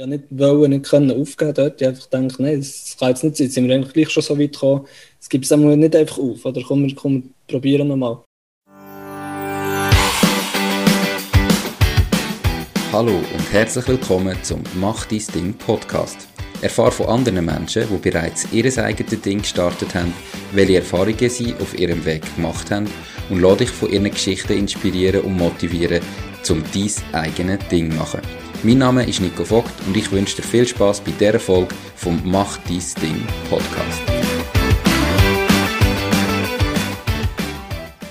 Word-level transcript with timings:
ja 0.00 0.06
nicht 0.06 0.24
wollen, 0.30 0.70
nicht 0.70 0.88
können 0.88 1.10
aufgeben 1.10 1.52
dort. 1.52 1.80
Ich 1.80 1.86
einfach 1.86 2.08
gedacht, 2.08 2.40
nein, 2.40 2.58
das 2.58 2.96
kann 2.98 3.10
jetzt 3.10 3.22
nicht 3.22 3.36
sein. 3.36 3.44
Jetzt 3.46 3.54
sind 3.54 3.68
wir 3.68 3.74
eigentlich 3.74 3.92
gleich 3.92 4.08
schon 4.08 4.22
so 4.22 4.38
weit 4.38 4.52
gekommen. 4.52 4.86
Es 5.20 5.28
gibt 5.28 5.44
es 5.44 5.50
nicht 5.50 5.96
einfach 5.96 6.18
auf. 6.18 6.44
Oder 6.46 6.62
komm, 6.66 6.86
wir, 6.86 6.94
komm, 6.94 7.34
probieren 7.46 7.88
nochmal. 7.88 8.18
Hallo 12.92 13.12
und 13.12 13.52
herzlich 13.52 13.86
willkommen 13.86 14.36
zum 14.42 14.62
Mach 14.80 15.04
dein 15.04 15.22
Ding 15.34 15.52
Podcast. 15.54 16.28
Erfahre 16.62 16.92
von 16.92 17.06
anderen 17.06 17.44
Menschen, 17.44 17.84
die 17.90 18.10
bereits 18.10 18.50
ihr 18.52 18.64
eigenes 18.78 19.20
Ding 19.20 19.38
gestartet 19.42 19.94
haben, 19.94 20.14
welche 20.52 20.76
Erfahrungen 20.76 21.28
sie 21.28 21.54
auf 21.60 21.78
ihrem 21.78 22.04
Weg 22.06 22.22
gemacht 22.36 22.70
haben 22.70 22.88
und 23.28 23.40
lade 23.40 23.58
dich 23.58 23.70
von 23.70 23.90
ihren 23.90 24.10
Geschichten 24.10 24.54
inspirieren 24.54 25.20
und 25.22 25.36
motivieren, 25.36 26.00
um 26.48 26.62
dein 26.72 26.90
eigenes 27.12 27.68
Ding 27.68 27.90
zu 27.90 27.96
machen. 27.96 28.20
Mein 28.62 28.78
Name 28.78 29.08
ist 29.08 29.20
Nico 29.20 29.44
Vogt 29.44 29.72
und 29.86 29.96
ich 29.96 30.10
wünsche 30.12 30.36
dir 30.36 30.42
viel 30.42 30.66
Spaß 30.66 31.00
bei 31.00 31.12
dieser 31.12 31.40
Folge 31.40 31.74
vom 31.96 32.20
Mach 32.24 32.58
dein 32.58 32.82
Ding 33.02 33.26
Podcast. 33.48 34.00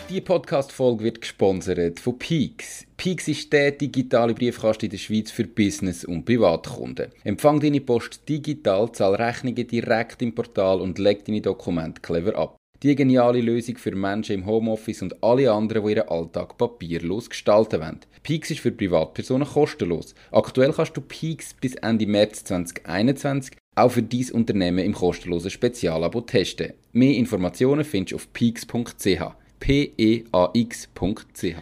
Die 0.09 0.21
Podcast-Folge 0.21 1.03
wird 1.03 1.21
gesponsert 1.21 1.99
von 1.99 2.17
Peaks. 2.17 2.85
Peaks 2.97 3.27
ist 3.27 3.53
der 3.53 3.71
digitale 3.71 4.33
Briefkasten 4.33 4.85
in 4.85 4.91
der 4.91 4.97
Schweiz 4.97 5.31
für 5.31 5.45
Business- 5.45 6.03
und 6.03 6.25
Privatkunden. 6.25 7.11
Empfang 7.23 7.59
deine 7.59 7.79
Post 7.79 8.27
digital, 8.27 8.91
zahl 8.91 9.15
Rechnungen 9.15 9.67
direkt 9.67 10.21
im 10.21 10.35
Portal 10.35 10.81
und 10.81 10.99
leg 10.99 11.23
deine 11.25 11.41
Dokumente 11.41 12.01
clever 12.01 12.35
ab. 12.35 12.58
Die 12.81 12.95
geniale 12.95 13.41
Lösung 13.41 13.75
für 13.75 13.93
Menschen 13.93 14.35
im 14.35 14.45
Homeoffice 14.45 15.01
und 15.01 15.21
alle 15.21 15.51
anderen, 15.51 15.85
die 15.85 15.91
ihren 15.91 16.07
Alltag 16.07 16.57
papierlos 16.57 17.29
gestalten 17.29 17.81
wollen. 17.81 17.99
Peaks 18.23 18.51
ist 18.51 18.61
für 18.61 18.71
Privatpersonen 18.71 19.45
kostenlos. 19.45 20.15
Aktuell 20.31 20.71
kannst 20.71 20.95
du 20.95 21.01
Peaks 21.01 21.53
bis 21.53 21.75
Ende 21.75 22.07
März 22.07 22.45
2021 22.45 23.57
auch 23.75 23.91
für 23.91 24.01
dein 24.01 24.31
Unternehmen 24.31 24.79
im 24.79 24.93
kostenlosen 24.93 25.51
Spezialabo 25.51 26.21
testen. 26.21 26.71
Mehr 26.93 27.15
Informationen 27.15 27.83
findest 27.83 28.13
du 28.13 28.15
auf 28.15 28.31
peaks.ch. 28.31 29.23
P-E-A-X.ch. 29.59 31.55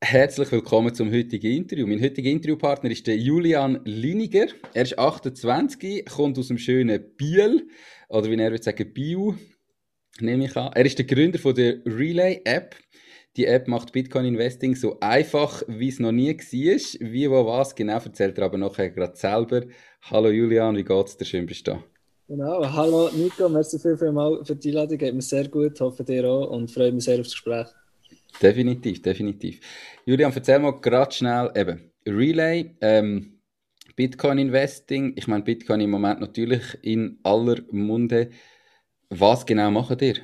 Herzlich 0.00 0.52
willkommen 0.52 0.92
zum 0.92 1.12
heutigen 1.12 1.52
Interview. 1.52 1.86
Mein 1.86 2.02
heutiger 2.02 2.30
Interviewpartner 2.30 2.90
ist 2.90 3.06
der 3.06 3.16
Julian 3.16 3.80
Liniger. 3.84 4.46
Er 4.74 4.82
ist 4.82 4.98
28, 4.98 6.04
kommt 6.06 6.36
aus 6.36 6.48
dem 6.48 6.58
schönen 6.58 7.00
Biel, 7.16 7.68
oder 8.08 8.28
wie 8.28 8.34
er 8.34 8.50
würde 8.50 8.62
sagen, 8.62 8.92
Biu, 8.92 9.34
nehme 10.20 10.46
ich 10.46 10.56
an. 10.56 10.72
Er 10.74 10.84
ist 10.84 10.98
der 10.98 11.06
Gründer 11.06 11.38
von 11.38 11.54
der 11.54 11.84
Relay 11.86 12.40
App. 12.44 12.76
Die 13.36 13.46
App 13.46 13.68
macht 13.68 13.92
Bitcoin 13.92 14.24
Investing 14.24 14.74
so 14.74 14.98
einfach, 15.00 15.62
wie 15.68 15.88
es 15.88 16.00
noch 16.00 16.12
nie 16.12 16.36
war. 16.36 17.10
Wie, 17.12 17.30
wo, 17.30 17.46
was, 17.46 17.74
genau 17.74 17.98
erzählt 17.98 18.38
er 18.38 18.44
aber 18.46 18.58
nachher 18.58 18.90
gerade 18.90 19.16
selber. 19.16 19.62
Hallo 20.10 20.30
Julian, 20.30 20.76
wie 20.76 20.84
geht's 20.84 21.16
dir? 21.16 21.24
Schön 21.24 21.46
bist 21.46 21.66
du 21.66 21.72
da. 21.72 21.84
Genau, 22.28 22.62
hallo 22.72 23.08
Nico, 23.14 23.48
merci 23.48 23.78
viel, 23.78 23.96
viel 23.96 24.12
mal 24.12 24.44
für 24.44 24.54
die 24.54 24.68
Einladung, 24.68 24.98
geht 24.98 25.14
mir 25.14 25.22
sehr 25.22 25.48
gut, 25.48 25.80
hoffe 25.80 26.04
dir 26.04 26.28
auch 26.28 26.50
und 26.50 26.70
freue 26.70 26.92
mich 26.92 27.04
sehr 27.04 27.20
aufs 27.20 27.30
Gespräch. 27.32 27.68
Definitiv, 28.42 29.00
definitiv. 29.00 29.60
Julian, 30.04 30.32
erzähl 30.34 30.58
mal 30.58 30.78
gerade 30.78 31.10
schnell, 31.12 31.50
eben, 31.54 31.90
Relay, 32.06 32.74
ähm, 32.82 33.38
Bitcoin 33.96 34.38
Investing, 34.38 35.14
ich 35.16 35.26
meine 35.26 35.42
Bitcoin 35.42 35.80
im 35.80 35.90
Moment 35.90 36.20
natürlich 36.20 36.76
in 36.82 37.18
aller 37.22 37.56
Munde. 37.70 38.30
Was 39.10 39.44
genau 39.46 39.70
macht 39.70 40.02
ihr? 40.02 40.16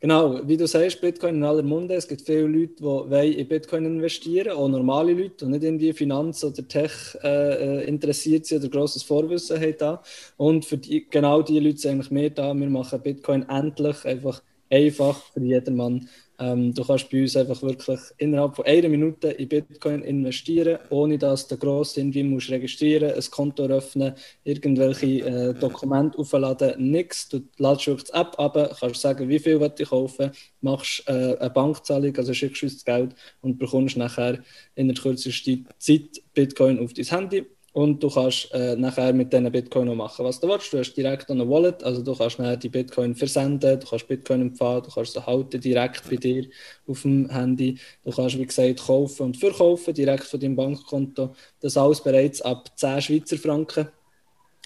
Genau, 0.00 0.46
wie 0.46 0.56
du 0.56 0.66
sagst, 0.66 1.00
Bitcoin 1.00 1.36
in 1.36 1.44
aller 1.44 1.62
Munde. 1.62 1.94
Es 1.94 2.06
gibt 2.06 2.22
viele 2.22 2.46
Leute, 2.46 2.74
die 3.10 3.32
in 3.40 3.48
Bitcoin 3.48 3.84
investieren 3.84 4.56
auch 4.56 4.68
normale 4.68 5.12
Leute, 5.12 5.44
die 5.44 5.50
nicht 5.50 5.64
irgendwie 5.64 5.92
Finanz- 5.92 6.44
oder 6.44 6.66
Tech 6.66 6.92
äh, 7.22 7.80
äh, 7.80 7.84
interessiert 7.84 8.46
sind 8.46 8.60
oder 8.60 8.70
grosses 8.70 9.02
Vorwissen 9.02 9.60
haben. 9.60 9.74
Da. 9.76 10.02
Und 10.36 10.64
für 10.64 10.78
die, 10.78 11.06
genau 11.10 11.42
diese 11.42 11.60
Leute 11.60 11.78
sind 11.78 11.90
eigentlich 11.92 12.10
mehr 12.12 12.30
da. 12.30 12.54
Wir 12.54 12.70
machen 12.70 13.02
Bitcoin 13.02 13.48
endlich 13.48 14.04
einfach 14.04 14.40
einfach 14.70 15.22
für 15.32 15.40
jedermann 15.40 16.08
ähm, 16.38 16.72
du 16.72 16.84
kannst 16.84 17.10
bei 17.10 17.22
uns 17.22 17.36
einfach 17.36 17.60
wirklich 17.62 18.00
innerhalb 18.16 18.56
von 18.56 18.64
einer 18.64 18.88
Minute 18.88 19.28
in 19.28 19.48
Bitcoin 19.48 20.02
investieren, 20.02 20.78
ohne 20.90 21.18
dass 21.18 21.48
du 21.48 21.56
gross 21.56 21.96
irgendwie 21.96 22.22
musst 22.22 22.50
registrieren, 22.50 23.12
ein 23.12 23.30
Konto 23.30 23.64
öffnen, 23.64 24.14
irgendwelche 24.44 25.06
äh, 25.06 25.54
Dokumente 25.54 26.18
aufladen, 26.18 26.90
nichts. 26.90 27.28
Du 27.28 27.42
ladest 27.58 27.88
wirklich 27.88 28.10
die 28.10 28.18
App 28.18 28.38
ab, 28.38 28.76
kannst 28.78 29.00
sagen, 29.00 29.28
wie 29.28 29.38
viel 29.38 29.58
du 29.58 29.84
kaufen 29.84 30.30
machst 30.60 31.02
äh, 31.06 31.36
eine 31.38 31.50
Bankzahlung, 31.50 32.16
also 32.16 32.32
schickst 32.32 32.62
uns 32.62 32.74
das 32.74 32.84
Geld 32.84 33.14
und 33.40 33.58
bekommst 33.58 33.96
nachher 33.96 34.38
in 34.74 34.88
der 34.88 34.96
kürzesten 34.96 35.66
Zeit 35.78 36.22
Bitcoin 36.34 36.78
auf 36.78 36.92
dein 36.92 37.04
Handy 37.04 37.46
und 37.72 38.02
du 38.02 38.08
kannst 38.08 38.52
äh, 38.52 38.76
nachher 38.76 39.12
mit 39.12 39.32
diesen 39.32 39.50
Bitcoin 39.52 39.86
noch 39.86 39.94
machen, 39.94 40.24
was 40.24 40.40
du 40.40 40.48
willst. 40.48 40.72
Du 40.72 40.78
hast 40.78 40.94
direkt 40.94 41.30
eine 41.30 41.48
Wallet, 41.48 41.82
also 41.84 42.02
du 42.02 42.14
kannst 42.14 42.38
nachher 42.38 42.56
die 42.56 42.68
Bitcoin 42.68 43.14
versenden, 43.14 43.78
du 43.80 43.86
kannst 43.86 44.08
Bitcoin 44.08 44.40
empfangen, 44.42 44.82
du 44.82 44.90
kannst 44.90 45.12
sie 45.12 45.24
halten 45.24 45.60
direkt 45.60 46.08
bei 46.08 46.16
dir 46.16 46.46
auf 46.86 47.02
dem 47.02 47.30
Handy. 47.30 47.78
Du 48.04 48.10
kannst, 48.10 48.38
wie 48.38 48.46
gesagt, 48.46 48.80
kaufen 48.86 49.22
und 49.26 49.36
verkaufen 49.36 49.94
direkt 49.94 50.24
von 50.24 50.40
deinem 50.40 50.56
Bankkonto. 50.56 51.34
Das 51.60 51.76
alles 51.76 52.02
bereits 52.02 52.40
ab 52.42 52.70
10 52.76 53.02
Schweizer 53.02 53.36
Franken. 53.38 53.88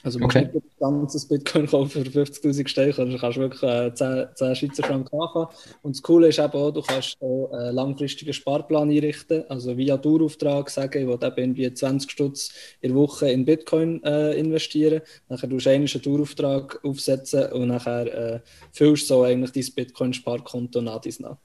Also 0.05 0.19
man 0.19 0.27
okay. 0.27 0.51
nicht 0.53 0.55
ein 0.55 0.63
ganzes 0.81 1.27
Bitcoin 1.29 1.67
kaufen 1.67 2.05
für 2.05 2.21
50'000 2.25 2.69
Steine, 2.69 2.93
sondern 2.93 3.15
du 3.15 3.21
kannst 3.21 3.39
wirklich 3.39 3.63
äh, 3.63 3.95
10, 3.95 4.27
10 4.35 4.57
Schweizer 4.57 4.83
Franken 4.83 5.21
anfangen. 5.21 5.47
Und 5.83 5.97
das 5.97 6.03
Coole 6.03 6.29
ist 6.29 6.39
eben 6.41 6.53
auch, 6.53 6.71
du 6.73 6.83
kannst 6.83 7.17
auch 7.21 7.51
einen 7.53 7.67
äh, 7.67 7.71
langfristigen 7.71 8.33
Sparplan 8.33 8.91
einrichten, 8.91 9.45
also 9.49 9.77
via 9.77 9.97
Dauerauftrag 9.97 10.71
sagen, 10.71 11.03
ich 11.03 11.07
will 11.07 11.15
eben 11.23 11.37
irgendwie 11.37 11.73
20 11.73 12.11
Stutz 12.11 12.53
in 12.81 12.93
der 12.93 13.01
Woche 13.01 13.31
in 13.31 13.45
Bitcoin 13.45 14.03
äh, 14.03 14.33
investieren. 14.39 15.03
Nachher 15.29 15.49
tust 15.49 15.67
du 15.67 15.71
einen 15.71 15.87
Dauerauftrag 15.87 16.85
aufsetzen 16.85 17.53
und 17.53 17.69
nachher 17.69 18.35
äh, 18.35 18.41
füllst 18.73 19.05
du 19.05 19.15
so 19.15 19.23
eigentlich 19.23 19.53
dein 19.53 19.75
Bitcoin-Sparkonto 19.75 20.81
nach 20.81 21.01
dies 21.01 21.21
nach. 21.21 21.37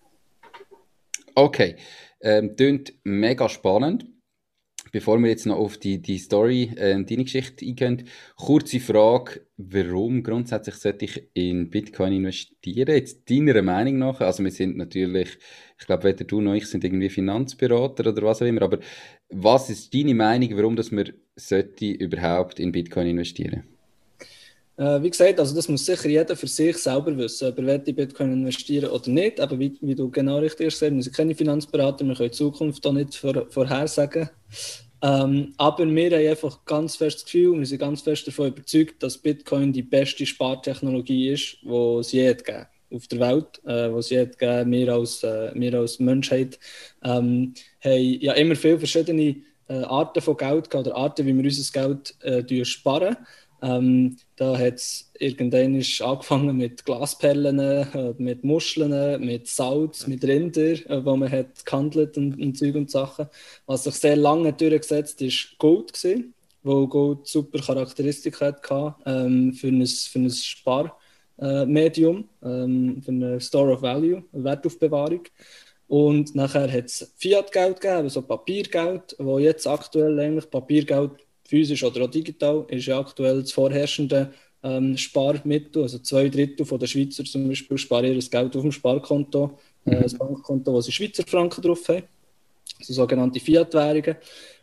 Okay, 1.36 1.76
ähm, 2.22 2.56
klingt 2.56 2.94
mega 3.04 3.48
spannend. 3.48 4.08
Bevor 4.92 5.20
wir 5.20 5.30
jetzt 5.30 5.46
noch 5.46 5.58
auf 5.58 5.78
die, 5.78 6.02
die 6.02 6.18
Story, 6.18 6.72
äh, 6.76 7.04
deine 7.04 7.24
Geschichte 7.24 7.66
eingehen, 7.66 8.04
kurze 8.36 8.80
Frage, 8.80 9.42
warum 9.58 10.24
grundsätzlich 10.24 10.76
sollte 10.76 11.06
ich 11.06 11.24
in 11.34 11.70
Bitcoin 11.70 12.14
investieren? 12.14 12.96
Jetzt 12.96 13.30
deiner 13.30 13.62
Meinung 13.62 13.98
nach, 13.98 14.22
also 14.22 14.44
wir 14.44 14.52
sind 14.52 14.78
natürlich, 14.78 15.38
ich 15.80 15.86
glaube 15.86 16.06
weder 16.06 16.26
du 16.26 16.42
noch 16.42 16.54
ich 16.54 16.68
sind 16.68 16.84
irgendwie 16.84 17.10
Finanzberater 17.10 18.10
oder 18.10 18.22
was 18.24 18.42
auch 18.42 18.48
immer, 18.48 18.64
aber 18.64 18.80
was 19.30 19.70
ist 19.70 19.94
deine 19.94 20.14
Meinung, 20.14 20.56
warum 20.58 20.76
dass 20.76 20.92
man 20.92 21.12
sollte 21.36 21.86
überhaupt 21.86 22.60
in 22.60 22.72
Bitcoin 22.72 23.08
investieren? 23.08 23.64
Äh, 24.78 25.02
wie 25.02 25.10
gesagt, 25.10 25.40
also 25.40 25.56
das 25.56 25.68
muss 25.68 25.86
sicher 25.86 26.08
jeder 26.08 26.36
für 26.36 26.48
sich 26.48 26.78
selber 26.78 27.18
wissen, 27.18 27.48
ob 27.48 27.58
er 27.58 27.86
in 27.86 27.96
Bitcoin 27.96 28.32
investieren 28.32 28.90
oder 28.90 29.10
nicht. 29.10 29.40
Aber 29.40 29.58
wie, 29.58 29.78
wie 29.82 29.96
du 29.96 30.10
genau 30.10 30.38
richtig 30.38 30.68
hast, 30.68 30.82
wir 30.82 31.02
sind 31.02 31.16
keine 31.16 31.36
Finanzberater, 31.36 32.06
wir 32.06 32.16
können 32.16 32.30
die 32.30 32.38
Zukunft 32.38 32.86
da 32.86 32.92
nicht 32.92 33.16
vor, 33.16 33.48
vorhersagen. 33.50 34.30
Ähm, 35.02 35.54
aber 35.58 35.88
wir 35.88 36.12
haben 36.12 36.28
einfach 36.28 36.64
ganz 36.66 36.96
fest 36.96 37.18
das 37.18 37.26
Gefühl, 37.26 37.58
wir 37.60 37.66
sind 37.66 37.80
ganz 37.80 38.02
fest 38.02 38.28
davon 38.28 38.48
überzeugt, 38.48 39.02
dass 39.02 39.18
Bitcoin 39.18 39.74
die 39.74 39.84
beste 39.84 40.26
Spartechnologie 40.26 41.30
ist, 41.30 41.58
die 41.64 41.98
es 42.00 42.12
je 42.12 42.34
gegeben 42.34 42.68
auf 42.90 43.08
der 43.08 43.20
Welt, 43.20 43.62
äh, 43.66 43.94
was 43.94 44.10
je 44.10 44.26
gegeben 44.26 44.72
wir 44.72 44.94
als, 44.94 45.24
äh, 45.24 45.52
wir 45.54 45.74
als 45.74 46.00
Menschheit 46.00 46.58
ähm, 47.04 47.54
haben 47.84 48.18
ja 48.22 48.34
immer 48.34 48.56
viele 48.56 48.80
verschiedene 48.80 49.36
äh, 49.68 49.84
Arten 49.84 50.22
von 50.22 50.38
Geld 50.38 50.74
oder 50.74 50.96
Arten, 50.96 51.26
wie 51.26 51.36
wir 51.36 51.44
unser 51.44 51.72
Geld 51.72 52.16
äh, 52.24 52.66
sparen. 52.66 53.18
Ähm, 53.62 54.18
da 54.36 54.58
hat 54.58 54.76
es 54.76 55.10
irgendwann 55.18 55.82
angefangen 56.02 56.58
mit 56.58 56.86
Glasperlen, 56.86 57.60
äh, 57.60 58.14
mit 58.18 58.44
Muscheln, 58.44 59.26
mit 59.26 59.48
Salz, 59.48 60.06
mit 60.06 60.24
Rinder, 60.24 60.74
äh, 60.90 61.04
wo 61.04 61.16
man 61.16 61.32
hat 61.32 61.66
gehandelt 61.66 62.18
und, 62.18 62.40
und 62.40 62.58
Zeug 62.58 62.76
und 62.76 62.92
Sachen. 62.92 63.28
Was 63.66 63.86
sich 63.86 63.96
sehr 63.96 64.16
lange 64.16 64.54
durchgesetzt 64.54 65.22
ist 65.22 65.58
Gold 65.58 65.94
gewesen, 65.94 66.34
wo 66.62 66.88
Gold 66.88 67.26
super 67.26 67.60
Charakteristik 67.60 68.40
hatte 68.42 68.96
ähm, 69.06 69.54
für 69.54 69.70
ein, 69.70 69.86
für 69.86 70.20
ein 70.20 70.30
Sparmedium, 70.30 72.30
äh, 72.44 72.48
ähm, 72.48 73.02
für 73.02 73.12
eine 73.12 73.42
Store 73.42 73.74
of 73.74 73.82
Value, 73.82 74.24
eine 74.34 74.44
Wertaufbewahrung. 74.44 75.24
Und 75.88 76.36
nachher 76.36 76.72
hat 76.72 76.86
es 76.86 77.14
Fiat-Geld 77.16 77.80
gegeben, 77.80 78.04
also 78.04 78.22
Papiergeld, 78.22 79.16
wo 79.20 79.40
jetzt 79.40 79.66
aktuell 79.66 80.20
eigentlich 80.20 80.50
Papiergeld 80.50 81.12
physisch 81.48 81.84
oder 81.84 82.06
auch 82.06 82.12
digital, 82.12 82.66
ist 82.70 82.86
ja 82.86 83.00
aktuell 83.00 83.42
das 83.42 83.52
vorherrschende 83.52 84.32
ähm, 84.64 84.98
Sparmittel. 84.98 85.84
Also 85.84 86.00
zwei 86.00 86.30
Drittel 86.30 86.66
von 86.66 86.80
der 86.80 86.88
Schweizer 86.88 87.24
zum 87.24 87.48
Beispiel 87.48 87.78
sparen 87.78 88.06
ihr 88.06 88.20
Geld 88.20 88.56
auf 88.56 88.62
dem 88.62 88.72
Sparkonto, 88.72 89.58
äh, 89.86 89.96
mhm. 89.96 90.04
das 90.04 90.18
Bankkonto, 90.18 90.74
wo 90.74 90.82
sie 90.82 90.92
Schweizer 90.92 91.24
Franken 91.26 91.62
drauf 91.62 91.88
haben, 91.88 92.04
also 92.80 92.94
sogenannte 92.94 93.40
Fiat-Währungen. 93.40 94.18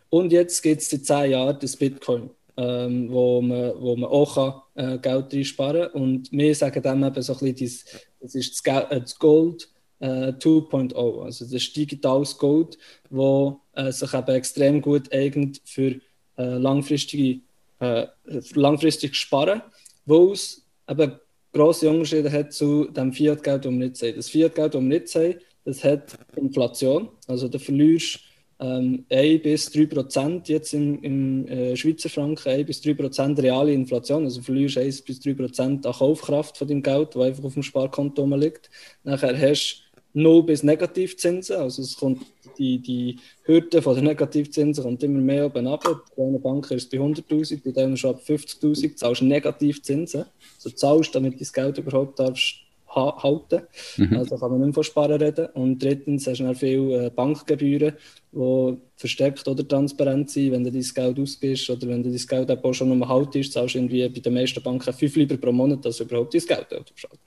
Und 0.09 0.31
jetzt 0.31 0.61
gibt 0.61 0.81
es 0.81 0.89
seit 0.89 1.05
zehn 1.05 1.31
Jahren 1.31 1.57
das 1.59 1.75
Bitcoin, 1.75 2.29
ähm, 2.57 3.11
wo, 3.11 3.41
man, 3.41 3.73
wo 3.79 3.95
man 3.95 4.09
auch 4.09 4.35
kann, 4.35 4.93
äh, 4.93 4.97
Geld 4.99 5.33
reinsparen 5.33 5.91
kann. 5.91 6.01
Und 6.01 6.31
wir 6.31 6.55
sagen 6.55 6.81
dem 6.81 7.03
eben 7.03 7.21
so 7.21 7.33
ein 7.33 7.53
bisschen, 7.53 7.81
das, 8.21 8.35
ist 8.35 8.67
das, 8.67 8.83
äh, 8.89 9.01
das 9.01 9.17
Gold 9.17 9.69
äh, 9.99 10.31
2.0. 10.31 11.23
Also 11.23 11.45
das 11.45 11.53
ist 11.53 11.75
digitales 11.75 12.37
Gold, 12.37 12.77
das 13.09 13.53
äh, 13.73 13.91
sich 13.91 14.13
eben 14.13 14.35
extrem 14.35 14.81
gut 14.81 15.11
eignet 15.11 15.61
für 15.65 15.99
äh, 16.37 16.57
langfristige, 16.57 17.41
äh, 17.79 18.07
langfristig 18.53 19.15
sparen, 19.15 19.61
wo 20.05 20.31
es 20.31 20.65
eben 20.89 21.19
grosse 21.53 21.89
Unterschiede 21.89 22.31
hat 22.31 22.53
zu 22.53 22.85
dem 22.85 23.13
Fiat-Geld, 23.13 23.65
das 23.65 23.71
wir 23.71 23.79
nicht 23.79 23.97
sehen. 23.97 24.15
Das 24.15 24.29
Fiat-Geld, 24.29 24.73
das 24.73 24.81
wir 24.81 24.87
nicht 24.87 25.07
sehen, 25.07 25.39
das 25.63 25.83
hat 25.83 26.17
Inflation. 26.35 27.09
Also 27.27 27.47
du 27.47 27.57
verlierst 27.57 28.19
ähm, 28.59 29.05
1 29.09 29.43
bis 29.43 29.71
3 29.71 29.85
Prozent 29.87 30.47
jetzt 30.47 30.73
im, 30.73 31.01
im 31.01 31.47
äh, 31.47 31.75
Schweizer 31.75 32.09
Franken, 32.09 32.49
1 32.49 32.67
bis 32.67 32.81
3 32.81 32.93
Prozent 32.93 33.39
reale 33.39 33.73
Inflation. 33.73 34.23
Also 34.25 34.41
verlierst 34.41 34.77
1 34.77 35.01
bis 35.01 35.19
3 35.19 35.33
Prozent 35.33 35.85
an 35.85 35.93
Kaufkraft 35.93 36.57
von 36.57 36.67
deinem 36.67 36.83
Geld, 36.83 37.15
das 37.15 37.21
einfach 37.21 37.43
auf 37.43 37.53
dem 37.53 37.63
Sparkonto 37.63 38.25
liegt. 38.35 38.69
Nachher 39.03 39.37
hast 39.37 39.83
du 40.13 40.21
0 40.21 40.43
bis 40.43 40.63
Negativzinsen. 40.63 41.57
Also 41.57 41.81
es 41.81 41.95
kommt 41.97 42.25
die, 42.57 42.79
die 42.79 43.19
Hürde 43.43 43.81
von 43.81 43.95
der 43.95 44.03
Negativzinsen 44.03 44.83
kommt 44.83 45.03
immer 45.03 45.19
mehr 45.19 45.45
oben 45.47 45.67
ab. 45.67 45.83
Bei 46.15 46.23
einer 46.23 46.39
Bank 46.39 46.69
ist 46.71 46.83
es 46.83 46.89
bei 46.89 46.97
100'000, 46.97 47.61
bei 47.63 47.71
denen 47.71 47.97
schon 47.97 48.15
ab 48.15 48.21
50'000 48.25 48.95
zahlst 48.95 49.21
du 49.21 49.25
Negativzinsen. 49.25 50.25
Also 50.55 50.69
zahlst, 50.69 51.15
damit 51.15 51.35
du 51.35 51.39
das 51.39 51.53
Geld 51.53 51.77
überhaupt 51.77 52.19
darfst 52.19 52.65
halten. 52.95 53.61
Mhm. 53.97 54.17
Also 54.17 54.37
kann 54.37 54.51
man 54.51 54.59
nicht 54.59 54.67
mehr 54.67 54.73
von 54.73 54.83
Sparen 54.83 55.21
reden. 55.21 55.47
Und 55.53 55.83
drittens 55.83 56.27
hast 56.27 56.39
du 56.39 56.43
dann 56.45 56.55
viele 56.55 57.05
äh, 57.05 57.09
Bankgebühren, 57.09 57.93
die 58.31 58.77
versteckt 58.95 59.47
oder 59.47 59.67
transparent 59.67 60.29
sind. 60.29 60.51
Wenn 60.51 60.63
du 60.63 60.71
dein 60.71 60.81
Geld 60.81 61.19
ausgibst 61.19 61.69
oder 61.69 61.87
wenn 61.87 62.03
du 62.03 62.09
dein 62.09 62.45
Geld 62.45 62.63
auch 62.63 62.73
schon 62.73 62.97
noch 62.97 63.09
haltest, 63.09 63.53
zahlst 63.53 63.75
du 63.75 63.79
irgendwie 63.79 64.07
bei 64.07 64.19
den 64.19 64.33
meisten 64.33 64.63
Banken 64.63 64.93
fünf 64.93 65.15
lieber 65.15 65.37
pro 65.37 65.51
Monat, 65.51 65.85
als 65.85 65.99
überhaupt 65.99 66.33
dein 66.33 66.41
Geld 66.41 66.73
aufschaut. 66.73 67.19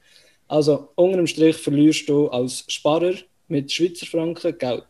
Also 0.47 0.89
unter 0.95 1.19
dem 1.19 1.27
Strich 1.27 1.57
verlierst 1.57 2.09
du 2.09 2.29
als 2.29 2.65
Sparer 2.69 3.15
mit 3.49 3.71
Schweizer 3.71 4.07
Franken 4.07 4.57
Geld. 4.57 4.87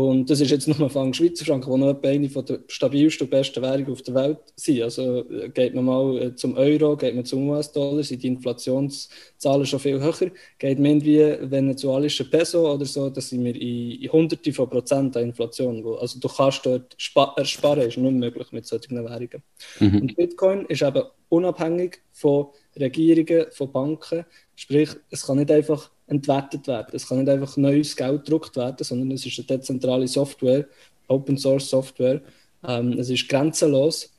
Und 0.00 0.30
das 0.30 0.40
ist 0.40 0.50
jetzt 0.50 0.66
nur 0.66 0.88
von 0.88 1.12
Schweizer 1.12 1.44
Franken, 1.44 1.70
die 1.70 1.78
noch 1.78 2.02
eine 2.02 2.28
der 2.28 2.60
stabilsten 2.68 3.26
und 3.26 3.30
besten 3.30 3.62
Währungen 3.62 3.92
auf 3.92 4.00
der 4.00 4.14
Welt 4.14 4.38
sind. 4.56 4.82
Also 4.82 5.28
äh, 5.30 5.50
geht 5.50 5.74
man 5.74 5.84
mal 5.84 6.22
äh, 6.22 6.34
zum 6.34 6.56
Euro, 6.56 6.96
geht 6.96 7.14
man 7.14 7.26
zum 7.26 7.50
US-Dollar, 7.50 8.02
sind 8.02 8.22
die 8.22 8.28
Inflationszahlen 8.28 9.66
schon 9.66 9.78
viel 9.78 10.00
höher. 10.00 10.30
Geht 10.58 10.78
man 10.78 10.86
irgendwie 10.86 11.50
venezuelische 11.50 12.30
Peso 12.30 12.72
oder 12.72 12.86
so, 12.86 13.10
da 13.10 13.20
sind 13.20 13.44
wir 13.44 13.54
in, 13.54 14.00
in 14.00 14.12
Hunderte 14.12 14.52
von 14.54 14.70
Prozent 14.70 15.16
an 15.18 15.24
Inflation. 15.24 15.84
Also 15.98 16.18
du 16.18 16.28
kannst 16.28 16.64
dort 16.64 16.96
ersparen, 17.36 17.82
ist 17.82 17.98
nicht 17.98 18.14
möglich 18.14 18.52
mit 18.52 18.66
solchen 18.66 18.96
Währungen. 19.04 19.42
Mhm. 19.80 20.00
Und 20.00 20.16
Bitcoin 20.16 20.64
ist 20.66 20.82
eben 20.82 21.02
unabhängig 21.28 22.00
von 22.12 22.46
Regierungen, 22.78 23.46
von 23.50 23.70
Banken. 23.70 24.24
Sprich, 24.56 24.90
es 25.10 25.26
kann 25.26 25.38
nicht 25.38 25.50
einfach 25.50 25.90
entwertet 26.10 26.66
werden. 26.66 26.88
Es 26.92 27.08
kann 27.08 27.18
nicht 27.18 27.28
einfach 27.28 27.56
neues 27.56 27.96
Geld 27.96 28.24
gedruckt 28.24 28.56
werden, 28.56 28.76
sondern 28.80 29.12
es 29.12 29.24
ist 29.24 29.38
eine 29.38 29.46
dezentrale 29.46 30.08
Software, 30.08 30.66
Open 31.08 31.38
Source 31.38 31.70
Software. 31.70 32.20
Ähm, 32.66 32.92
es 32.98 33.08
ist 33.10 33.28
grenzenlos. 33.28 34.12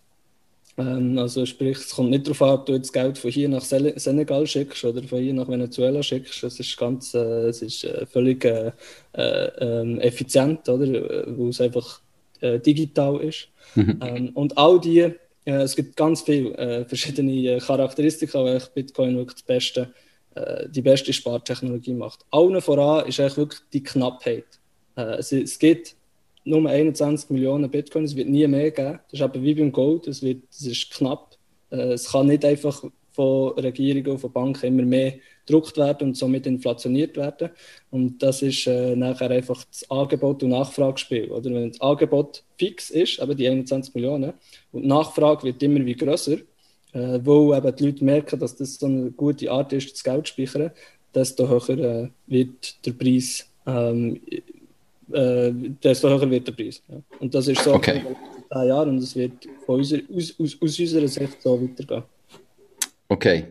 Ähm, 0.77 1.17
also 1.17 1.45
sprich, 1.45 1.77
es 1.77 1.91
kommt 1.91 2.09
nicht 2.09 2.25
darauf 2.25 2.41
an, 2.41 2.49
ob 2.51 2.65
du 2.65 2.73
jetzt 2.73 2.93
Geld 2.93 3.17
von 3.17 3.29
hier 3.29 3.49
nach 3.49 3.61
Senegal 3.63 4.47
schickst 4.47 4.83
oder 4.85 5.03
von 5.03 5.19
hier 5.19 5.33
nach 5.33 5.47
Venezuela 5.47 6.01
schickst. 6.01 6.43
Es 6.43 6.59
ist 6.59 6.77
ganz, 6.77 7.13
äh, 7.13 7.49
es 7.49 7.61
ist 7.61 7.83
äh, 7.83 8.05
völlig 8.05 8.43
äh, 8.45 8.71
äh 9.13 9.51
ähm, 9.59 9.99
effizient, 9.99 10.67
oder? 10.69 11.27
Wo 11.38 11.49
es 11.49 11.61
einfach 11.61 12.01
äh, 12.39 12.59
digital 12.59 13.19
ist. 13.21 13.49
Mhm. 13.75 13.99
Ähm, 14.01 14.29
und 14.33 14.57
all 14.57 14.79
die, 14.79 14.99
äh, 14.99 15.15
es 15.45 15.75
gibt 15.75 15.95
ganz 15.97 16.21
viele 16.21 16.85
verschiedene 16.88 17.57
Charakteristika, 17.59 18.43
welche 18.43 18.69
Bitcoin 18.73 19.17
wirklich 19.17 19.35
das 19.35 19.43
Beste 19.43 19.93
äh, 20.35 20.69
die 20.69 20.81
beste 20.81 21.13
Spartechnologie 21.13 21.93
macht. 21.93 22.25
Allen 22.31 22.61
voran 22.61 23.07
ist 23.07 23.19
eigentlich 23.19 23.37
wirklich 23.37 23.61
die 23.73 23.83
Knappheit. 23.83 24.45
Äh, 24.95 25.17
es, 25.17 25.31
es 25.31 25.59
gibt 25.59 25.95
nur 26.43 26.67
21 26.69 27.29
Millionen 27.29 27.69
Bitcoin, 27.69 28.05
es 28.05 28.15
wird 28.15 28.29
nie 28.29 28.47
mehr 28.47 28.71
geben. 28.71 28.99
Das 29.09 29.19
ist 29.19 29.21
aber 29.21 29.41
wie 29.41 29.55
beim 29.55 29.71
Gold, 29.71 30.07
es, 30.07 30.21
wird, 30.21 30.43
es 30.49 30.65
ist 30.65 30.91
knapp. 30.91 31.37
Äh, 31.69 31.93
es 31.93 32.11
kann 32.11 32.27
nicht 32.27 32.45
einfach 32.45 32.83
von 33.11 33.53
Regierungen 33.59 34.07
und 34.07 34.19
von 34.19 34.31
Banken 34.31 34.67
immer 34.67 34.83
mehr 34.83 35.15
gedruckt 35.45 35.77
werden 35.77 36.09
und 36.09 36.17
somit 36.17 36.47
inflationiert 36.47 37.17
werden. 37.17 37.49
Und 37.89 38.23
das 38.23 38.41
ist 38.41 38.67
äh, 38.67 38.95
nachher 38.95 39.31
einfach 39.31 39.63
das 39.65 39.89
Angebot- 39.89 40.43
und 40.43 40.49
Nachfragespiel. 40.49 41.29
Oder 41.29 41.51
wenn 41.51 41.71
das 41.71 41.81
Angebot 41.81 42.43
fix 42.57 42.89
ist, 42.89 43.19
aber 43.19 43.35
die 43.35 43.47
21 43.47 43.93
Millionen, 43.93 44.33
und 44.71 44.83
die 44.83 44.87
Nachfrage 44.87 45.43
wird 45.43 45.61
immer 45.61 45.85
wie 45.85 45.95
größer, 45.95 46.37
äh, 46.93 47.19
wo 47.23 47.53
eben 47.53 47.75
die 47.75 47.85
Leute 47.85 48.03
merken, 48.03 48.39
dass 48.39 48.55
das 48.55 48.75
so 48.75 48.85
eine 48.85 49.11
gute 49.11 49.49
Art 49.51 49.73
ist, 49.73 49.93
das 49.93 50.03
Geld 50.03 50.27
zu 50.27 50.33
speichern, 50.33 50.71
desto 51.13 51.47
höher 51.47 51.69
äh, 51.77 52.09
wird 52.27 52.85
der 52.85 52.91
Preis. 52.93 53.47
Ähm, 53.65 54.19
äh, 55.11 55.51
desto 55.83 56.09
höher 56.09 56.29
wird 56.29 56.47
der 56.47 56.53
Preis. 56.53 56.81
Ja. 56.88 57.01
Und 57.19 57.33
das 57.33 57.47
ist 57.47 57.63
so 57.63 57.73
okay. 57.73 58.01
10 58.51 58.67
Jahren 58.67 58.89
und 58.89 58.97
es 58.97 59.15
wird 59.15 59.47
von 59.65 59.79
unserer, 59.79 60.01
aus, 60.13 60.35
aus, 60.39 60.57
aus 60.61 60.79
unserer 60.79 61.07
Sicht 61.07 61.41
so 61.41 61.61
weitergehen. 61.61 62.03
Okay. 63.07 63.45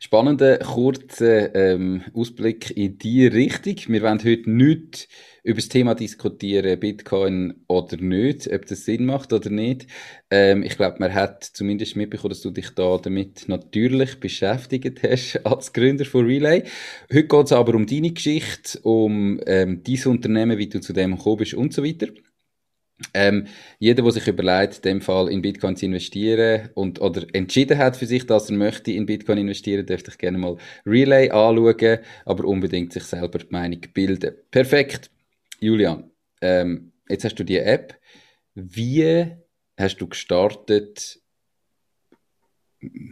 Spannender, 0.00 0.58
kurzer 0.58 1.54
ähm, 1.54 2.02
Ausblick 2.12 2.76
in 2.76 2.98
die 2.98 3.26
Richtung. 3.26 3.76
Wir 3.88 4.02
wollen 4.02 4.22
heute 4.22 4.50
nicht 4.50 5.08
über 5.44 5.56
das 5.56 5.68
Thema 5.68 5.94
diskutieren, 5.94 6.80
Bitcoin 6.80 7.54
oder 7.68 7.98
nicht, 7.98 8.50
ob 8.50 8.64
das 8.66 8.86
Sinn 8.86 9.04
macht 9.04 9.32
oder 9.32 9.50
nicht. 9.50 9.86
Ähm, 10.30 10.62
ich 10.62 10.76
glaube, 10.76 10.96
man 10.98 11.12
hat 11.12 11.44
zumindest 11.44 11.96
mitbekommen, 11.96 12.30
dass 12.30 12.40
du 12.40 12.50
dich 12.50 12.70
da 12.70 12.96
damit 12.96 13.46
natürlich 13.46 14.18
beschäftigt 14.18 15.02
hast 15.02 15.36
als 15.44 15.72
Gründer 15.74 16.06
von 16.06 16.24
Relay. 16.24 16.64
Heute 17.12 17.28
geht 17.28 17.44
es 17.44 17.52
aber 17.52 17.74
um 17.74 17.86
deine 17.86 18.12
Geschichte, 18.12 18.80
um 18.80 19.38
ähm, 19.46 19.82
dein 19.84 20.06
Unternehmen, 20.06 20.56
wie 20.58 20.68
du 20.68 20.80
zu 20.80 20.94
dem 20.94 21.16
gekommen 21.16 21.36
bist 21.36 21.54
und 21.54 21.74
so 21.74 21.84
weiter. 21.84 22.08
Ähm, 23.12 23.48
jeder, 23.80 24.02
der 24.02 24.12
sich 24.12 24.28
überlegt, 24.28 24.76
in 24.76 24.82
dem 24.82 25.00
Fall 25.02 25.28
in 25.28 25.42
Bitcoin 25.42 25.76
zu 25.76 25.84
investieren 25.84 26.70
und 26.74 27.00
oder 27.00 27.26
entschieden 27.34 27.76
hat 27.76 27.96
für 27.96 28.06
sich, 28.06 28.24
dass 28.24 28.48
er 28.48 28.56
möchte 28.56 28.92
in 28.92 29.04
Bitcoin 29.04 29.38
investieren, 29.38 29.84
dürfte 29.84 30.10
ich 30.12 30.18
gerne 30.18 30.38
mal 30.38 30.56
Relay 30.86 31.28
anschauen, 31.28 31.98
aber 32.24 32.44
unbedingt 32.44 32.92
sich 32.92 33.02
selber 33.04 33.40
die 33.40 33.46
Meinung 33.50 33.80
bilden. 33.92 34.34
Perfekt. 34.50 35.10
Julian, 35.60 36.10
ähm, 36.40 36.92
jetzt 37.08 37.24
hast 37.24 37.36
du 37.36 37.44
die 37.44 37.58
App. 37.58 37.98
Wie 38.54 39.32
hast 39.76 39.96
du 39.98 40.08
gestartet? 40.08 41.20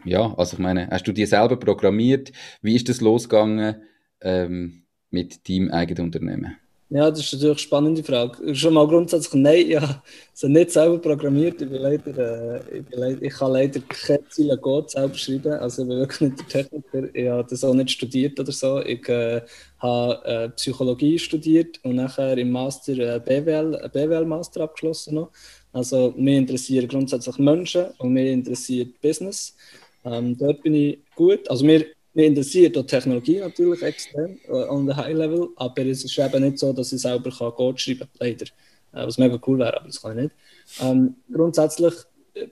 Ja, 0.05 0.35
also 0.35 0.57
ich 0.57 0.63
meine, 0.63 0.89
hast 0.89 1.07
du 1.07 1.13
die 1.13 1.27
selber 1.27 1.57
programmiert? 1.57 2.33
Wie 2.61 2.77
ist 2.77 2.89
das 2.89 3.01
losgegangen 3.01 3.83
ähm, 4.21 4.85
mit 5.11 5.49
deinem 5.49 5.71
eigenen 5.71 6.05
Unternehmen? 6.05 6.57
Ja, 6.95 7.11
das 7.11 7.21
ist 7.21 7.33
natürlich 7.33 7.53
eine 7.53 7.59
spannende 7.59 8.05
Frage. 8.05 8.55
Schon 8.55 8.75
mal 8.75 8.87
grundsätzlich, 8.87 9.41
nein, 9.43 9.67
ja, 9.67 10.03
sie 10.35 10.47
nicht 10.51 10.73
selber 10.73 10.99
programmiert. 10.99 11.63
Ich, 11.63 11.71
bin 11.71 11.81
leider, 11.81 12.19
äh, 12.19 12.79
ich, 12.79 12.85
bin 12.85 13.01
leider, 13.01 13.23
ich 13.23 13.33
kann 13.33 13.53
leider 13.53 13.81
keine 13.81 14.29
Ziele 14.29 14.59
Code 14.59 14.91
selber 14.91 15.15
schreiben. 15.15 15.55
Also 15.55 15.83
ich 15.83 15.89
bin 15.89 15.99
wirklich 16.01 16.21
nicht 16.21 16.41
der 16.41 16.69
Techniker. 16.69 17.15
Ich 17.15 17.29
habe 17.31 17.49
das 17.49 17.65
auch 17.65 17.73
nicht 17.73 17.93
studiert 17.93 18.39
oder 18.39 18.53
so. 18.53 18.81
Ich 18.83 19.09
äh, 19.09 19.41
habe 19.79 20.25
äh, 20.27 20.49
Psychologie 20.51 21.19
studiert 21.19 21.81
und 21.83 21.97
nachher 21.97 22.37
im 22.37 22.51
Master 22.51 22.93
äh, 22.93 23.19
BWL, 23.21 23.89
BWL 23.91 24.27
Master 24.27 24.61
abgeschlossen 24.61 25.15
noch. 25.15 25.31
Also 25.73 26.13
mir 26.19 26.37
interessieren 26.37 26.89
grundsätzlich 26.89 27.39
Menschen 27.39 27.87
und 27.97 28.13
mir 28.13 28.31
interessiert 28.31 29.01
Business. 29.01 29.57
Ähm, 30.05 30.37
dort 30.37 30.63
bin 30.63 30.75
ich 30.75 30.99
gut. 31.15 31.49
Also 31.49 31.65
mir 31.65 31.87
mir 32.15 32.27
interessiert 32.27 32.77
die 32.77 32.85
Technologie 32.85 33.39
natürlich 33.39 33.83
extrem 33.83 34.39
äh, 34.49 34.53
on 34.53 34.87
the 34.87 34.95
high 34.95 35.15
level, 35.15 35.49
aber 35.57 35.87
es 35.87 36.05
ist 36.05 36.19
eben 36.19 36.43
nicht 36.43 36.59
so, 36.59 36.73
dass 36.73 36.93
ich 36.93 37.01
selber 37.01 37.31
kann 37.31 37.53
Code 37.53 37.79
schreiben 37.79 38.01
kann, 38.01 38.09
leider. 38.21 38.47
Äh, 38.93 39.07
was 39.07 39.19
mega 39.19 39.39
cool 39.47 39.59
wäre, 39.59 39.77
aber 39.77 39.87
das 39.87 40.03
kann 40.03 40.19
ich 40.19 40.25
nicht. 40.25 40.35
Ähm, 40.81 41.17
grundsätzlich 41.33 41.95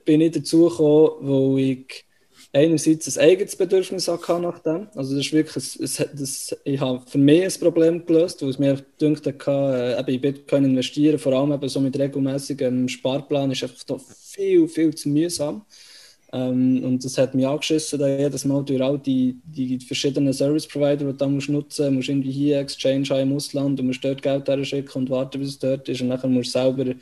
bin 0.05 0.21
ich 0.21 0.31
dazu 0.31 0.69
gekommen, 0.69 1.09
wo 1.21 1.57
ich 1.57 2.05
einerseits 2.53 3.17
ein 3.17 3.29
eigenes 3.29 3.55
Bedürfnis 3.55 4.07
hatte 4.07 4.39
nach 4.39 4.59
dem. 4.59 4.87
Also 4.95 5.15
das 5.15 5.25
ist 5.25 5.33
wirklich, 5.33 5.79
ein, 5.99 6.09
das, 6.13 6.55
ich 6.63 6.79
habe 6.79 7.01
für 7.05 7.17
mich 7.17 7.43
ein 7.43 7.59
Problem 7.59 8.05
gelöst, 8.05 8.41
wo 8.41 8.49
es 8.49 8.59
mir 8.59 8.77
gedacht 8.97 9.25
hat, 9.25 9.47
äh, 9.47 9.99
eben 9.99 10.13
in 10.15 10.21
Bitcoin 10.21 10.65
investieren, 10.65 11.19
vor 11.19 11.33
allem 11.33 11.53
eben 11.53 11.69
so 11.69 11.79
mit 11.79 11.97
regelmäßigem 11.97 12.87
Sparplan, 12.87 13.51
ist 13.51 13.63
einfach 13.63 13.99
viel, 13.99 14.67
viel 14.67 14.93
zu 14.93 15.09
mühsam. 15.09 15.65
Ähm, 16.33 16.83
und 16.83 17.03
das 17.03 17.17
hat 17.17 17.35
mich 17.35 17.45
angeschissen, 17.45 17.99
da 17.99 18.07
jedes 18.07 18.45
Mal 18.45 18.63
durch 18.63 18.81
all 18.81 18.97
die, 18.97 19.37
die 19.45 19.79
verschiedenen 19.79 20.33
Service 20.33 20.67
Provider, 20.67 20.97
die 20.97 21.05
du 21.05 21.13
da 21.13 21.27
musst 21.27 21.49
nutzen 21.49 21.95
musst, 21.95 22.09
irgendwie 22.09 22.31
hier 22.31 22.59
Exchange 22.59 23.09
haben 23.09 23.29
im 23.29 23.35
Ausland 23.35 23.79
und 23.79 23.87
musst 23.87 24.03
dort 24.03 24.21
Geld 24.21 24.47
schicken 24.65 24.97
und 24.97 25.09
warten, 25.09 25.39
bis 25.39 25.49
es 25.49 25.59
dort 25.59 25.89
ist. 25.89 26.01
Und 26.01 26.09
dann 26.09 26.33
musst 26.33 26.55
du 26.55 26.59
selber 26.59 26.93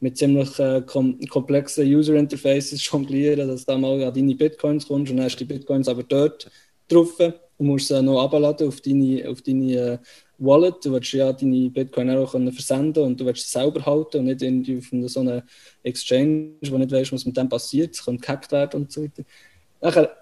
mit 0.00 0.16
ziemlich 0.16 0.58
äh, 0.58 0.82
kom 0.86 1.18
komplexen 1.28 1.86
User 1.86 2.14
Interfaces 2.14 2.84
jonglieren, 2.90 3.48
dass 3.48 3.64
du 3.64 3.72
da 3.72 3.78
mal 3.78 4.02
an 4.02 4.14
deine 4.14 4.34
Bitcoins 4.34 4.86
kommst 4.86 5.10
und 5.10 5.18
dann 5.18 5.26
hast 5.26 5.36
du 5.36 5.44
die 5.44 5.54
Bitcoins 5.54 5.88
aber 5.88 6.02
dort 6.04 6.50
drauf 6.88 7.18
und 7.58 7.66
musst 7.66 7.88
sie 7.88 8.02
noch 8.02 8.22
abladen 8.22 8.68
auf 8.68 8.80
deine, 8.80 9.28
auf 9.28 9.42
deine 9.42 9.72
äh, 9.72 9.98
Wallet. 10.38 10.84
Du 10.84 10.92
willst 10.92 11.12
ja 11.12 11.32
deine 11.32 11.68
Bitcoin 11.70 12.10
auch 12.10 12.32
können 12.32 12.52
versenden 12.52 13.04
und 13.04 13.20
du 13.20 13.26
willst 13.26 13.50
sie 13.50 13.58
selber 13.58 13.84
halten 13.84 14.18
und 14.18 14.24
nicht 14.26 14.42
irgendwie 14.42 14.78
auf 14.78 15.10
so 15.10 15.20
einer 15.20 15.42
Exchange, 15.82 16.52
wo 16.70 16.78
nicht 16.78 16.92
weißt, 16.92 17.12
was 17.12 17.26
mit 17.26 17.36
dem 17.36 17.48
passiert. 17.48 17.94
Es 17.94 18.04
könnte 18.04 18.22
gehackt 18.22 18.52
werden 18.52 18.82
und 18.82 18.92
so 18.92 19.02
weiter. 19.02 19.24
Nachher 19.80 20.16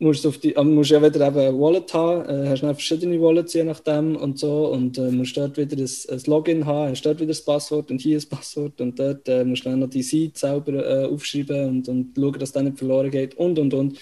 musst 0.00 0.24
du, 0.24 0.30
die, 0.30 0.54
musst 0.64 0.90
ja 0.90 1.02
wieder 1.02 1.26
eben 1.28 1.38
ein 1.38 1.60
Wallet 1.60 1.92
haben, 1.92 2.24
äh, 2.28 2.48
hast 2.48 2.62
dann 2.62 2.74
verschiedene 2.74 3.20
Wallets 3.20 3.52
je 3.52 3.64
nachdem 3.64 4.16
und 4.16 4.38
so 4.38 4.68
und 4.68 4.96
äh, 4.98 5.10
musst 5.10 5.36
dort 5.36 5.56
wieder 5.58 5.76
ein, 5.76 5.88
ein, 6.10 6.22
Login 6.26 6.66
haben, 6.66 6.90
hast 6.90 7.04
dort 7.04 7.18
wieder 7.18 7.28
das 7.28 7.44
Passwort 7.44 7.90
und 7.90 8.00
hier 8.00 8.18
ein 8.18 8.28
Passwort 8.28 8.80
und 8.80 8.98
dort 8.98 9.28
äh, 9.28 9.44
musst 9.44 9.64
du 9.64 9.70
dann 9.70 9.80
noch 9.80 9.90
die 9.90 10.02
Seite 10.02 10.38
selber 10.38 10.72
äh, 10.72 11.04
aufschreiben 11.06 11.68
und, 11.68 11.88
und 11.88 12.12
schauen, 12.16 12.38
dass 12.38 12.52
das 12.52 12.62
nicht 12.62 12.78
verloren 12.78 13.10
geht 13.10 13.34
und 13.34 13.58
und 13.58 13.74
und. 13.74 13.98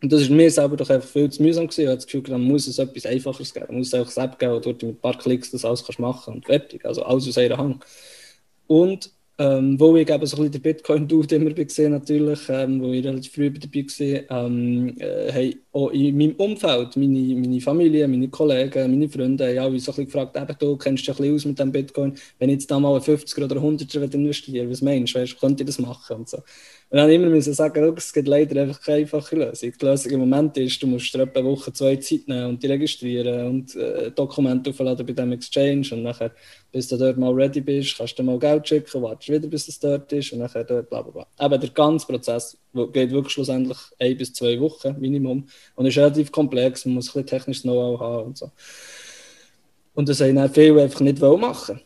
Und 0.00 0.12
das 0.12 0.22
ist 0.22 0.30
mir 0.30 0.50
selber 0.50 0.76
doch 0.76 0.90
einfach 0.90 1.08
viel 1.08 1.28
zu 1.30 1.42
mühsam 1.42 1.66
gewesen. 1.66 1.80
Ich 1.82 1.86
habe 1.88 1.96
das 1.96 2.06
Gefühl, 2.06 2.22
dann 2.22 2.42
muss 2.42 2.68
es 2.68 2.78
etwas 2.78 3.06
Einfacheres 3.06 3.52
geben. 3.52 3.66
Man 3.68 3.78
muss 3.78 3.92
einfach 3.94 4.16
eine 4.16 4.30
App 4.30 4.38
geben, 4.38 4.52
wo 4.52 4.60
du 4.60 4.70
mit 4.70 4.82
ein 4.82 5.00
paar 5.00 5.18
Klicks 5.18 5.50
das 5.50 5.64
alles 5.64 5.84
kannst 5.84 5.98
machen 5.98 6.34
und 6.34 6.46
fertig. 6.46 6.84
Also 6.84 7.02
alles 7.02 7.26
aus 7.28 7.38
einer 7.38 7.56
Hand. 7.56 7.84
Und 8.68 9.10
ähm, 9.40 9.78
wo 9.78 9.96
ich 9.96 10.08
eben 10.08 10.26
so 10.26 10.36
ein 10.36 10.42
bisschen 10.42 10.50
den 10.50 10.62
Bitcoin-Dude 10.62 11.36
immer 11.36 11.50
gesehen 11.52 11.92
natürlich, 11.92 12.40
ähm, 12.48 12.82
wo 12.82 12.90
ich 12.90 13.04
relativ 13.06 13.32
früh 13.32 13.50
dabei 13.50 13.84
war, 13.86 14.46
ähm, 14.46 14.96
äh, 14.98 15.32
hey, 15.32 15.60
auch 15.72 15.90
in 15.90 16.18
meinem 16.18 16.34
Umfeld, 16.34 16.96
meine, 16.96 17.36
meine 17.36 17.60
Familie, 17.60 18.08
meine 18.08 18.28
Kollegen, 18.28 18.90
meine 18.90 19.08
Freunde, 19.08 19.46
haben 19.46 19.58
alle 19.58 19.78
so 19.78 19.92
ein 19.92 19.96
bisschen 19.96 20.06
gefragt, 20.06 20.36
eben, 20.36 20.58
du 20.58 20.76
kennst 20.76 21.06
dich 21.06 21.10
ein 21.10 21.16
bisschen 21.18 21.34
aus 21.36 21.44
mit 21.44 21.58
dem 21.60 21.70
Bitcoin, 21.70 22.14
wenn 22.40 22.48
ich 22.48 22.54
jetzt 22.54 22.70
da 22.70 22.80
mal 22.80 22.94
einen 22.94 23.04
50er 23.04 23.44
oder 23.44 23.56
100er 23.56 24.12
investiere, 24.12 24.68
was 24.68 24.82
meinst 24.82 25.14
du, 25.14 25.20
weißt, 25.20 25.38
könnte 25.38 25.62
ich 25.62 25.68
das 25.68 25.78
machen 25.78 26.16
und 26.16 26.28
so. 26.28 26.38
Und 26.90 26.96
dann 26.96 27.10
immer 27.10 27.26
müssen 27.26 27.52
sagen, 27.52 27.94
es 27.98 28.12
gibt 28.14 28.28
leider 28.28 28.62
einfach 28.62 28.80
keine 28.80 29.00
einfache 29.00 29.36
Lösung. 29.36 29.72
Die 29.78 29.84
Lösung 29.84 30.12
im 30.12 30.20
Moment 30.20 30.56
ist, 30.56 30.82
du 30.82 30.86
musst 30.86 31.12
dir 31.12 31.20
eine 31.20 31.44
Woche, 31.44 31.70
zwei 31.70 31.96
Zeit 31.96 32.26
nehmen 32.26 32.46
und 32.46 32.62
die 32.62 32.66
registrieren 32.66 33.46
und 33.46 33.76
äh, 33.76 34.10
Dokumente 34.10 34.70
aufladen 34.70 35.04
bei 35.04 35.12
dem 35.12 35.32
Exchange 35.32 35.86
und 35.92 36.02
nachher, 36.02 36.30
bis 36.72 36.88
du 36.88 36.96
dort 36.96 37.18
mal 37.18 37.34
ready 37.34 37.60
bist, 37.60 37.98
kannst 37.98 38.18
du 38.18 38.22
mal 38.22 38.38
Geld 38.38 38.66
schicken, 38.66 39.02
wartest 39.02 39.28
wieder, 39.28 39.48
bis 39.48 39.68
es 39.68 39.78
dort 39.78 40.10
ist 40.14 40.32
und 40.32 40.38
nachher 40.38 40.64
dort 40.64 40.88
bla 40.88 41.02
bla 41.02 41.12
bla. 41.12 41.26
Aber 41.36 41.58
der 41.58 41.68
ganze 41.70 42.06
Prozess 42.06 42.56
geht 42.72 43.10
wirklich 43.10 43.34
schlussendlich 43.34 43.78
ein 43.98 44.16
bis 44.16 44.32
zwei 44.32 44.58
Wochen 44.58 44.98
Minimum 44.98 45.46
und 45.74 45.86
ist 45.86 45.98
relativ 45.98 46.32
komplex, 46.32 46.86
man 46.86 46.94
muss 46.94 47.08
ein 47.08 47.22
bisschen 47.22 47.26
technisches 47.26 47.64
Know-how 47.64 48.00
haben 48.00 48.26
und 48.28 48.38
so. 48.38 48.50
Und 49.92 50.08
das 50.08 50.22
haben 50.22 50.36
dann 50.36 50.50
viele 50.50 50.80
einfach 50.80 51.00
nicht 51.00 51.20
machen 51.20 51.82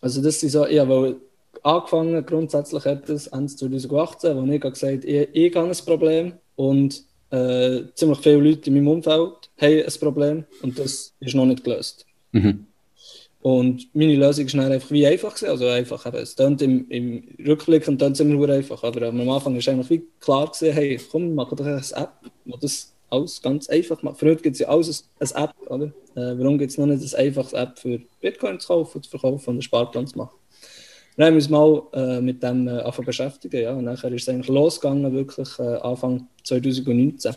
Also 0.00 0.22
das 0.22 0.42
ist 0.42 0.52
so, 0.52 0.66
ja, 0.66 0.88
weil 0.88 1.16
angefangen, 1.62 2.24
grundsätzlich 2.26 2.84
hat 2.84 3.08
es 3.08 3.26
Ende 3.28 3.54
2018, 3.54 4.36
wo 4.36 4.52
ich 4.52 4.60
gesagt 4.60 4.82
habe, 4.82 5.06
ich, 5.06 5.28
ich 5.32 5.56
habe 5.56 5.68
ein 5.68 5.76
Problem 5.84 6.32
und 6.56 7.02
äh, 7.30 7.82
ziemlich 7.94 8.18
viele 8.18 8.36
Leute 8.36 8.70
in 8.70 8.74
meinem 8.74 8.88
Umfeld 8.88 9.50
haben 9.60 9.82
ein 9.82 10.00
Problem 10.00 10.44
und 10.62 10.78
das 10.78 11.12
ist 11.20 11.34
noch 11.34 11.46
nicht 11.46 11.64
gelöst. 11.64 12.06
Mhm. 12.32 12.66
Und 13.46 13.94
meine 13.94 14.16
Lösung 14.16 14.52
war 14.54 14.70
einfach 14.72 14.90
wie 14.90 15.06
einfach. 15.06 15.32
Gewesen. 15.32 15.50
Also 15.50 15.68
einfach, 15.68 16.04
eben, 16.04 16.16
es 16.16 16.34
klingt 16.34 16.62
im, 16.62 16.90
im 16.90 17.22
Rückblick 17.46 17.86
und 17.86 18.02
es 18.02 18.18
immer 18.18 18.34
nur 18.34 18.48
einfach. 18.48 18.82
Aber 18.82 19.06
am 19.06 19.30
Anfang 19.30 19.54
war 19.54 19.72
eigentlich 19.72 19.90
wie 19.90 20.04
klar 20.18 20.46
gewesen, 20.46 20.72
hey, 20.72 21.00
komm, 21.12 21.32
mach 21.32 21.50
doch 21.50 21.64
eine 21.64 21.76
App, 21.76 22.10
wo 22.44 22.56
das 22.56 22.92
alles 23.08 23.40
ganz 23.40 23.68
einfach 23.68 24.02
macht. 24.02 24.18
Für 24.18 24.30
heute 24.30 24.42
gibt 24.42 24.54
es 24.54 24.60
ja 24.60 24.68
alles 24.68 25.08
eine 25.20 25.44
App, 25.44 25.54
oder? 25.68 25.86
Äh, 26.16 26.36
warum 26.38 26.58
gibt 26.58 26.72
es 26.72 26.78
noch 26.78 26.86
nicht 26.86 27.14
eine 27.14 27.24
einfache 27.24 27.56
App 27.56 27.78
für 27.78 28.00
Bitcoin 28.20 28.58
zu 28.58 28.66
kaufen, 28.66 29.02
zu 29.02 29.10
verkaufen 29.10 29.50
und 29.50 29.54
einen 29.54 29.62
Sparplan 29.62 30.08
zu 30.08 30.18
machen? 30.18 30.34
Dann 31.16 31.26
haben 31.26 31.34
wir 31.34 31.36
uns 31.36 31.48
mal 31.48 31.82
äh, 31.92 32.20
mit 32.20 32.42
dem 32.42 32.68
äh, 32.68 33.02
beschäftigen. 33.04 33.62
Ja. 33.62 33.72
Und 33.72 33.84
nachher 33.84 34.12
ist 34.12 34.22
es 34.22 34.28
eigentlich 34.28 34.48
losgegangen, 34.48 35.12
wirklich 35.12 35.48
äh, 35.58 35.76
Anfang 35.76 36.28
2019. 36.44 37.34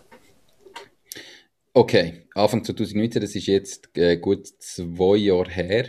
Okay, 1.74 2.25
Anfang 2.36 2.63
2019, 2.63 3.21
das 3.21 3.36
ist 3.36 3.48
jetzt 3.48 3.89
äh, 3.98 4.17
gut 4.17 4.48
zwei 4.48 5.17
Jahre 5.17 5.50
her. 5.50 5.86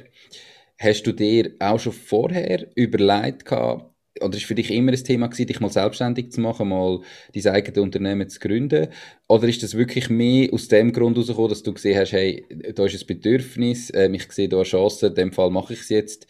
Hast 0.79 1.03
du 1.03 1.13
dir 1.13 1.53
auch 1.59 1.81
schon 1.81 1.93
vorher 1.93 2.67
überlegt 2.75 3.45
gehabt, 3.45 3.91
oder 4.21 4.37
ist 4.37 4.45
für 4.45 4.55
dich 4.55 4.71
immer 4.71 4.93
ein 4.93 5.05
Thema 5.05 5.29
gewesen, 5.29 5.47
dich 5.47 5.61
mal 5.61 5.71
selbstständig 5.71 6.31
zu 6.33 6.41
machen, 6.41 6.69
mal 6.69 7.01
dein 7.35 7.47
eigenes 7.49 7.79
Unternehmen 7.79 8.29
zu 8.29 8.39
gründen? 8.39 8.89
Oder 9.29 9.49
ist 9.49 9.63
das 9.63 9.77
wirklich 9.77 10.11
mehr 10.11 10.53
aus 10.53 10.69
dem 10.69 10.93
Grund 10.93 11.17
herausgekommen, 11.17 11.51
dass 11.51 11.63
du 11.63 11.73
gesehen 11.73 11.99
hast, 11.99 12.13
hey, 12.13 12.45
da 12.75 12.85
ist 12.85 13.01
ein 13.01 13.07
Bedürfnis, 13.07 13.91
äh, 13.91 14.11
ich 14.13 14.31
sehe 14.31 14.49
da 14.49 14.57
eine 14.57 14.65
Chance, 14.65 15.09
in 15.09 15.15
dem 15.15 15.33
Fall 15.33 15.51
mache 15.51 15.73
ich 15.73 15.81
es 15.81 15.89
jetzt. 15.89 16.27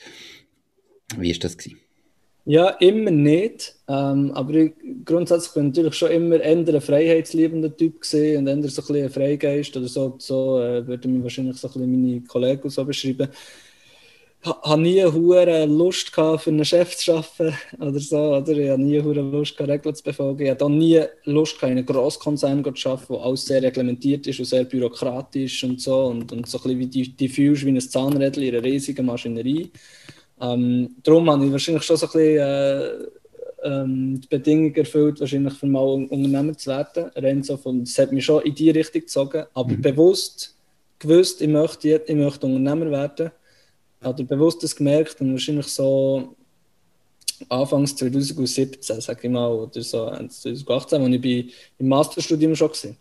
Wie 1.18 1.32
war 1.32 1.38
das? 1.40 1.56
Gewesen? 1.56 1.78
Ja, 2.46 2.70
immer 2.80 3.10
nicht. 3.10 3.76
Ähm, 3.86 4.32
aber 4.32 4.54
ich, 4.54 4.72
grundsätzlich 5.04 5.52
bin 5.52 5.66
ich 5.66 5.68
natürlich 5.68 5.94
schon 5.94 6.10
immer 6.10 6.40
eher 6.40 6.56
ein 6.56 6.80
freiheitsliebender 6.80 7.76
Typ 7.76 8.00
gesehen 8.00 8.38
und 8.38 8.46
eher 8.48 8.68
so 8.70 8.82
ein 8.92 9.04
ein 9.04 9.10
Freigeist 9.10 9.76
oder 9.76 9.88
so. 9.88 10.14
So 10.18 10.58
äh, 10.60 10.86
würden 10.86 11.18
mir 11.18 11.22
wahrscheinlich 11.22 11.58
so 11.58 11.68
ein 11.68 11.90
meine 11.90 12.22
Kollegen 12.22 12.70
so 12.70 12.84
beschreiben. 12.84 13.28
Ich 14.42 14.48
habe 14.48 14.80
nie 14.80 15.02
eine 15.02 15.66
Lust 15.66 16.14
gehabt, 16.14 16.44
für 16.44 16.50
einen 16.50 16.64
Chef 16.64 16.96
zu 16.96 17.12
arbeiten 17.12 17.54
oder 17.78 18.00
so. 18.00 18.36
Oder? 18.36 18.56
Ich 18.56 18.70
habe 18.70 18.82
nie 18.82 18.98
eine 18.98 19.20
Lust 19.20 19.54
gehabt, 19.54 19.70
Regeln 19.70 19.94
zu 19.94 20.02
befolgen. 20.02 20.44
Ich 20.44 20.50
habe 20.50 20.64
auch 20.64 20.70
nie 20.70 21.02
Lust 21.24 21.56
gehabt, 21.56 21.72
in 21.72 21.78
einem 21.78 21.86
Grosskonzern 21.86 22.64
zu 22.74 22.88
arbeiten, 22.88 23.08
wo 23.10 23.18
alles 23.18 23.44
sehr 23.44 23.62
reglementiert 23.62 24.26
ist 24.26 24.38
und 24.38 24.46
sehr 24.46 24.64
bürokratisch 24.64 25.62
und 25.62 25.78
so. 25.78 26.06
Und, 26.06 26.32
und 26.32 26.48
so 26.48 26.58
ein 26.58 26.78
bisschen 26.78 27.14
wie 27.18 27.28
fühlst 27.28 27.66
wie 27.66 27.68
ein 27.68 27.80
Zahnrädchen 27.80 28.44
in 28.44 28.54
einer 28.54 28.64
riesigen 28.64 29.04
Maschinerie. 29.04 29.70
Ähm, 30.40 30.96
darum 31.02 31.30
habe 31.30 31.46
ich 31.46 31.52
wahrscheinlich 31.52 31.82
schon 31.82 31.96
so 31.96 32.06
ein 32.06 32.12
bisschen 32.12 32.38
äh, 32.38 32.90
ähm, 33.62 34.20
die 34.20 34.28
Bedingungen 34.28 34.74
erfüllt, 34.74 35.20
wahrscheinlich 35.20 35.54
für 35.54 35.66
mal 35.66 35.80
Unternehmer 35.82 36.56
zu 36.56 36.70
werden. 36.70 37.44
Von, 37.44 37.84
das 37.84 37.98
hat 37.98 38.12
mich 38.12 38.24
schon 38.24 38.42
in 38.42 38.54
die 38.54 38.70
Richtung 38.70 39.02
gezogen, 39.02 39.44
aber 39.52 39.72
mhm. 39.72 39.82
bewusst 39.82 40.54
gewusst, 41.00 41.40
ich 41.40 41.48
möchte, 41.48 42.02
ich 42.06 42.14
möchte 42.14 42.46
Unternehmer 42.46 42.90
werden. 42.90 43.30
Oder 44.02 44.24
bewusst 44.24 44.62
das 44.62 44.76
gemerkt 44.76 45.20
und 45.20 45.32
wahrscheinlich 45.32 45.66
so 45.66 46.36
Anfangs 47.48 47.96
2017, 47.96 49.00
sage 49.00 49.20
ich 49.22 49.30
mal, 49.30 49.50
oder 49.50 49.82
so 49.82 50.06
2018, 50.06 51.02
als 51.02 51.24
ich 51.24 51.54
im 51.78 51.88
Masterstudium 51.88 52.54
schon 52.54 52.68
war. 52.68 52.96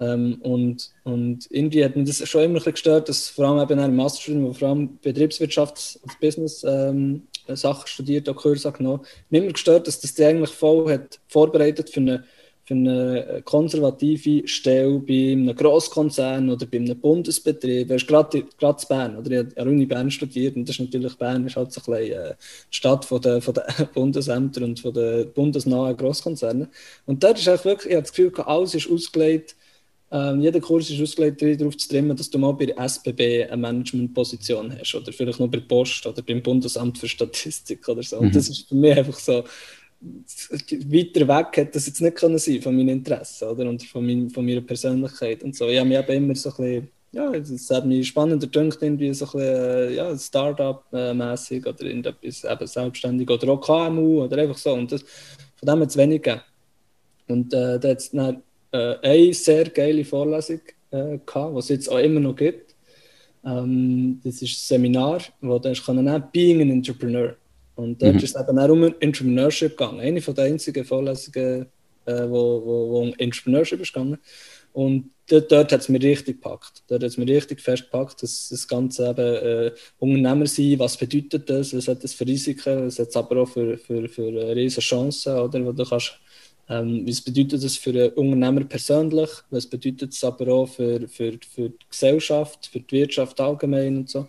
Ähm, 0.00 0.38
und, 0.42 0.90
und 1.04 1.46
irgendwie 1.50 1.84
hat 1.84 1.96
mich 1.96 2.06
das 2.06 2.28
schon 2.28 2.42
immer 2.42 2.52
ein 2.52 2.54
bisschen 2.54 2.72
gestört, 2.72 3.08
dass 3.08 3.28
vor 3.28 3.46
allem 3.46 3.70
eben 3.70 3.78
im 3.78 3.96
Masterstudium, 3.96 4.46
wo 4.46 4.52
vor 4.52 4.68
allem 4.68 4.98
Betriebswirtschaft 5.00 5.98
und 6.02 6.20
Business 6.20 6.64
ähm, 6.64 7.22
Sachen 7.48 7.86
studiert, 7.86 8.28
auch 8.28 8.36
Kurse 8.36 8.70
genommen, 8.72 9.04
mich 9.30 9.42
immer 9.42 9.52
gestört, 9.52 9.86
dass 9.86 10.00
das 10.00 10.14
die 10.14 10.24
eigentlich 10.24 10.50
voll 10.50 10.92
hat 10.92 11.18
vorbereitet 11.28 11.90
für 11.90 12.00
eine, 12.00 12.24
für 12.64 12.74
eine 12.74 13.42
konservative 13.44 14.46
Stelle 14.46 14.98
bei 15.00 15.32
einem 15.32 15.54
Grosskonzern 15.54 16.48
oder 16.50 16.66
bei 16.66 16.78
einem 16.78 16.98
Bundesbetrieb. 16.98 17.88
Du 17.88 17.96
gerade 17.96 18.44
gerade 18.58 18.82
in 18.82 18.88
Bern, 18.88 19.16
oder? 19.16 19.30
Ich 19.30 19.38
habe 19.38 19.48
an 19.48 19.54
der 19.54 19.66
Uni 19.66 19.86
Bern 19.86 20.10
studiert 20.10 20.56
und 20.56 20.68
das 20.68 20.76
ist 20.76 20.80
natürlich 20.80 21.16
Bern 21.16 21.46
ist 21.46 21.56
halt 21.56 21.72
so 21.72 21.80
ein 21.80 21.98
bisschen, 21.98 22.20
äh, 22.20 22.34
die 22.70 22.76
Stadt 22.76 23.04
von 23.04 23.20
der, 23.20 23.42
von 23.42 23.54
der 23.54 23.66
Bundesämter 23.94 24.62
und 24.62 24.80
von 24.80 24.94
den 24.94 25.32
bundesnahen 25.32 25.96
Grosskonzernen. 25.96 26.68
Und 27.06 27.22
dort 27.24 27.38
ist 27.38 27.48
eigentlich 27.48 27.64
wirklich, 27.64 27.90
ich 27.90 27.96
habe 27.96 28.02
das 28.02 28.12
Gefühl, 28.12 28.32
alles 28.44 28.74
ist 28.74 28.90
ausgelegt 28.90 29.56
ähm, 30.12 30.42
jeder 30.42 30.60
Kurs 30.60 30.90
ist 30.90 31.00
ausgelegt 31.00 31.40
darauf 31.40 31.74
zu 31.76 31.88
trimmen, 31.88 32.14
dass 32.14 32.28
du 32.28 32.38
mal 32.38 32.52
bei 32.52 32.66
der 32.66 32.78
SBB 32.78 33.44
eine 33.44 33.56
Managementposition 33.56 34.78
hast 34.78 34.94
oder 34.94 35.10
vielleicht 35.10 35.40
noch 35.40 35.48
bei 35.48 35.56
der 35.56 35.66
Post 35.66 36.06
oder 36.06 36.20
beim 36.20 36.42
Bundesamt 36.42 36.98
für 36.98 37.08
Statistik 37.08 37.88
oder 37.88 38.02
so. 38.02 38.16
Mhm. 38.16 38.26
Und 38.26 38.36
das 38.36 38.50
ist 38.50 38.68
für 38.68 38.74
mich 38.74 38.94
einfach 38.94 39.18
so, 39.18 39.42
weiter 40.02 41.28
weg 41.28 41.56
hätte 41.56 41.72
das 41.72 41.86
jetzt 41.86 42.00
nicht 42.00 42.16
können 42.16 42.38
sein 42.38 42.60
von 42.60 42.76
meinen 42.76 42.88
Interessen 42.90 43.48
oder? 43.48 43.68
und 43.68 43.82
von, 43.84 44.04
mein, 44.04 44.28
von 44.28 44.44
meiner 44.44 44.60
Persönlichkeit 44.60 45.42
und 45.44 45.56
so. 45.56 45.68
Ich 45.68 45.78
habe 45.78 45.88
mich 45.88 45.98
eben 45.98 46.24
immer 46.24 46.34
so 46.34 46.50
ein 46.50 46.56
bisschen, 46.56 46.88
ja, 47.12 47.32
es 47.32 47.70
hat 47.70 47.86
mich 47.86 48.08
spannender 48.08 48.46
gedacht, 48.46 48.82
irgendwie 48.82 49.14
so 49.14 49.24
ein 49.24 49.30
bisschen, 49.32 49.64
äh, 49.64 49.94
ja, 49.94 50.18
Start-up-mäßig 50.18 51.66
oder 51.66 51.82
irgendetwas 51.82 52.44
eben 52.44 52.66
selbstständig 52.66 53.30
oder 53.30 53.48
auch 53.52 53.60
KMU 53.60 54.24
oder 54.24 54.38
einfach 54.38 54.58
so. 54.58 54.74
Und 54.74 54.92
das, 54.92 55.02
von 55.56 55.66
dem 55.66 55.80
hat 55.80 55.88
es 55.88 55.96
wenig 55.96 56.22
gegeben. 56.22 56.42
Und 57.28 57.54
äh, 57.54 57.78
da 57.78 57.88
hat 57.88 57.98
es 57.98 58.12
äh, 58.72 58.96
eine 59.02 59.34
sehr 59.34 59.68
geile 59.70 60.04
Vorlesung 60.04 60.60
äh, 60.90 61.18
gehabt, 61.24 61.54
was 61.54 61.64
es 61.64 61.70
jetzt 61.70 61.88
auch 61.88 61.98
immer 61.98 62.20
noch 62.20 62.36
gibt. 62.36 62.74
Ähm, 63.44 64.20
das 64.24 64.42
ist 64.42 64.52
ein 64.52 64.66
Seminar, 64.66 65.20
wo 65.40 65.58
du 65.58 65.72
nennen 65.92 66.24
Being 66.32 66.62
an 66.62 66.70
Entrepreneur. 66.70 67.36
Und 67.74 68.00
dort 68.02 68.14
mhm. 68.14 68.18
ist 68.18 68.34
es 68.34 68.40
eben 68.40 68.58
auch 68.58 68.68
um 68.68 68.84
Entrepreneurship 69.00 69.76
gegangen. 69.76 70.00
Eine 70.00 70.20
von 70.20 70.34
den 70.34 70.52
einzigen 70.52 70.84
Vorlesungen, 70.84 71.66
äh, 72.04 72.28
wo, 72.28 72.62
wo, 72.64 72.90
wo 72.90 73.02
um 73.02 73.14
Entrepreneurship 73.18 73.80
ist 73.80 73.92
gegangen. 73.92 74.18
Und 74.72 75.10
dort, 75.28 75.52
dort 75.52 75.72
hat 75.72 75.80
es 75.80 75.88
mich 75.88 76.02
richtig 76.02 76.42
gepackt. 76.42 76.82
Dort 76.88 77.02
hat 77.02 77.10
es 77.10 77.18
mich 77.18 77.28
richtig 77.28 77.60
festgepackt, 77.60 78.22
dass 78.22 78.48
das 78.48 78.66
Ganze 78.66 79.10
eben 79.10 79.20
äh, 79.20 79.70
Unternehmer 79.98 80.46
sein, 80.46 80.78
was 80.78 80.96
bedeutet 80.96 81.48
das, 81.48 81.74
was 81.74 81.88
hat 81.88 82.02
das 82.02 82.14
für 82.14 82.26
Risiken, 82.26 82.86
was 82.86 82.98
hat 82.98 83.08
es 83.08 83.16
aber 83.16 83.42
auch 83.42 83.48
für, 83.48 83.76
für, 83.76 84.08
für 84.08 84.54
riesige 84.54 84.80
Chancen, 84.80 85.38
oder, 85.38 85.64
wo 85.64 85.72
du 85.72 85.84
kannst 85.84 86.18
ähm, 86.68 87.06
was 87.06 87.20
bedeutet 87.20 87.64
das 87.64 87.76
für 87.76 87.90
einen 87.90 88.12
Unternehmer 88.12 88.64
persönlich? 88.64 89.30
Was 89.50 89.66
bedeutet 89.66 90.12
es 90.12 90.24
aber 90.24 90.52
auch 90.52 90.66
für, 90.66 91.08
für, 91.08 91.32
für 91.54 91.70
die 91.70 91.86
Gesellschaft, 91.90 92.66
für 92.66 92.80
die 92.80 92.92
Wirtschaft 92.92 93.40
allgemein 93.40 93.98
und 93.98 94.10
so? 94.10 94.28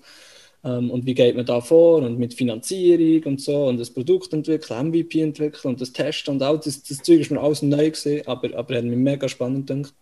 Ähm, 0.63 0.92
und 0.92 1.06
wie 1.06 1.13
geht 1.13 1.36
man 1.36 1.46
da 1.46 1.62
vor? 1.62 2.02
Und 2.02 2.18
mit 2.18 2.34
Finanzierung 2.34 3.24
und 3.34 3.42
so 3.42 3.68
und 3.68 3.80
das 3.80 3.90
Produkt 3.92 4.34
entwickeln, 4.34 4.88
MVP 4.90 5.22
entwickeln 5.22 5.74
und 5.74 5.82
das 5.82 5.94
Testen 5.94 6.36
und 6.36 6.42
all 6.42 6.58
das, 6.60 6.82
das 6.84 7.00
Zeug 7.00 7.20
ist 7.20 7.32
mir 7.32 7.42
alles 7.42 7.62
neu 7.62 7.90
gesehen, 7.90 8.25
aber, 8.28 8.56
aber 8.58 8.75
hat 8.75 8.84
mich 8.84 8.98
mega 8.98 9.28
spannend 9.30 9.68
gedacht. 9.68 9.94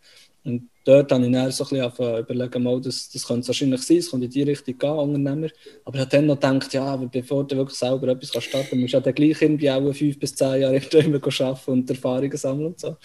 Und 0.43 0.69
dort 0.85 1.11
habe 1.11 1.25
ich 1.25 1.31
dann 1.31 1.51
so 1.51 1.63
ein 1.65 1.91
bisschen 1.91 2.19
überlegen, 2.19 2.63
mal, 2.63 2.81
das, 2.81 3.09
das 3.09 3.27
könnte 3.27 3.41
es 3.41 3.47
wahrscheinlich 3.47 3.81
sein, 3.83 3.97
es 3.97 4.09
könnte 4.09 4.25
in 4.25 4.31
die 4.31 4.43
Richtung 4.43 4.77
gehen, 4.77 4.89
Unternehmer. 4.89 5.49
Aber 5.85 5.95
ich 5.95 6.01
habe 6.01 6.09
dann 6.09 6.25
noch 6.25 6.39
gedacht, 6.39 6.73
ja, 6.73 6.83
aber 6.85 7.05
bevor 7.07 7.45
du 7.45 7.57
wirklich 7.57 7.77
selber 7.77 8.07
etwas 8.07 8.31
kannst 8.31 8.47
starten 8.47 8.69
kannst, 8.69 8.81
musst 8.81 8.93
du 8.93 8.97
ja 8.97 9.01
dann 9.01 9.13
gleich 9.13 9.41
irgendwie 9.41 9.69
auch 9.69 9.93
fünf 9.93 10.19
bis 10.19 10.35
zehn 10.35 10.61
Jahre 10.61 10.77
immer 10.77 11.19
arbeiten 11.23 11.71
und 11.71 11.89
Erfahrungen 11.89 12.37
sammeln 12.37 12.67
und 12.67 12.79
so. 12.79 12.95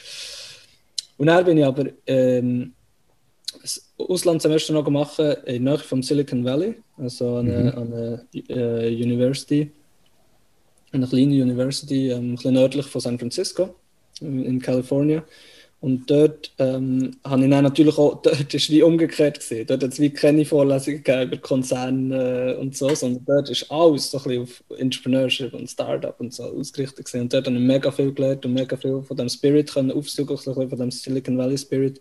Und 1.18 1.26
dann 1.26 1.44
bin 1.44 1.58
ich 1.58 1.64
aber 1.64 1.86
ähm, 2.06 2.72
das 3.60 3.92
Auslandssemester 3.98 4.72
noch 4.72 4.84
gemacht 4.84 5.18
in 5.18 5.44
der 5.44 5.60
Nähe 5.60 5.78
vom 5.78 6.02
Silicon 6.02 6.44
Valley, 6.44 6.74
also 6.98 7.36
an 7.36 7.50
einer 7.50 7.84
mhm. 7.84 7.92
eine, 7.92 8.26
äh, 8.48 8.94
University, 8.94 9.70
eine 10.92 11.06
kleine 11.06 11.42
University, 11.42 12.10
ähm, 12.10 12.32
ein 12.32 12.34
bisschen 12.36 12.54
nördlich 12.54 12.86
von 12.86 13.00
San 13.00 13.18
Francisco 13.18 13.74
in, 14.20 14.44
in 14.44 14.60
Kalifornien. 14.60 15.22
Und 15.80 16.11
dort 16.11 16.52
ähm, 16.59 17.16
habe 17.23 17.45
ich 17.45 17.50
dann 17.50 17.64
natürlich 17.64 17.99
auch, 17.99 18.14
dort 18.23 18.54
ist 18.54 18.71
wie 18.71 18.83
umgekehrt 18.83 19.38
gesehen. 19.38 19.66
Dort 19.66 19.83
hat 19.83 19.92
es 19.92 20.00
wie 20.00 20.11
keine 20.11 20.45
Vorlesungen 20.45 21.00
über 21.00 21.37
Konzerne 21.37 22.54
äh, 22.54 22.61
und 22.61 22.76
so, 22.76 22.95
sondern 22.95 23.25
dort 23.26 23.50
ist 23.50 23.71
alles 23.71 24.11
so 24.11 24.18
ein 24.18 24.25
bisschen 24.25 24.42
auf 24.42 24.78
Entrepreneurship 24.78 25.52
und 25.52 25.68
Startup 25.68 26.18
und 26.18 26.33
so 26.33 26.45
ausgerichtet 26.45 27.04
gewesen. 27.04 27.23
Und 27.23 27.33
dort 27.33 27.47
habe 27.47 27.56
ich 27.56 27.62
mega 27.62 27.90
viel 27.90 28.12
gelernt 28.12 28.45
und 28.47 28.54
mega 28.54 28.76
viel 28.76 29.02
von 29.02 29.16
dem 29.16 29.28
Spirit 29.28 29.73
können 29.73 29.92
aufsuchen, 29.92 30.37
so 30.37 30.54
von 30.54 30.68
dem 30.68 30.90
Silicon 30.90 31.37
Valley 31.37 31.59
Spirit. 31.59 32.00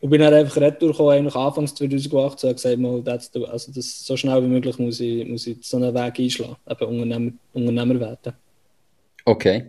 Und 0.00 0.10
bin 0.10 0.20
dann 0.20 0.34
einfach 0.34 0.56
retour 0.56 0.90
gekommen, 0.90 1.10
eigentlich 1.10 1.36
Anfangs 1.36 1.74
2018 1.74 2.48
und 2.48 2.56
gesagt, 2.56 2.78
mal, 2.78 3.02
das, 3.02 3.30
also 3.34 3.72
das, 3.72 4.04
so 4.04 4.16
schnell 4.16 4.42
wie 4.42 4.48
möglich 4.48 4.78
muss 4.78 4.98
ich, 4.98 5.26
muss 5.28 5.46
ich 5.46 5.58
so 5.60 5.76
einen 5.76 5.94
Weg 5.94 6.18
einschlagen, 6.18 6.56
eben 6.68 6.84
Unternehmer, 6.86 7.32
Unternehmer 7.52 8.00
werden. 8.00 8.32
Okay. 9.24 9.66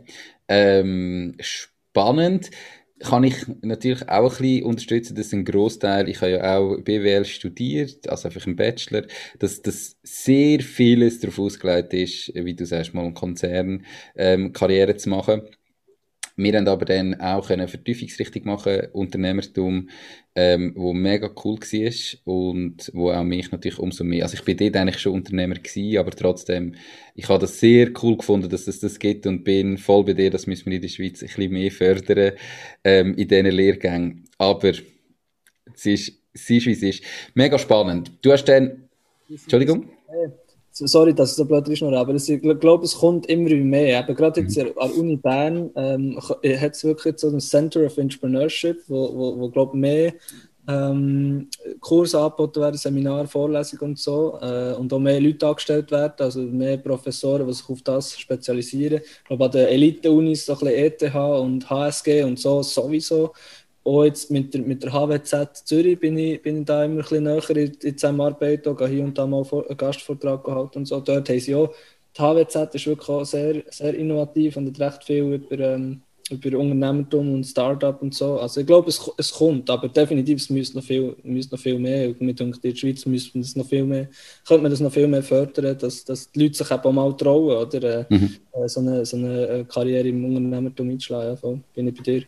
Ähm, 0.48 1.36
spannend 1.40 2.50
kann 3.04 3.24
ich 3.24 3.36
natürlich 3.62 4.10
auch 4.10 4.32
ein 4.34 4.38
bisschen 4.38 4.64
unterstützen, 4.66 5.16
dass 5.16 5.34
ein 5.34 5.46
Großteil, 5.46 6.10
ich 6.10 6.22
habe 6.22 6.32
ja 6.32 6.58
auch 6.58 6.78
BWL 6.82 7.26
studiert, 7.26 8.10
also 8.10 8.28
einfach 8.28 8.46
im 8.48 8.56
Bachelor, 8.56 9.04
dass 9.40 9.62
das 9.62 9.98
sehr 10.04 10.62
vieles 10.62 11.20
darauf 11.20 11.40
ausgelegt 11.40 11.94
ist, 11.94 12.32
wie 12.36 12.56
du 12.56 12.66
sagst, 12.66 12.94
mal 12.94 13.04
einen 13.04 13.14
Konzern 13.14 13.86
ähm, 14.16 14.54
Karriere 14.54 14.98
zu 14.98 15.10
machen. 15.10 15.44
Wir 16.36 16.54
haben 16.58 16.68
aber 16.68 16.86
dann 16.86 17.20
auch 17.22 17.50
eine 17.50 17.68
Vertiefungsrichtung 17.68 18.46
machen, 18.46 18.88
Unternehmertum, 18.92 19.90
ähm, 20.36 20.74
wo 20.76 20.94
mega 20.94 21.30
cool 21.44 21.60
war 21.60 22.20
und 22.34 22.92
wo 22.94 23.12
auch 23.12 23.24
mich 23.24 23.52
natürlich 23.52 23.78
umso 23.78 24.04
mehr, 24.04 24.24
also 24.24 24.36
ich 24.36 24.44
bin 24.44 24.58
dort 24.58 24.76
eigentlich 24.76 25.00
schon 25.00 25.14
Unternehmer 25.14 25.56
gewesen, 25.56 25.98
aber 26.00 26.12
trotzdem, 26.12 26.76
ich 27.14 27.30
habe 27.30 27.40
das 27.40 27.60
sehr 27.60 27.92
cool 28.02 28.18
gefunden, 28.18 28.50
dass 28.50 28.68
es 28.68 28.80
das 28.80 28.98
gibt 28.98 29.28
und 29.28 29.44
bin 29.44 29.78
voll 29.78 30.04
bei 30.06 30.14
dir, 30.14 30.32
das 30.32 30.48
müssen 30.48 30.66
wir 30.66 30.78
in 30.78 30.82
der 30.82 30.90
Schweiz 30.90 31.22
ein 31.22 31.28
bisschen 31.28 31.54
mehr 31.54 31.72
fördern 31.72 32.32
ähm, 32.84 33.16
in 33.16 33.28
diesen 33.28 33.46
Lehrgängen. 33.46 34.24
Aber 34.40 34.70
es 34.70 35.86
ist, 35.86 36.14
es 36.34 36.50
ist, 36.50 36.66
wie 36.66 36.72
es 36.72 36.82
ist. 36.82 37.04
Mega 37.36 37.60
spannend. 37.60 38.12
Du 38.24 38.32
hast 38.32 38.46
dann, 38.46 38.90
Entschuldigung? 39.30 39.90
Sorry, 40.74 41.14
dass 41.14 41.32
es 41.32 41.36
so 41.36 41.46
blöd 41.46 41.68
ist, 41.68 41.84
aber 41.84 42.16
ich 42.16 42.42
glaube, 42.60 42.86
es 42.86 42.96
kommt 42.96 43.28
immer 43.28 43.50
mehr. 43.56 44.00
Eben 44.00 44.16
gerade 44.16 44.42
jetzt 44.42 44.58
mhm. 44.58 44.72
an 44.78 44.90
der 44.90 44.98
Uni 44.98 45.16
Bern 45.18 45.70
ähm, 45.76 46.20
hat 46.20 46.74
es 46.74 46.84
wirklich 46.84 47.20
so 47.20 47.30
ein 47.30 47.40
Center 47.40 47.86
of 47.86 47.98
Entrepreneurship, 47.98 48.82
wo, 48.88 49.14
wo, 49.16 49.40
wo 49.40 49.50
glaube 49.50 49.78
mehr 49.78 50.14
ähm, 50.68 51.50
Kurse 51.80 52.20
angeboten 52.20 52.62
werden, 52.62 52.78
Seminare, 52.78 53.28
Vorlesungen 53.28 53.92
und 53.92 54.00
so, 54.00 54.40
äh, 54.42 54.74
und 54.74 54.92
auch 54.94 55.00
mehr 55.00 55.20
Leute 55.20 55.46
angestellt 55.46 55.92
werden, 55.92 56.14
also 56.20 56.40
mehr 56.42 56.78
Professoren, 56.78 57.46
die 57.46 57.54
sich 57.54 57.70
auf 57.70 57.82
das 57.82 58.18
spezialisieren. 58.18 59.02
Ich 59.04 59.24
glaube, 59.26 59.46
an 59.46 59.52
den 59.52 59.68
Elite-Unis, 59.68 60.46
so 60.46 60.54
ein 60.54 60.60
bisschen 60.60 61.12
ETH 61.12 61.16
und 61.16 61.70
HSG 61.70 62.24
und 62.24 62.40
so 62.40 62.64
sowieso, 62.64 63.34
auch 63.84 64.04
jetzt 64.04 64.32
mit 64.32 64.54
der, 64.54 64.62
mit 64.62 64.84
der 64.84 64.92
HWZ 64.92 65.66
Zürich 65.66 66.00
bin 66.00 66.18
ich, 66.18 66.42
bin 66.42 66.62
ich 66.62 66.66
da 66.66 66.86
immer 66.86 66.96
ein 66.96 66.98
bisschen 66.98 67.24
näher 67.24 67.50
in, 67.50 67.74
in 67.82 67.98
Zusammenarbeit, 67.98 68.68
auch 68.68 68.88
hier 68.88 69.04
und 69.04 69.18
da 69.18 69.26
mal 69.28 69.46
einen 69.52 69.78
Gastvortrag 69.78 70.44
gehalten 70.44 70.80
und 70.80 70.86
so. 70.86 71.00
Dort 71.00 71.30
haben 71.30 71.40
sie 71.40 71.56
auch, 71.56 71.74
die 72.16 72.22
HWZ 72.22 72.76
ist 72.76 72.88
wirklich 72.88 73.10
auch 73.10 73.26
sehr, 73.26 73.64
sehr 73.70 73.94
innovativ 73.94 74.58
und 74.58 74.68
hat 74.68 74.80
recht 74.80 75.04
viel 75.04 75.34
über, 75.34 75.60
ähm, 75.60 76.02
über 76.30 76.58
Unternehmertum 76.58 77.34
und 77.34 77.44
Startup 77.44 78.02
und 78.02 78.14
so. 78.14 78.40
Also 78.40 78.62
ich 78.62 78.68
glaube, 78.68 78.90
es, 78.90 79.12
es 79.18 79.32
kommt, 79.32 79.70
aber 79.70 79.90
definitiv 79.90 80.40
es 80.40 80.50
müsste 80.50 80.78
noch 80.78 80.84
viel, 80.86 81.16
müsste 81.24 81.56
noch 81.56 81.62
viel 81.62 81.78
mehr. 81.78 82.10
Und 82.10 82.22
mit 82.22 82.40
in 82.40 82.56
der 82.64 82.76
Schweiz 82.76 83.06
müsste 83.06 83.40
das 83.40 83.56
noch 83.56 83.68
viel 83.68 83.84
mehr, 83.84 84.08
könnte 84.48 84.64
man 84.64 84.72
das 84.72 84.80
noch 84.80 84.94
viel 84.94 85.08
mehr 85.08 85.24
fördern, 85.24 85.78
dass, 85.78 86.06
dass 86.06 86.32
die 86.32 86.44
Leute 86.44 86.56
sich 86.56 86.72
eben 86.72 86.84
auch 86.84 86.94
mal 86.94 87.18
trauen, 87.18 87.68
oder 87.68 88.00
äh, 88.00 88.06
mhm. 88.10 88.36
Äh, 88.54 88.68
so, 88.70 88.80
eine, 88.80 89.06
so 89.06 89.18
eine 89.18 89.48
äh, 89.48 89.64
Karriere 89.66 90.08
im 90.08 90.24
Unternehmertum 90.24 90.90
einzuschlagen. 90.90 91.30
Ja, 91.30 91.36
voll. 91.36 91.60
Bin 91.74 91.88
ich 91.88 91.96
bei 91.96 92.04
dir. 92.04 92.24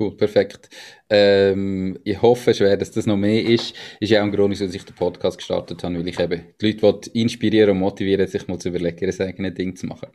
Cool, 0.00 0.16
perfekt. 0.16 0.70
Ähm, 1.10 1.98
ich 2.04 2.22
hoffe 2.22 2.54
schwer, 2.54 2.78
dass 2.78 2.90
das 2.90 3.04
noch 3.04 3.18
mehr 3.18 3.44
ist. 3.44 3.74
Ist 4.00 4.08
ja 4.08 4.20
auch 4.20 4.24
ein 4.24 4.32
Grund, 4.32 4.50
wieso 4.50 4.64
ich 4.64 4.82
den 4.82 4.94
Podcast 4.94 5.36
gestartet 5.36 5.84
habe, 5.84 5.98
weil 5.98 6.08
ich 6.08 6.18
eben 6.18 6.42
die 6.58 6.72
Leute 6.72 7.10
inspirieren 7.10 7.72
und 7.72 7.80
motivieren, 7.80 8.26
sich 8.26 8.48
mal 8.48 8.58
zu 8.58 8.70
überlegen, 8.70 8.98
ihr 8.98 9.20
eigenes 9.20 9.54
Ding 9.54 9.76
zu 9.76 9.86
machen. 9.86 10.08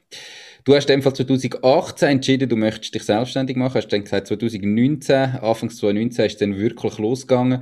Du 0.63 0.73
hast 0.73 0.89
in 0.89 1.03
2018 1.03 2.07
entschieden, 2.09 2.49
du 2.49 2.55
möchtest 2.55 2.95
dich 2.95 3.03
selbstständig 3.03 3.57
machen. 3.57 3.75
Hast 3.75 3.89
dann 3.89 4.03
gesagt, 4.03 4.25
2019, 4.25 5.15
Anfangs 5.15 5.77
2019 5.77 6.25
ist 6.25 6.41
dann 6.41 6.57
wirklich 6.57 6.97
losgegangen. 6.97 7.61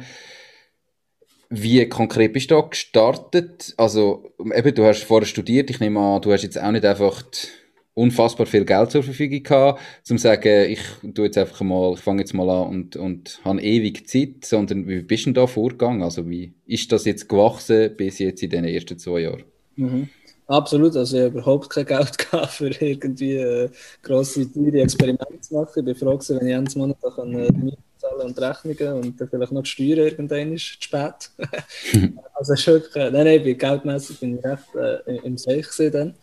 Wie 1.50 1.86
konkret 1.90 2.32
bist 2.32 2.52
du 2.52 2.56
da 2.56 2.62
gestartet? 2.62 3.74
Also, 3.76 4.32
eben, 4.40 4.74
du 4.74 4.86
hast 4.86 5.04
vorher 5.04 5.28
studiert. 5.28 5.70
Ich 5.70 5.82
nehme 5.82 6.00
an, 6.00 6.22
du 6.22 6.32
hast 6.32 6.44
jetzt 6.44 6.58
auch 6.58 6.72
nicht 6.72 6.86
einfach 6.86 7.22
die 7.22 7.48
unfassbar 7.94 8.46
viel 8.46 8.66
Geld 8.66 8.92
zur 8.92 9.04
Verfügung 9.04 9.44
gehabt, 9.44 9.82
zum 10.04 10.18
zu 10.18 10.24
sagen, 10.24 10.72
ich 10.72 10.82
tu 11.14 11.24
jetzt 11.24 11.38
einfach 11.38 11.62
mal, 11.62 11.94
ich 11.94 12.00
fange 12.00 12.22
jetzt 12.22 12.34
mal 12.34 12.50
an 12.50 12.68
und, 12.70 12.96
und 12.96 13.40
habe 13.44 13.62
ewig 13.62 14.08
Zeit, 14.08 14.46
sondern 14.46 14.88
wie 14.88 15.02
bist 15.02 15.24
du 15.24 15.28
denn 15.28 15.36
da 15.36 15.48
vorgegangen? 15.48 16.02
Also 16.02 16.28
wie 16.30 16.54
ist 16.66 16.92
das 16.92 17.06
jetzt 17.06 17.30
gewachsen 17.30 17.96
bis 17.96 18.20
jetzt 18.20 18.42
in 18.42 18.50
den 18.50 18.66
ersten 18.66 18.98
zwei 18.98 19.22
Jahren? 19.22 19.44
Mhm. 19.76 20.10
Absolut, 20.48 20.96
also 20.98 21.18
ich 21.18 21.24
habe 21.24 21.40
überhaupt 21.40 21.70
kein 21.70 21.86
Geld 21.86 22.18
gehabt, 22.32 22.52
für 22.52 22.70
irgendwie 22.70 23.38
äh, 23.38 23.70
grosse, 24.02 24.52
teure 24.52 24.82
Experimente 24.82 25.40
zu 25.40 25.54
machen. 25.54 25.72
Ich 25.76 25.86
bin 25.86 25.96
froh 25.96 26.18
gewesen, 26.18 26.40
wenn 26.40 26.48
ich 26.48 26.54
jeden 26.54 26.80
Monat 26.80 26.98
auch 27.02 27.16
kann, 27.16 27.34
äh, 27.34 27.52
Miete 27.54 27.78
zahlen 27.98 28.22
und 28.22 28.40
Rechnungen 28.40 28.94
und 29.04 29.22
dann 29.22 29.30
vielleicht 29.30 29.52
noch 29.52 29.64
die 29.64 29.70
Steuern 29.70 30.00
irgendwann 30.00 30.54
ist 30.54 30.66
zu 30.66 30.82
spät. 30.82 31.32
also 32.34 32.54
ist 32.54 32.68
wirklich, 32.68 32.96
äh, 32.96 33.10
nein, 33.10 33.26
nein, 33.26 33.58
geldmässig 33.58 34.20
bin 34.20 34.38
ich 34.38 34.46
recht 34.46 34.76
äh, 34.76 35.16
im 35.24 35.38
Seich 35.38 35.68
dann, 35.92 36.14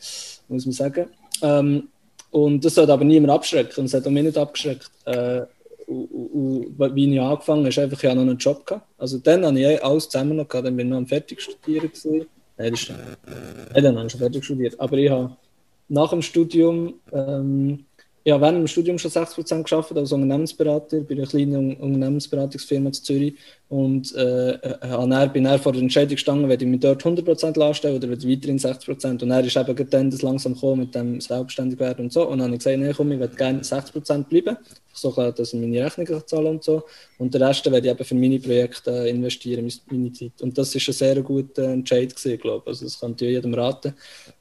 muss 0.49 0.67
man 0.67 0.73
sagen. 0.73 1.07
Ähm, 1.43 1.89
und 2.31 2.65
das 2.65 2.75
sollte 2.75 2.93
aber 2.93 3.05
niemand 3.05 3.33
abschrecken. 3.33 3.81
Und 3.81 3.87
es 3.87 3.95
hat 3.95 4.07
auch 4.07 4.11
mich 4.11 4.25
nicht 4.25 4.39
abgeschreckt. 4.39 4.91
Äh, 5.05 5.43
wie 5.89 7.15
ich 7.15 7.21
angefangen 7.21 7.67
habe, 7.67 7.83
einfach, 7.83 8.05
ich 8.05 8.15
noch 8.15 8.21
einen 8.21 8.39
Job 8.39 8.65
gehabt. 8.65 8.87
Also 8.97 9.19
dann 9.19 9.45
habe 9.45 9.59
ich 9.59 9.85
alles 9.85 10.09
zusammen 10.09 10.37
noch 10.37 10.49
gehabt, 10.49 10.67
dann 10.67 10.77
bin 10.77 10.87
ich 10.87 10.91
noch 10.91 10.99
am 10.99 11.07
fertig 11.07 11.41
studieren 11.41 11.89
gewesen. 11.89 12.27
Nein, 12.57 12.71
das 12.71 12.83
ist, 12.83 12.91
äh, 12.91 13.83
dann 13.83 13.97
habe 13.97 14.07
ich 14.07 14.13
schon 14.13 14.21
fertig 14.21 14.45
studiert. 14.45 14.79
Aber 14.79 14.97
ich 14.97 15.11
habe 15.11 15.37
nach 15.89 16.11
dem 16.11 16.23
Studium 16.23 16.95
ähm, 17.13 17.85
ja, 18.25 18.41
während 18.41 18.59
dem 18.59 18.67
Studium 18.67 18.99
schon 18.99 19.11
60% 19.11 19.63
geschafft 19.63 19.97
als 19.97 20.13
Unternehmensberater 20.13 21.01
bei 21.01 21.15
einer 21.15 21.27
kleinen 21.27 21.77
Unternehmensberatungsfirma 21.77 22.89
in 22.89 22.93
Zürich 22.93 23.35
und 23.71 24.15
äh, 24.15 24.51
äh, 24.53 25.29
bin 25.33 25.45
dann 25.45 25.59
vor 25.59 25.73
der 25.73 25.81
Entscheidung 25.81 26.17
gestanden, 26.17 26.49
werde 26.49 26.65
ich 26.65 26.71
mich 26.71 26.81
dort 26.81 27.03
100% 27.03 27.61
anstellen 27.61 27.97
oder 27.97 28.09
werde 28.09 28.29
weiterhin 28.29 28.59
60% 28.59 29.23
und 29.23 29.31
er 29.31 29.45
ist 29.45 29.57
eben 29.57 29.91
dann 29.91 30.11
das 30.11 30.23
langsam 30.23 30.55
gekommen 30.55 30.81
mit 30.81 30.95
dem 30.95 31.21
selbstständig 31.21 31.79
werden 31.79 32.07
und 32.07 32.13
so. 32.13 32.29
Und 32.29 32.39
dann 32.39 32.49
habe 32.49 32.57
ich 32.57 32.65
gesagt, 32.65 32.79
nee, 32.79 32.93
komm, 32.93 33.13
ich 33.13 33.21
werde 33.21 33.37
gerne 33.37 33.61
60% 33.61 34.25
bleiben, 34.25 34.57
so 34.93 35.11
dass 35.13 35.53
ich 35.53 35.61
meine 35.61 35.85
Rechnungen 35.85 36.23
zahlen 36.27 36.47
und 36.47 36.65
so. 36.65 36.83
Und 37.19 37.33
den 37.33 37.43
Rest 37.43 37.65
werde 37.71 37.87
ich 37.87 37.95
eben 37.95 38.05
für 38.05 38.15
meine 38.17 38.41
Projekte 38.41 38.91
investieren, 39.09 39.71
meine 39.89 40.13
Zeit. 40.13 40.43
Und 40.43 40.59
das 40.59 40.75
ist 40.75 40.89
ein 40.89 40.93
sehr 40.93 41.23
guter 41.23 41.65
Entscheid 41.65 42.15
gewesen, 42.15 42.39
glaube 42.39 42.63
ich, 42.65 42.69
also 42.71 42.85
das 42.85 42.99
kann 42.99 43.15
ich 43.15 43.21
jedem 43.21 43.55
raten. 43.55 43.95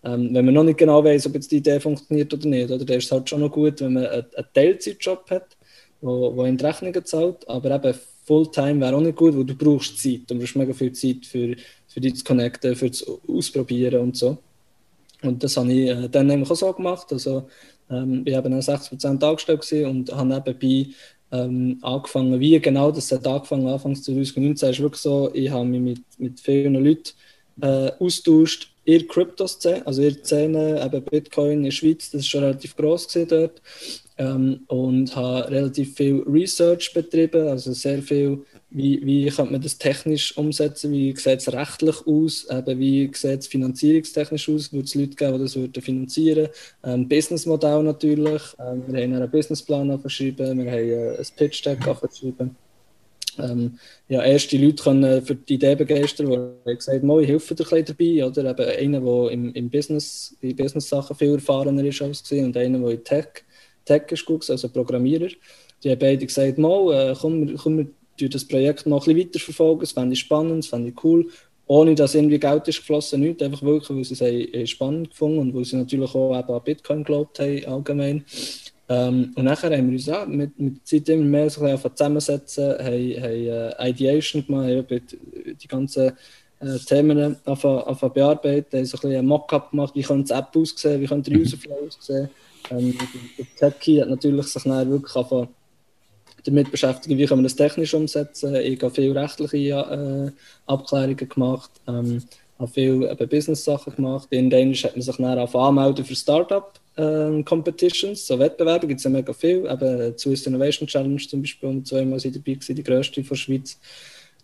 Ähm, 0.04 0.34
wenn 0.34 0.46
man 0.46 0.54
noch 0.54 0.64
nicht 0.64 0.78
genau 0.78 1.04
weiß, 1.04 1.28
ob 1.28 1.36
jetzt 1.36 1.52
die 1.52 1.58
Idee 1.58 1.80
funktioniert 1.80 2.34
oder 2.34 2.48
nicht, 2.48 2.72
oder, 2.72 2.86
dann 2.86 2.98
ist 2.98 3.06
es 3.06 3.12
halt 3.12 3.30
schon 3.30 3.42
noch 3.42 3.52
gut, 3.52 3.82
wenn 3.82 3.94
man 3.94 4.06
einen, 4.06 4.26
Teilzeitjob 4.54 5.30
hat, 5.30 5.58
wo, 6.02 6.36
wo 6.36 6.46
in 6.46 6.58
die 6.58 6.66
Rechnungen 6.66 7.06
zahlt, 7.06 7.48
aber 7.50 7.76
eben 7.76 7.94
Fulltime 8.26 8.80
wäre 8.80 8.96
auch 8.96 9.02
nicht 9.02 9.18
gut, 9.18 9.36
weil 9.36 9.44
du 9.44 9.56
brauchst 9.56 10.02
Zeit. 10.02 10.22
Du 10.28 10.38
brauchst 10.38 10.56
mega 10.56 10.72
viel 10.74 10.94
Zeit 10.94 11.26
für, 11.26 11.56
für 11.88 12.00
dich 12.00 12.16
zu 12.18 12.24
connecten, 12.24 12.76
für 12.76 12.90
das 12.90 13.04
Ausprobieren 13.28 14.02
und 14.02 14.16
so. 14.16 14.38
Und 15.22 15.44
das 15.44 15.58
habe 15.58 15.74
ich 15.74 15.90
äh, 15.90 16.08
dann 16.08 16.28
nämlich 16.28 16.50
auch 16.50 16.56
so 16.56 16.72
gemacht. 16.72 17.12
Also, 17.12 17.50
ähm, 17.90 18.22
ich 18.26 18.36
habe 18.36 18.50
dann 18.50 18.60
60% 18.60 19.24
angestellt 19.24 19.86
und 19.86 20.12
habe 20.12 20.30
nebenbei 20.30 20.94
ähm, 21.32 21.80
angefangen, 21.82 22.40
wie 22.40 22.60
genau 22.60 22.92
das 22.92 23.12
hat 23.12 23.28
angefangen, 23.28 23.68
Anfangs 23.68 24.04
2019 24.04 24.70
ist 24.70 24.80
wirklich 24.80 25.02
so, 25.02 25.30
ich 25.34 25.50
habe 25.50 25.66
mich 25.66 25.82
mit, 25.82 26.02
mit 26.18 26.40
vielen 26.40 26.74
Leuten 26.76 27.12
äh, 27.62 27.92
austauscht, 28.00 28.72
ihr 28.89 29.08
Kryptoszene, 29.08 29.86
also 29.86 30.02
ihr 30.02 30.15
Szene, 30.23 30.84
eben 30.84 31.04
Bitcoin 31.04 31.60
in 31.60 31.63
der 31.63 31.71
Schweiz, 31.71 32.10
das 32.10 32.21
ist 32.21 32.30
schon 32.30 32.43
relativ 32.43 32.75
groß 32.75 33.08
dort. 33.28 33.62
Ähm, 34.17 34.62
und 34.67 35.15
habe 35.15 35.49
relativ 35.49 35.95
viel 35.95 36.23
Research 36.28 36.93
betrieben, 36.93 37.47
also 37.47 37.71
sehr 37.71 38.02
viel, 38.02 38.43
wie, 38.69 38.99
wie 39.06 39.30
könnte 39.30 39.54
man 39.54 39.62
das 39.62 39.78
technisch 39.78 40.38
umsetzen, 40.38 40.91
wie 40.91 41.15
sieht 41.15 41.39
es 41.39 41.54
rechtlich 41.54 42.06
aus, 42.06 42.45
eben 42.49 42.80
wie 42.80 43.10
sieht 43.13 43.39
es 43.39 43.47
finanzierungstechnisch 43.47 44.49
aus, 44.49 44.73
würde 44.73 44.86
es 44.86 44.95
Leute 44.95 45.15
geben, 45.15 45.38
die 45.38 45.43
das 45.43 45.56
würden 45.56 45.82
finanzieren. 45.82 46.49
Ähm, 46.84 47.08
Businessmodell 47.08 47.84
natürlich, 47.84 48.41
ähm, 48.60 48.84
wir 48.88 49.04
haben 49.04 49.13
einen 49.13 49.32
Businessplan 49.32 49.91
aufgeschrieben, 49.91 50.65
wir 50.65 50.71
haben 50.71 50.89
äh, 50.89 51.17
ein 51.17 51.28
Pitch-Deck 51.38 51.88
aufgeschrieben. 51.88 52.58
Ähm, 53.38 53.78
ja, 54.08 54.24
erste 54.24 54.58
Leute 54.58 54.84
können 54.84 55.22
für 55.22 55.36
die 55.36 55.56
Idee 55.56 55.76
begeistern, 55.76 56.52
die 56.65 56.76
gesagt 56.76 57.04
haben, 57.04 57.20
ich 57.20 57.28
helfe 57.28 57.56
dir 57.56 57.72
ein 57.72 57.86
dabei. 57.86 58.26
Oder 58.26 58.50
eben 58.50 58.96
einer, 58.96 59.02
der 59.02 59.32
im, 59.32 59.54
im 59.54 59.70
Business, 59.70 60.36
in 60.42 60.56
Business-Sachen 60.56 61.15
viel 61.15 61.34
erfahrener 61.34 61.84
ist 61.86 62.02
als 62.02 62.32
und 62.32 62.58
einer, 62.58 62.80
der 62.80 62.89
in 62.89 63.04
Tech 63.04 63.44
Tech 63.89 64.04
ist 64.12 64.26
gut, 64.26 64.48
also 64.50 64.70
Programmierer. 64.70 65.30
Die 65.84 65.89
haben 65.89 66.00
beide 66.00 66.26
gesagt, 66.26 66.58
mal, 66.58 66.94
äh, 66.94 67.15
komm, 67.20 67.56
komm, 67.58 67.78
wir 67.78 67.88
tun 68.18 68.30
das 68.30 68.46
Projekt 68.46 68.86
noch 68.86 69.08
ein 69.08 69.15
bisschen 69.15 69.30
weiterverfolgen, 69.30 69.80
das 69.80 69.92
fände 69.94 70.13
ich 70.13 70.20
spannend, 70.20 70.63
das 70.63 70.70
fände 70.70 70.89
ich 70.89 71.04
cool, 71.04 71.28
ohne 71.65 71.96
dass 71.96 72.15
irgendwie 72.15 72.39
Geld 72.39 72.68
ist 72.68 72.80
geflossen, 72.80 73.22
nicht, 73.22 73.42
einfach 73.42 73.63
wirklich, 73.63 73.98
weil 73.98 74.04
sie 74.04 74.13
es 74.13 74.22
haben, 74.22 74.68
spannend 74.68 75.10
gefunden 75.10 75.39
und 75.39 75.56
weil 75.56 75.65
sie 75.65 75.78
natürlich 75.78 76.13
auch 76.13 76.38
eben 76.38 76.54
an 76.54 76.63
Bitcoin 76.63 77.00
geglaubt 77.00 77.39
haben, 77.39 77.65
allgemein. 77.65 78.26
Ähm, 78.89 79.32
und 79.36 79.43
nachher 79.45 79.71
haben 79.78 79.88
wir 79.88 79.93
uns 79.93 80.08
ja, 80.08 80.25
mit, 80.25 80.60
mit 80.60 80.78
der 80.78 80.84
Zeit 80.84 81.10
immer 81.10 81.23
mehr 81.23 81.49
so 81.49 81.63
ein 81.63 81.71
bisschen 81.75 81.95
zusammensetzen, 81.95 82.69
haben, 82.80 83.23
haben 83.23 83.71
uh, 83.80 83.88
Ideation 83.88 84.45
gemacht, 84.45 84.67
haben 84.67 85.02
die 85.62 85.67
ganzen 85.67 86.12
äh, 86.60 86.78
Themen 86.88 87.38
anfangen 87.45 88.13
bearbeiten, 88.13 88.78
haben 88.78 88.86
so 88.86 88.97
ein 88.97 89.02
bisschen 89.02 89.15
ein 89.19 89.25
Mockup 89.25 89.69
gemacht, 89.69 89.93
wie 89.95 90.02
könnte 90.02 90.34
die 90.34 90.39
App 90.39 90.56
aussehen, 90.56 91.02
wie 91.02 91.06
könnte 91.06 91.30
der 91.30 91.39
Userflow 91.39 91.88
aussehen. 91.88 92.30
Ähm, 92.71 92.97
der 93.62 93.80
Techie 93.80 94.02
hat 94.02 94.10
natürlich 94.10 94.47
sich 94.47 94.63
dann 94.63 94.89
wirklich 94.89 95.15
anfangen 95.15 95.49
damit 96.45 96.71
beschäftigt, 96.71 97.17
wie 97.17 97.25
können 97.25 97.41
wir 97.41 97.49
das 97.49 97.56
technisch 97.56 97.93
umsetzen. 97.93 98.56
Ich 98.56 98.82
habe 98.82 98.93
viele 98.93 99.15
rechtliche 99.15 99.58
äh, 99.58 100.32
Abklärungen 100.65 101.30
gemacht, 101.30 101.69
ähm, 101.88 102.23
habe 102.58 102.71
viele 102.71 103.15
Business-Sachen 103.15 103.95
gemacht. 103.95 104.28
In 104.32 104.49
Dänisch 104.49 104.84
hat 104.84 104.95
man 104.95 105.02
sich 105.02 105.15
dann 105.15 105.38
anmelden 105.38 106.06
für 106.06 106.15
Startup-Competitions, 106.15 106.88
ähm, 106.97 107.45
so 108.15 108.39
Wettbewerbe 108.39 108.88
gibt 108.88 108.99
es 108.99 109.04
ja 109.04 109.10
mega 109.10 109.34
viel. 109.34 109.65
Eben 109.69 110.17
Swiss 110.17 110.47
Innovation 110.47 110.88
Challenge 110.88 111.21
zum 111.21 111.41
Beispiel, 111.41 111.69
um 111.69 111.86
zweimal 111.86 112.19
dabei 112.19 112.54
gewesen, 112.54 112.75
die 112.75 112.84
grösste 112.84 113.23
von 113.23 113.36
der 113.36 113.41
Schweiz. 113.41 113.80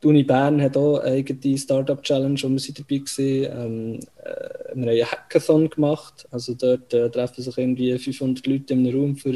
Die 0.04 0.08
Uni 0.08 0.24
Bern 0.24 0.62
hat 0.62 0.78
auch 0.78 1.00
eine 1.00 1.16
eigene 1.16 1.58
Startup 1.58 2.02
Challenge, 2.02 2.40
wo 2.42 2.50
wir 2.50 2.74
dabei 2.74 3.02
waren. 3.02 3.74
Ähm, 3.74 4.00
äh, 4.24 4.76
wir 4.76 4.84
haben 4.84 4.90
einen 4.90 5.12
Hackathon 5.12 5.70
gemacht. 5.70 6.28
Also 6.32 6.54
dort 6.54 6.94
äh, 6.94 7.10
treffen 7.10 7.42
sich 7.42 7.58
irgendwie 7.58 7.98
500 7.98 8.46
Leute 8.46 8.74
in 8.74 8.88
einem 8.88 9.00
Raum 9.00 9.16
für 9.16 9.36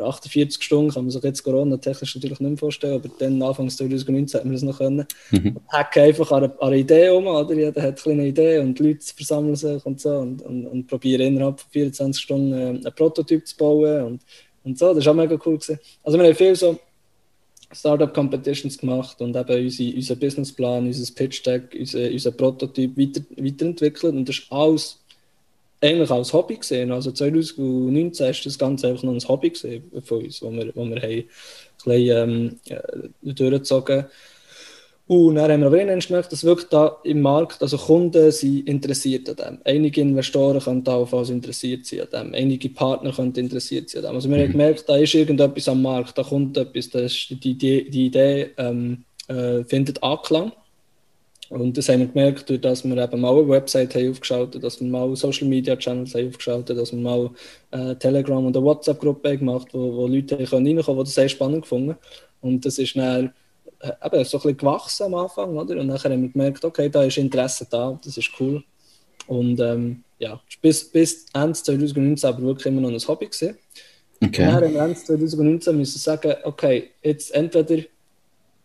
48 0.00 0.62
Stunden 0.62 0.90
kann 0.90 1.04
man 1.04 1.10
sich 1.10 1.22
jetzt 1.22 1.42
Corona-technisch 1.42 2.14
natürlich 2.14 2.40
nicht 2.40 2.48
mehr 2.48 2.58
vorstellen, 2.58 2.94
aber 2.94 3.10
dann 3.18 3.42
Anfangs 3.42 3.76
2019 3.76 4.38
hat 4.38 4.44
man 4.44 4.54
das 4.54 4.62
noch 4.62 4.78
können. 4.78 5.06
Mhm. 5.30 5.58
Hacken 5.68 6.02
einfach 6.02 6.32
an 6.32 6.44
einer, 6.44 6.52
an 6.54 6.68
einer 6.68 6.76
Idee 6.76 7.10
um, 7.10 7.26
oder? 7.26 7.54
Jeder 7.54 7.82
hat 7.82 8.06
eine 8.06 8.26
Idee 8.26 8.58
und 8.58 8.78
die 8.78 8.88
Leute 8.88 9.04
versammeln 9.14 9.56
sich 9.56 9.84
und 9.84 10.00
so 10.00 10.16
und, 10.16 10.42
und, 10.42 10.66
und 10.66 10.86
probieren 10.86 11.34
innerhalb 11.34 11.60
von 11.60 11.70
24 11.70 12.22
Stunden 12.22 12.52
äh, 12.52 12.68
einen 12.68 12.94
Prototyp 12.94 13.46
zu 13.46 13.56
bauen 13.56 14.04
und, 14.04 14.22
und 14.64 14.78
so. 14.78 14.94
Das 14.94 15.04
war 15.04 15.12
auch 15.12 15.16
mega 15.16 15.38
cool. 15.44 15.58
Gewesen. 15.58 15.78
Also 16.02 16.18
wir 16.18 16.26
haben 16.26 16.34
viel 16.34 16.56
so 16.56 16.78
Startup-Competitions 17.72 18.78
gemacht 18.78 19.20
und 19.20 19.36
eben 19.36 19.64
unsere, 19.64 19.96
unseren 19.96 20.18
Businessplan, 20.18 20.86
unser 20.86 21.14
Pitch-Deck, 21.14 21.76
unser, 21.78 22.10
unser 22.10 22.30
Prototyp 22.32 22.96
weiter, 22.96 23.22
weiterentwickelt 23.36 24.14
und 24.14 24.28
das 24.28 24.38
ist 24.38 24.52
alles 24.52 25.01
eigentlich 25.82 26.10
als 26.10 26.32
Hobby 26.32 26.56
gesehen. 26.56 26.92
Also 26.92 27.12
2019 27.12 28.30
ist 28.30 28.46
das 28.46 28.58
Ganze 28.58 28.88
einfach 28.88 29.02
noch 29.02 29.12
ein 29.12 29.28
Hobby 29.28 29.50
gesehen 29.50 29.90
von 30.04 30.24
uns, 30.24 30.40
wo 30.42 30.50
wir, 30.52 30.72
wo 30.74 30.84
wir 30.84 30.96
haben 30.96 31.04
ein 31.04 31.26
bisschen, 31.84 32.16
ähm, 32.16 32.60
durchgezogen 33.22 34.06
und 35.08 35.34
dann 35.34 35.50
haben 35.50 35.60
wir 35.60 35.66
aber 35.66 35.76
irgendwann 35.76 35.98
gemerkt, 35.98 36.32
dass 36.32 36.44
wirklich 36.44 36.68
da 36.68 36.96
im 37.02 37.20
Markt, 37.20 37.60
also 37.60 37.76
Kunden 37.76 38.30
sind 38.30 38.68
interessiert 38.68 39.28
an 39.28 39.36
dem. 39.36 39.58
Einige 39.64 40.00
Investoren 40.00 40.60
können 40.60 40.84
da 40.84 40.94
auf 40.94 41.12
interessiert 41.28 41.84
sein 41.84 42.00
an 42.00 42.28
dem. 42.28 42.34
Einige 42.34 42.68
Partner 42.70 43.12
können 43.12 43.34
interessiert 43.34 43.90
sein 43.90 44.04
an 44.04 44.12
dem. 44.12 44.16
Also 44.16 44.30
wir 44.30 44.38
mhm. 44.38 44.42
haben 44.42 44.52
gemerkt, 44.52 44.88
da 44.88 44.96
ist 44.96 45.14
irgendetwas 45.14 45.68
am 45.68 45.82
Markt, 45.82 46.16
da 46.16 46.22
kommt 46.22 46.56
etwas, 46.56 46.88
das 46.90 47.26
die, 47.28 47.54
die, 47.58 47.90
die 47.90 48.06
Idee 48.06 48.50
ähm, 48.56 49.04
äh, 49.28 49.64
findet 49.64 50.02
Anklang. 50.02 50.52
Und 51.48 51.76
das 51.76 51.88
haben 51.88 52.00
wir 52.00 52.06
gemerkt, 52.06 52.48
durch 52.48 52.60
dass 52.60 52.84
wir 52.84 52.96
eben 52.96 53.20
mal 53.20 53.36
eine 53.36 53.48
Website 53.48 53.94
haben 53.94 54.10
aufgeschaltet, 54.10 54.64
dass 54.64 54.80
wir 54.80 54.88
mal 54.88 55.14
Social 55.16 55.48
Media 55.48 55.76
Channels 55.76 56.14
haben 56.14 56.28
aufgeschaltet, 56.28 56.78
dass 56.78 56.92
wir 56.92 57.00
mal 57.00 57.30
äh, 57.72 57.94
Telegram 57.96 58.44
und 58.46 58.56
eine 58.56 58.64
WhatsApp-Gruppe 58.64 59.36
gemacht 59.36 59.68
wo, 59.72 59.94
wo 59.94 60.06
Leute 60.06 60.38
reinkommen 60.38 60.82
können, 60.82 60.98
die 60.98 61.04
das 61.04 61.14
sehr 61.14 61.28
spannend 61.28 61.62
gefunden 61.62 61.96
Und 62.40 62.64
das 62.64 62.78
ist 62.78 62.96
dann 62.96 63.34
äh, 63.80 63.88
eben 63.88 64.24
so 64.24 64.38
ein 64.38 64.42
bisschen 64.42 64.56
gewachsen 64.56 65.04
am 65.04 65.14
Anfang, 65.14 65.56
oder? 65.56 65.78
Und 65.78 65.88
nachher 65.88 66.10
haben 66.10 66.22
wir 66.22 66.30
gemerkt, 66.30 66.64
okay, 66.64 66.88
da 66.88 67.02
ist 67.02 67.18
Interesse 67.18 67.66
da, 67.68 67.98
das 68.02 68.16
ist 68.16 68.30
cool. 68.40 68.62
Und 69.26 69.60
ähm, 69.60 70.04
ja, 70.18 70.40
bis, 70.60 70.90
bis 70.90 71.26
Ende 71.34 71.52
2019 71.52 72.28
aber 72.28 72.42
wirklich 72.42 72.66
immer 72.66 72.80
noch 72.80 72.90
ein 72.90 73.08
Hobby 73.08 73.26
gesehen. 73.26 73.58
Okay. 74.22 74.46
Und 74.46 74.54
dann 74.54 74.72
wir 74.72 74.80
Ende 74.80 74.94
2019 74.94 75.76
müssen 75.76 75.98
sagen, 75.98 76.34
okay, 76.44 76.90
jetzt 77.02 77.34
entweder, 77.34 77.82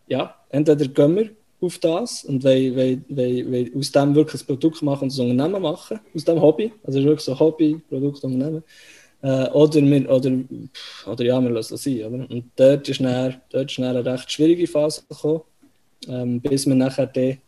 ja, 0.06 0.34
entweder 0.50 0.86
gehen 0.86 1.16
wir 1.16 1.30
auf 1.60 1.78
das 1.78 2.24
und 2.24 2.44
wollen, 2.44 2.76
wollen, 2.76 3.04
wollen, 3.08 3.52
wollen 3.52 3.76
aus 3.76 3.92
dem 3.92 4.14
wirklich 4.14 4.42
ein 4.42 4.46
Produkt 4.46 4.82
machen 4.82 5.04
und 5.04 5.18
ein 5.18 5.30
Unternehmen 5.30 5.62
machen, 5.62 6.00
aus 6.14 6.24
dem 6.24 6.40
Hobby, 6.40 6.72
also 6.84 7.02
wirklich 7.02 7.20
so 7.20 7.38
Hobby, 7.38 7.80
Produkt, 7.88 8.22
Unternehmen. 8.22 8.62
Äh, 9.20 9.50
oder, 9.50 9.82
wir, 9.82 10.10
oder, 10.10 10.30
oder 11.06 11.24
ja, 11.24 11.40
wir 11.40 11.50
lassen 11.50 11.74
es 11.74 11.82
sein. 11.82 12.04
Oder? 12.04 12.30
Und 12.30 12.44
dort 12.54 12.88
ist, 12.88 13.00
dann, 13.00 13.40
dort 13.50 13.70
ist 13.70 13.78
dann 13.78 13.96
eine 13.96 14.04
recht 14.04 14.30
schwierige 14.30 14.66
Phase 14.66 15.02
gekommen, 15.08 15.40
ähm, 16.06 16.40
bis 16.40 16.66
wir 16.66 16.74
nachher 16.76 17.06
dann 17.06 17.38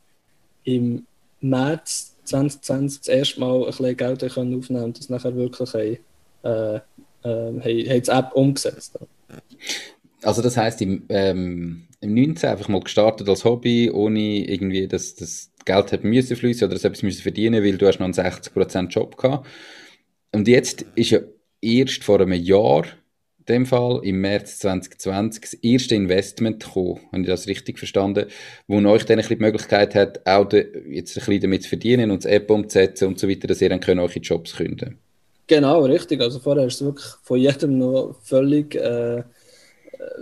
im 0.65 1.07
März 1.41 2.17
2020 2.25 3.01
das 3.01 3.09
erste 3.09 3.41
Mal 3.41 3.61
ein 3.61 3.67
bisschen 3.67 3.97
Geld 3.97 4.25
aufnehmen 4.25 4.61
können 4.61 4.85
und 4.85 4.99
das 4.99 5.09
nachher 5.09 5.35
wirklich 5.37 5.73
haben, 5.73 5.99
äh, 6.43 6.77
äh, 6.77 6.81
haben, 7.23 7.63
haben 7.63 8.03
die 8.03 8.11
App 8.11 8.33
umgesetzt. 8.35 8.99
Also 10.23 10.43
das 10.43 10.57
heisst, 10.57 10.83
im, 10.83 11.05
ähm, 11.09 11.85
im 12.01 12.15
19 12.15 12.51
einfach 12.51 12.69
mal 12.69 12.81
gestartet 12.81 13.29
als 13.29 13.45
Hobby, 13.45 13.91
ohne 13.91 14.49
irgendwie, 14.49 14.89
dass 14.89 15.15
das 15.15 15.51
Geld 15.65 15.93
hat 15.93 16.05
müssen 16.05 16.37
fließen 16.37 16.67
oder 16.67 16.75
dass 16.75 16.85
etwas 16.85 17.03
müssen 17.03 17.23
verdienen, 17.23 17.63
weil 17.63 17.77
du 17.77 17.87
hast 17.87 17.99
noch 17.99 18.07
einen 18.07 18.15
60% 18.15 18.89
Job 18.89 19.17
gehabt. 19.17 19.47
Und 20.33 20.49
jetzt 20.49 20.87
ist 20.95 21.11
ja 21.11 21.21
erst 21.61 22.05
vor 22.05 22.21
einem 22.21 22.33
Jahr, 22.33 22.85
in 23.39 23.45
dem 23.47 23.67
Fall 23.67 24.01
im 24.05 24.21
März 24.21 24.59
2020, 24.61 25.41
das 25.43 25.55
erste 25.55 25.95
Investment 25.95 26.65
gekommen, 26.65 27.01
habe 27.13 27.23
ich 27.23 27.29
das 27.29 27.47
richtig 27.47 27.79
verstanden, 27.79 28.27
wo 28.67 28.77
euch 28.77 29.05
dann 29.05 29.19
ein 29.19 29.23
bisschen 29.23 29.39
die 29.39 29.45
Möglichkeit 29.45 29.95
hat, 29.95 30.27
auch 30.27 30.49
de, 30.49 30.67
jetzt 30.89 31.17
ein 31.17 31.25
bisschen 31.25 31.41
damit 31.41 31.65
zu 31.65 31.69
verdienen 31.69 32.11
und 32.11 32.25
das 32.25 32.31
App 32.31 32.51
umzusetzen 32.51 33.09
und 33.09 33.19
so 33.19 33.29
weiter, 33.29 33.49
dass 33.49 33.61
ihr 33.61 33.69
dann 33.69 33.81
können 33.81 34.01
eure 34.01 34.19
Jobs 34.21 34.57
künden 34.57 34.99
Genau, 35.51 35.85
richtig. 35.85 36.21
Also 36.21 36.39
vorher 36.39 36.67
ist 36.67 36.75
es 36.75 36.85
wirklich 36.85 37.07
von 37.23 37.37
jedem 37.37 37.79
noch 37.79 38.15
völlig, 38.23 38.77
äh, 38.77 39.25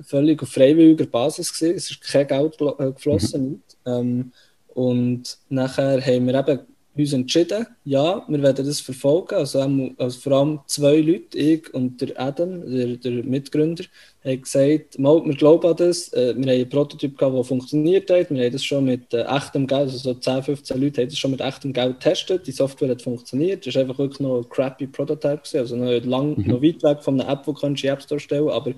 völlig 0.02 0.42
auf 0.42 0.50
freiwilliger 0.50 1.06
Basis 1.06 1.52
gewesen. 1.52 1.76
Es 1.76 1.90
ist 1.90 2.00
kein 2.02 2.26
Geld 2.26 2.60
äh, 2.60 2.92
geflossen. 2.92 3.48
Mhm. 3.48 3.62
Ähm, 3.86 4.32
und 4.74 5.38
nachher 5.48 6.00
haben 6.00 6.26
wir 6.26 6.34
eben 6.34 6.60
uns 6.98 7.12
entschieden, 7.12 7.66
ja, 7.84 8.24
wir 8.28 8.42
werden 8.42 8.66
das 8.66 8.80
verfolgen. 8.80 9.34
Also, 9.36 9.60
also 9.98 10.20
vor 10.20 10.32
allem 10.32 10.60
zwei 10.66 10.96
Leute, 10.96 11.38
ich 11.38 11.72
und 11.72 12.00
der 12.00 12.20
Adam, 12.20 12.68
der, 12.68 12.96
der 12.96 13.24
Mitgründer, 13.24 13.84
haben 14.24 14.42
gesagt, 14.42 14.98
mal, 14.98 15.24
wir 15.24 15.34
glauben 15.36 15.68
an 15.68 15.76
das. 15.76 16.12
Äh, 16.12 16.34
wir 16.36 16.42
haben 16.42 16.48
einen 16.48 16.68
Prototyp 16.68 17.16
gehabt, 17.16 17.36
der 17.36 17.44
funktioniert 17.44 18.10
hat. 18.10 18.30
Wir 18.30 18.44
haben 18.44 18.52
das 18.52 18.64
schon 18.64 18.84
mit 18.84 19.14
äh, 19.14 19.22
echtem 19.24 19.66
Geld, 19.66 19.80
also 19.80 19.98
so 19.98 20.14
10, 20.14 20.42
15 20.42 20.80
Leute 20.80 21.02
haben 21.02 21.08
das 21.08 21.18
schon 21.18 21.30
mit 21.30 21.40
echtem 21.40 21.72
Geld 21.72 22.00
getestet. 22.00 22.46
Die 22.46 22.52
Software 22.52 22.90
hat 22.90 23.02
funktioniert. 23.02 23.66
Das 23.66 23.74
war 23.74 23.82
einfach 23.82 23.98
wirklich 23.98 24.20
noch 24.20 24.38
ein 24.38 24.48
crappy 24.48 24.86
Prototype, 24.86 25.38
gewesen, 25.38 25.58
also 25.58 25.76
noch, 25.76 26.04
lang, 26.04 26.36
mhm. 26.36 26.46
noch 26.48 26.62
weit 26.62 26.82
weg 26.82 27.02
von 27.02 27.20
einer 27.20 27.30
App, 27.30 27.44
die 27.44 27.52
du 27.52 27.66
in 27.66 27.74
die 27.74 27.86
App 27.86 28.02
Store 28.02 28.20
stellen 28.20 28.48
aber 28.48 28.74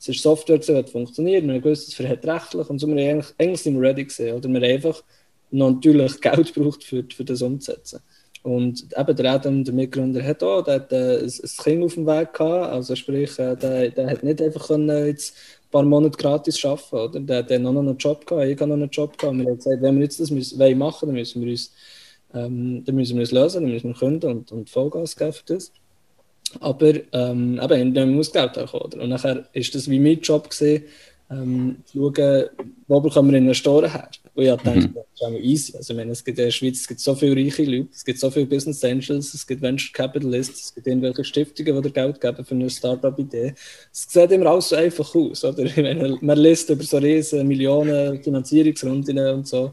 es 0.00 0.08
ist 0.08 0.22
Software, 0.22 0.58
die 0.58 0.90
funktioniert. 0.90 1.44
Wir 1.44 1.54
haben 1.54 1.62
gewusst, 1.62 1.88
es 1.88 1.94
verhält 1.94 2.24
rechtlich 2.24 2.70
und 2.70 2.78
so. 2.78 2.86
Wir 2.86 3.10
eigentlich, 3.10 3.34
eigentlich 3.36 3.62
sind 3.62 3.78
ready 3.78 4.04
gesehen. 4.04 4.36
Oder 4.36 4.48
wir 4.48 4.60
haben 4.60 4.74
einfach 4.74 5.02
natürlich 5.50 6.20
Geld 6.20 6.54
braucht, 6.54 6.84
für, 6.84 7.04
für 7.14 7.24
das 7.24 7.42
umzusetzen. 7.42 8.00
Und 8.42 8.86
eben 8.96 9.16
der 9.16 9.32
Adam, 9.32 9.64
der 9.64 9.74
Mitgründer, 9.74 10.22
hat 10.22 10.42
auch 10.42 10.62
der 10.62 10.74
hat, 10.74 10.92
äh, 10.92 11.18
ein, 11.22 11.32
Kind 11.62 11.84
auf 11.84 11.94
dem 11.94 12.06
Weg 12.06 12.32
gehabt. 12.32 12.72
Also 12.72 12.94
sprich, 12.94 13.38
äh, 13.38 13.56
der, 13.56 13.90
der 13.90 14.10
hat 14.10 14.22
nicht 14.22 14.40
einfach 14.40 14.68
können, 14.68 15.06
jetzt 15.06 15.36
ein 15.64 15.70
paar 15.70 15.82
Monate 15.82 16.16
gratis 16.16 16.64
arbeiten 16.64 17.18
oder? 17.18 17.42
Der 17.42 17.56
hat 17.56 17.62
noch 17.62 17.76
einen 17.76 17.96
Job 17.96 18.24
gehabt, 18.24 18.46
ich 18.46 18.60
habe 18.60 18.68
noch 18.68 18.76
einen 18.76 18.90
Job 18.90 19.18
gehabt. 19.18 19.32
Und 19.32 19.40
wir 19.40 19.48
haben 19.48 19.56
gesagt, 19.56 19.82
wenn 19.82 19.96
wir 19.96 20.04
jetzt 20.04 20.20
das 20.20 20.30
müssen, 20.30 20.78
machen, 20.78 21.06
dann 21.06 21.14
müssen 21.16 21.42
wir 21.42 21.50
uns, 21.50 21.72
ähm, 22.32 22.84
dann 22.84 22.94
müssen 22.94 23.16
wir 23.16 23.22
uns 23.22 23.32
lösen, 23.32 23.62
dann 23.64 23.72
müssen 23.72 23.88
wir 23.88 23.98
künden 23.98 24.30
und, 24.30 24.52
und 24.52 24.70
Vollgas 24.70 25.16
geben 25.16 25.32
für 25.32 25.44
das. 25.54 25.72
Aber 26.60 26.92
ähm, 27.12 27.60
eben, 27.62 27.94
dann 27.94 28.14
muss 28.14 28.32
Geld 28.32 28.58
auch 28.58 28.70
kommen. 28.70 28.84
Oder? 28.84 29.02
Und 29.02 29.10
nachher 29.10 29.48
ist 29.52 29.74
das 29.74 29.88
wie 29.88 29.98
mein 29.98 30.20
Job 30.20 30.50
gesehen, 30.50 30.84
ähm, 31.30 31.76
zu 31.84 32.12
schauen, 32.14 32.44
wo 32.86 33.00
bekommen 33.00 33.30
wir 33.30 33.38
Investoren 33.38 33.90
her. 33.90 34.08
Und 34.34 34.44
ich 34.44 34.50
dachte, 34.50 34.70
mhm. 34.70 34.94
das 34.94 35.04
ist 35.14 35.22
auch 35.22 35.32
easy. 35.32 35.76
Also, 35.76 35.92
ich 35.92 35.96
meine, 35.98 36.12
es 36.12 36.24
gibt 36.24 36.38
in 36.38 36.44
der 36.44 36.50
Schweiz 36.50 36.80
es 36.80 36.88
gibt 36.88 37.00
so 37.00 37.14
viele 37.14 37.36
reiche 37.36 37.64
Leute, 37.64 37.88
es 37.92 38.04
gibt 38.04 38.18
so 38.18 38.30
viele 38.30 38.46
Business 38.46 38.82
Angels, 38.84 39.34
es 39.34 39.46
gibt 39.46 39.60
Venture 39.60 39.92
Capitalists, 39.92 40.66
es 40.66 40.74
gibt 40.74 40.86
irgendwelche 40.86 41.24
Stiftungen, 41.24 41.82
die 41.82 41.92
Geld 41.92 42.20
geben 42.20 42.44
für 42.44 42.54
eine 42.54 42.70
Startup-Idee. 42.70 43.54
Es 43.92 44.06
sieht 44.08 44.30
immer 44.30 44.46
alles 44.46 44.68
so 44.68 44.76
einfach 44.76 45.14
aus. 45.14 45.44
Oder? 45.44 45.64
Ich 45.64 45.76
meine, 45.76 46.16
man 46.20 46.38
liest 46.38 46.70
über 46.70 46.84
so 46.84 46.98
riesen 46.98 47.46
Millionen 47.46 48.22
Finanzierungsrunden 48.22 49.18
und 49.18 49.46
so. 49.46 49.72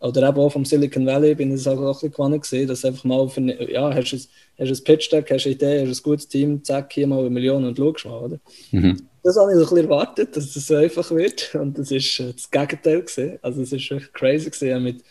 Oder 0.00 0.28
eben 0.28 0.38
auch 0.38 0.50
vom 0.50 0.64
Silicon 0.64 1.06
Valley 1.06 1.34
bin 1.34 1.54
ich 1.54 1.68
auch 1.68 1.78
ein 1.78 1.92
bisschen 1.92 2.10
gewonnen 2.10 2.40
gesehen, 2.40 2.66
dass 2.66 2.84
einfach 2.84 3.04
mal, 3.04 3.28
für, 3.28 3.40
ja, 3.70 3.94
hast 3.94 4.12
du 4.12 4.18
ein, 4.60 4.68
ein 4.68 4.84
Pitch-Deck, 4.84 5.30
hast 5.30 5.46
eine 5.46 5.54
Idee, 5.54 5.86
hast 5.86 6.00
ein 6.00 6.02
gutes 6.02 6.28
Team, 6.28 6.62
zack, 6.62 6.92
hier 6.92 7.06
mal 7.06 7.20
eine 7.20 7.30
Million 7.30 7.64
und 7.64 7.76
schaust 7.76 8.04
mal, 8.04 8.20
oder? 8.20 8.40
Mhm. 8.70 9.08
Das 9.22 9.36
habe 9.36 9.50
ich 9.50 9.56
so 9.56 9.64
ein 9.64 9.68
bisschen 9.68 9.90
erwartet, 9.90 10.36
dass 10.36 10.56
es 10.56 10.66
so 10.66 10.76
einfach 10.76 11.10
wird. 11.10 11.54
Und 11.54 11.78
das 11.78 11.90
ist 11.90 12.20
äh, 12.20 12.32
das 12.32 12.50
Gegenteil 12.50 13.02
gesehen. 13.02 13.38
Also 13.42 13.62
es 13.62 13.72
ist 13.72 13.90
echt 13.90 14.14
crazy 14.14 14.50
gesehen 14.50 14.82
mit 14.82 15.02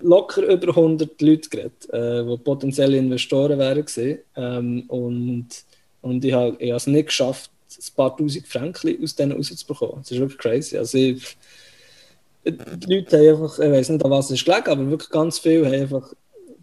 locker 0.00 0.42
über 0.42 0.68
100 0.68 1.20
Leuten 1.20 1.50
geredet, 1.50 1.88
äh, 1.92 2.24
die 2.24 2.36
potenzielle 2.42 2.98
Investoren 2.98 3.58
wären. 3.58 4.18
Ähm, 4.36 4.84
und, 4.88 5.48
und 6.02 6.24
ich 6.24 6.32
habe 6.32 6.56
ich 6.58 6.70
es 6.70 6.86
nicht 6.86 7.06
geschafft, 7.06 7.50
ein 7.76 7.94
paar 7.96 8.16
tausend 8.16 8.46
Franken 8.46 9.02
aus 9.02 9.16
denen 9.16 9.32
rauszubekommen. 9.32 10.02
Das 10.02 10.10
ist 10.10 10.20
wirklich 10.20 10.38
crazy. 10.38 10.78
Also 10.78 10.98
ich, 10.98 11.36
die 12.44 12.94
Leute 12.94 13.18
haben 13.18 13.42
einfach, 13.42 13.58
ich 13.58 13.70
weiß 13.70 13.88
nicht, 13.88 14.04
an 14.04 14.10
was 14.10 14.30
es 14.30 14.44
gelegen, 14.44 14.68
aber 14.68 14.90
wirklich 14.90 15.10
ganz 15.10 15.38
viel 15.38 15.66
haben 15.66 15.74
einfach, 15.74 16.12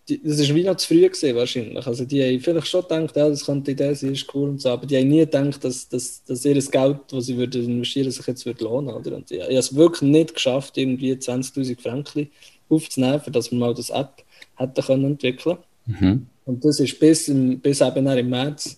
die, 0.09 0.21
das 0.21 0.39
ist 0.39 0.53
wie 0.53 0.63
noch 0.63 0.75
zu 0.75 0.87
früh 0.87 1.01
gewesen, 1.01 1.35
wahrscheinlich. 1.35 1.87
Also 1.87 2.03
die 2.05 2.21
haben 2.21 2.39
vielleicht 2.39 2.67
schon 2.67 2.81
gedacht, 2.81 3.15
ja, 3.15 3.29
das 3.29 3.45
könnte 3.45 3.63
die 3.63 3.71
Idee 3.71 3.93
sein, 3.93 4.11
ist 4.11 4.33
cool 4.35 4.49
und 4.49 4.61
so, 4.61 4.69
aber 4.69 4.85
die 4.85 4.97
haben 4.97 5.07
nie 5.07 5.19
gedacht, 5.19 5.63
dass, 5.63 5.87
dass, 5.87 6.23
dass 6.25 6.43
ihr 6.43 6.55
Geld, 6.55 6.97
das 7.09 7.25
sie 7.25 7.37
würden 7.37 7.63
investieren 7.63 8.11
sich 8.11 8.27
jetzt 8.27 8.45
würde 8.45 8.63
lohnen 8.63 8.93
würde. 8.93 9.15
Und 9.15 9.31
ich, 9.31 9.37
ich 9.37 9.43
habe 9.43 9.53
es 9.53 9.75
wirklich 9.75 10.09
nicht 10.09 10.33
geschafft, 10.33 10.77
irgendwie 10.77 11.13
20'000 11.13 11.79
Franken 11.79 12.29
aufzunehmen, 12.69 13.21
für 13.21 13.31
dass 13.31 13.51
wir 13.51 13.59
mal 13.59 13.73
das 13.73 13.89
App 13.89 14.23
hätten 14.57 14.83
können 14.83 15.05
entwickeln 15.05 15.57
mhm. 15.85 16.27
Und 16.45 16.65
das 16.65 16.81
ist 16.81 16.99
bis, 16.99 17.29
im, 17.29 17.59
bis 17.61 17.79
eben 17.79 18.05
im 18.05 18.29
März 18.29 18.75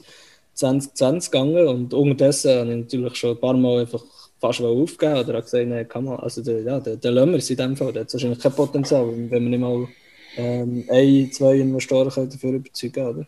2020 0.53 1.31
gegangen 1.31 1.67
und 1.67 1.93
unterdessen 1.93 2.59
habe 2.59 2.69
ich 2.71 2.77
natürlich 2.77 3.15
schon 3.15 3.31
ein 3.31 3.39
paar 3.39 3.57
Mal 3.57 3.81
einfach 3.81 4.03
fast 4.39 4.61
aufgeben 4.61 5.13
oder 5.13 5.33
habe 5.33 5.41
gesagt, 5.41 5.67
nein, 5.67 5.87
kann 5.87 6.03
man, 6.03 6.19
also 6.19 6.43
der, 6.43 6.61
ja, 6.61 6.79
der, 6.79 6.97
der 6.97 7.11
Lömmer 7.11 7.37
ist 7.37 7.49
in 7.49 7.57
dem 7.57 7.75
Fall, 7.75 7.91
der 7.91 8.03
hat 8.03 8.13
wahrscheinlich 8.13 8.39
kein 8.39 8.51
Potenzial, 8.51 9.07
wenn 9.07 9.29
wir 9.29 9.39
nicht 9.39 9.59
mal 9.59 9.87
ähm, 10.37 10.85
ein, 10.89 11.31
zwei 11.31 11.57
Investoren 11.57 12.09
können 12.09 12.29
dafür 12.29 12.53
überzeugen 12.53 12.93
können. 12.93 13.25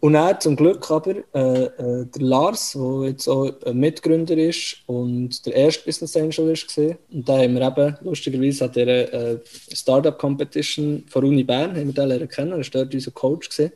Und 0.00 0.14
er 0.14 0.40
zum 0.40 0.56
Glück 0.56 0.90
aber, 0.90 1.16
äh, 1.34 1.64
äh, 1.64 2.06
der 2.06 2.22
Lars, 2.22 2.72
der 2.72 3.08
jetzt 3.08 3.28
auch 3.28 3.52
ein 3.66 3.76
Mitgründer 3.76 4.36
ist 4.36 4.78
und 4.86 5.44
der 5.44 5.54
erste 5.54 5.84
Business 5.84 6.16
Angel 6.16 6.50
ist, 6.50 6.74
war, 6.78 6.96
und 7.12 7.28
da 7.28 7.38
haben 7.38 7.54
wir 7.54 7.66
eben 7.66 7.96
lustigerweise 8.00 8.64
an 8.64 8.72
dieser 8.72 9.12
äh, 9.12 9.38
Startup 9.74 10.18
Competition 10.18 11.04
von 11.06 11.24
Uni 11.24 11.44
Bern, 11.44 11.76
haben 11.76 11.88
wir 11.88 11.92
den 11.92 12.08
lernen 12.08 12.28
kennen, 12.28 12.52
er 12.52 12.58
war 12.58 12.64
dort 12.72 12.94
unser 12.94 13.10
Coach. 13.10 13.50
Gewesen. 13.50 13.72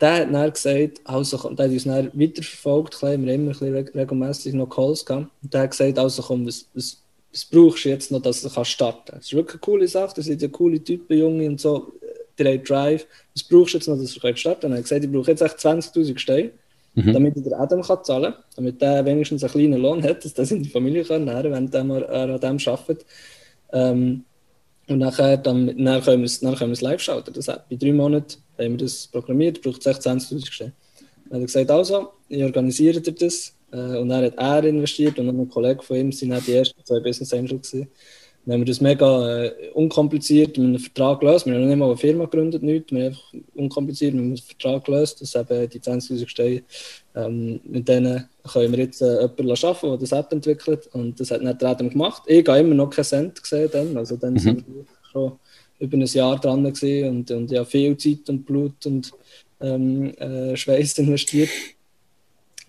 Der 0.00 0.14
hat 0.14 0.32
dann 0.32 0.50
gesagt, 0.50 1.00
also, 1.04 1.36
der 1.50 1.66
hat 1.66 1.72
uns 1.72 1.84
dann 1.84 2.10
weiterverfolgt, 2.14 3.02
wir 3.02 3.10
haben 3.10 3.28
immer 3.28 3.60
regelmäßig 3.60 4.54
noch 4.54 4.70
Calls 4.70 5.04
gehabt, 5.04 5.26
und 5.42 5.52
der 5.52 5.60
hat 5.60 5.72
gesagt, 5.72 5.98
also 5.98 6.22
komm, 6.22 6.46
was, 6.46 6.64
was, 6.72 7.02
was 7.32 7.44
brauchst 7.44 7.84
du 7.84 7.88
jetzt 7.90 8.10
noch, 8.10 8.20
dass 8.20 8.42
du 8.42 8.64
starten 8.64 9.02
kannst? 9.06 9.12
Das 9.12 9.26
ist 9.26 9.34
wirklich 9.34 9.54
eine 9.54 9.60
coole 9.60 9.88
Sache, 9.88 10.14
das 10.16 10.24
sind 10.24 10.42
ja 10.42 10.48
coole 10.48 10.82
Typen, 10.82 11.16
Junge 11.16 11.46
und 11.46 11.60
so, 11.60 11.92
der 12.38 12.58
Drive, 12.58 13.06
was 13.34 13.42
brauchst 13.44 13.74
du 13.74 13.78
jetzt 13.78 13.88
noch, 13.88 13.98
dass 13.98 14.14
du 14.14 14.36
starten 14.36 14.40
kannst? 14.42 14.64
Und 14.64 14.72
er 14.72 14.78
hat 14.78 14.84
gesagt, 14.84 15.04
ich 15.04 15.12
brauche 15.12 15.30
jetzt 15.30 15.42
echt 15.42 15.58
20'000 15.58 16.18
Steine, 16.18 16.50
mhm. 16.94 17.12
damit 17.12 17.36
ich 17.36 17.44
den 17.44 17.54
Adam 17.54 17.82
kann 17.82 18.04
zahlen 18.04 18.32
kann, 18.32 18.44
damit 18.56 18.80
der 18.80 19.04
wenigstens 19.04 19.44
einen 19.44 19.52
kleinen 19.52 19.80
Lohn 19.80 20.02
hat, 20.02 20.24
dass 20.24 20.34
der 20.34 20.46
seine 20.46 20.64
Familie 20.64 21.04
kann 21.04 21.28
ernähren 21.28 21.70
kann, 21.70 21.88
wenn 21.88 22.02
er 22.02 22.34
an 22.34 22.40
dem 22.40 22.58
arbeitet. 22.66 23.06
Ähm, 23.72 24.24
und 24.88 24.98
nachher, 24.98 25.36
dann, 25.36 25.66
dann 25.66 26.02
können 26.02 26.22
wir 26.22 26.26
es, 26.26 26.40
dann 26.40 26.56
können 26.56 26.70
wir 26.70 26.74
es 26.74 26.80
live 26.80 27.00
schalten. 27.00 27.32
Das 27.32 27.46
hat, 27.46 27.68
bei 27.68 27.76
drei 27.76 27.92
Monaten 27.92 28.38
haben 28.58 28.72
wir 28.72 28.78
das 28.78 29.06
programmiert, 29.06 29.62
braucht 29.62 29.82
16.000 29.82 30.50
Steine. 30.50 30.72
Dann 31.26 31.34
hat 31.34 31.42
er 31.42 31.46
gesagt, 31.46 31.70
also, 31.70 32.08
ich 32.28 32.42
organisiere 32.42 33.00
dir 33.00 33.12
das. 33.12 33.54
Äh, 33.72 33.98
und 33.98 34.08
dann 34.08 34.24
hat 34.24 34.34
er 34.36 34.64
investiert 34.64 35.18
und 35.18 35.28
ein 35.28 35.48
Kollege 35.48 35.82
von 35.82 35.96
ihm 35.96 36.12
sind 36.12 36.32
auch 36.32 36.42
die 36.42 36.54
ersten 36.54 36.84
zwei 36.84 37.00
Business 37.00 37.32
Angels 37.32 37.70
gewesen. 37.70 37.88
Dann 38.44 38.54
haben 38.54 38.60
wir 38.62 38.66
das 38.66 38.80
mega 38.80 39.44
äh, 39.44 39.70
unkompliziert 39.74 40.56
mit 40.56 40.66
einem 40.66 40.78
Vertrag 40.78 41.20
gelöst. 41.20 41.44
Wir 41.44 41.54
haben 41.54 41.60
noch 41.60 41.68
nicht 41.68 41.78
mal 41.78 41.86
eine 41.86 41.96
Firma 41.96 42.24
gegründet, 42.24 42.62
nichts. 42.62 42.90
Wir 42.90 43.04
haben 43.04 43.08
einfach 43.08 43.34
unkompliziert 43.54 44.14
mit 44.14 44.24
einem 44.24 44.36
Vertrag 44.38 44.84
gelöst, 44.84 45.20
dass 45.20 45.34
eben 45.34 45.68
die 45.68 45.78
20.000 45.78 46.28
Steine, 46.28 46.62
ähm, 47.14 47.60
mit 47.64 47.86
denen 47.86 48.28
können 48.50 48.72
wir 48.72 48.78
jetzt 48.78 49.02
äh, 49.02 49.20
jemanden 49.20 49.50
arbeiten, 49.50 49.88
der 49.88 49.98
das 49.98 50.12
App 50.12 50.32
entwickelt. 50.32 50.88
Und 50.92 51.20
das 51.20 51.30
hat 51.30 51.42
nicht 51.42 51.62
Adam 51.62 51.90
gemacht. 51.90 52.22
Ich 52.26 52.48
habe 52.48 52.60
immer 52.60 52.74
noch 52.74 52.88
keinen 52.88 53.04
Cent 53.04 53.42
gesehen 53.42 53.68
dann. 53.70 53.96
Also 53.96 54.16
dann 54.16 54.32
mhm. 54.32 54.38
sind 54.38 54.64
wir 54.66 54.84
schon 55.12 55.32
über 55.78 55.96
ein 55.96 56.06
Jahr 56.06 56.40
dran 56.40 56.64
gewesen 56.64 57.08
und, 57.08 57.30
und 57.30 57.50
ja, 57.50 57.64
viel 57.64 57.96
Zeit 57.98 58.28
und 58.28 58.46
Blut 58.46 58.86
und 58.86 59.12
ähm, 59.60 60.14
äh, 60.16 60.56
Schweiß 60.56 60.98
investiert. 60.98 61.50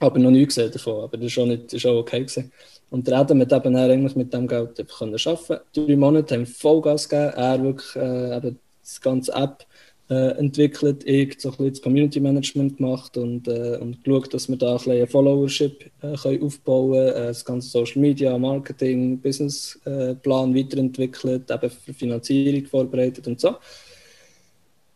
Aber 0.02 0.18
noch 0.18 0.32
nie 0.32 0.46
gesehen 0.46 0.72
davon. 0.72 1.04
Aber 1.04 1.16
das 1.16 1.26
war 1.26 1.30
schon, 1.30 1.50
nicht, 1.50 1.72
das 1.72 1.84
war 1.84 1.96
okay. 1.96 2.22
Gewesen. 2.22 2.52
Und 2.90 3.08
der 3.08 3.20
Adam 3.20 3.40
hat 3.42 3.54
eben 3.54 3.76
eigentlich 3.76 4.16
mit 4.16 4.34
dem 4.34 4.48
Geld 4.48 4.76
können 4.98 5.16
arbeiten 5.16 5.60
Drei 5.74 5.96
Monate 5.96 6.36
haben 6.36 6.46
Vollgas 6.48 7.08
gegeben. 7.08 7.34
Er 7.36 7.64
wirklich 7.64 7.96
äh, 7.96 8.38
eben 8.38 8.60
das 8.82 9.00
ganze 9.00 9.32
App 9.34 9.64
äh, 10.10 10.38
entwickelt, 10.40 11.06
ich 11.06 11.40
so 11.40 11.50
ein 11.50 11.52
bisschen 11.52 11.74
das 11.74 11.82
Community 11.84 12.20
Management 12.20 12.78
gemacht 12.78 13.16
und, 13.16 13.48
äh, 13.48 13.78
und 13.78 14.04
geschaut, 14.04 14.34
dass 14.34 14.50
wir 14.50 14.58
da 14.58 14.72
ein 14.72 14.78
bisschen 14.78 15.08
Followership 15.08 15.92
äh, 16.02 16.18
können 16.18 16.44
aufbauen 16.44 16.94
können. 16.94 17.16
Äh, 17.16 17.28
das 17.28 17.46
ganze 17.46 17.70
Social 17.70 18.02
Media, 18.02 18.38
Marketing, 18.38 19.20
Businessplan 19.20 20.56
weiterentwickelt, 20.56 21.50
eben 21.50 21.70
für 21.70 21.94
Finanzierung 21.94 22.66
vorbereitet 22.66 23.28
und 23.28 23.40
so. 23.40 23.56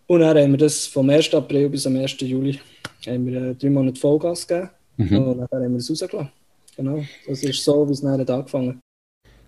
Und 0.07 0.19
dann 0.19 0.37
haben 0.37 0.51
wir 0.51 0.57
das 0.57 0.87
vom 0.87 1.09
1. 1.09 1.33
April 1.35 1.69
bis 1.69 1.85
am 1.85 1.95
1. 1.95 2.19
Juli 2.21 2.59
haben 3.05 3.25
wir, 3.27 3.51
äh, 3.51 3.55
drei 3.55 3.69
Monate 3.69 4.01
Vollgas 4.01 4.47
gegeben 4.47 4.69
mhm. 4.97 5.17
und 5.17 5.37
dann 5.37 5.63
haben 5.63 5.71
wir 5.71 5.77
es 5.77 5.89
rausgelassen. 5.89 6.31
Genau, 6.77 7.03
das 7.27 7.43
ist 7.43 7.63
so, 7.63 7.87
wie 7.87 7.93
es 7.93 8.03
nachher 8.03 8.29
angefangen 8.29 8.81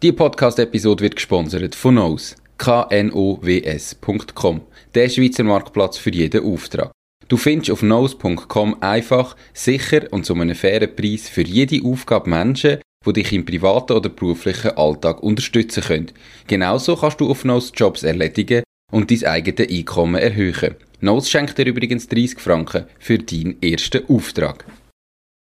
Die 0.01 0.13
Podcast-Episode 0.13 1.03
wird 1.03 1.15
gesponsert 1.15 1.75
von 1.75 1.95
Knows, 1.95 2.35
knows.com, 2.57 4.61
der 4.95 5.09
Schweizer 5.09 5.43
Marktplatz 5.43 5.97
für 5.97 6.11
jeden 6.11 6.45
Auftrag. 6.45 6.91
Du 7.27 7.35
findest 7.35 7.71
auf 7.71 7.81
knows.com 7.81 8.81
einfach, 8.81 9.35
sicher 9.53 10.07
und 10.11 10.25
zu 10.25 10.33
einem 10.33 10.55
fairen 10.55 10.95
Preis 10.95 11.27
für 11.27 11.41
jede 11.41 11.85
Aufgabe 11.85 12.29
Menschen, 12.29 12.77
die 13.05 13.13
dich 13.13 13.33
im 13.33 13.45
privaten 13.45 13.93
oder 13.93 14.09
beruflichen 14.09 14.77
Alltag 14.77 15.21
unterstützen 15.21 15.83
können. 15.83 16.11
Genauso 16.47 16.95
kannst 16.95 17.19
du 17.19 17.29
auf 17.29 17.41
Knows 17.41 17.73
Jobs 17.75 18.03
erledigen 18.03 18.63
und 18.91 19.11
dein 19.11 19.25
eigenes 19.25 19.69
Einkommen 19.69 20.21
erhöhen. 20.21 20.75
Knows 20.99 21.29
schenkt 21.29 21.57
dir 21.57 21.65
übrigens 21.65 22.07
30 22.07 22.39
Franken 22.39 22.85
für 22.99 23.17
deinen 23.17 23.61
ersten 23.61 24.09
Auftrag. 24.09 24.65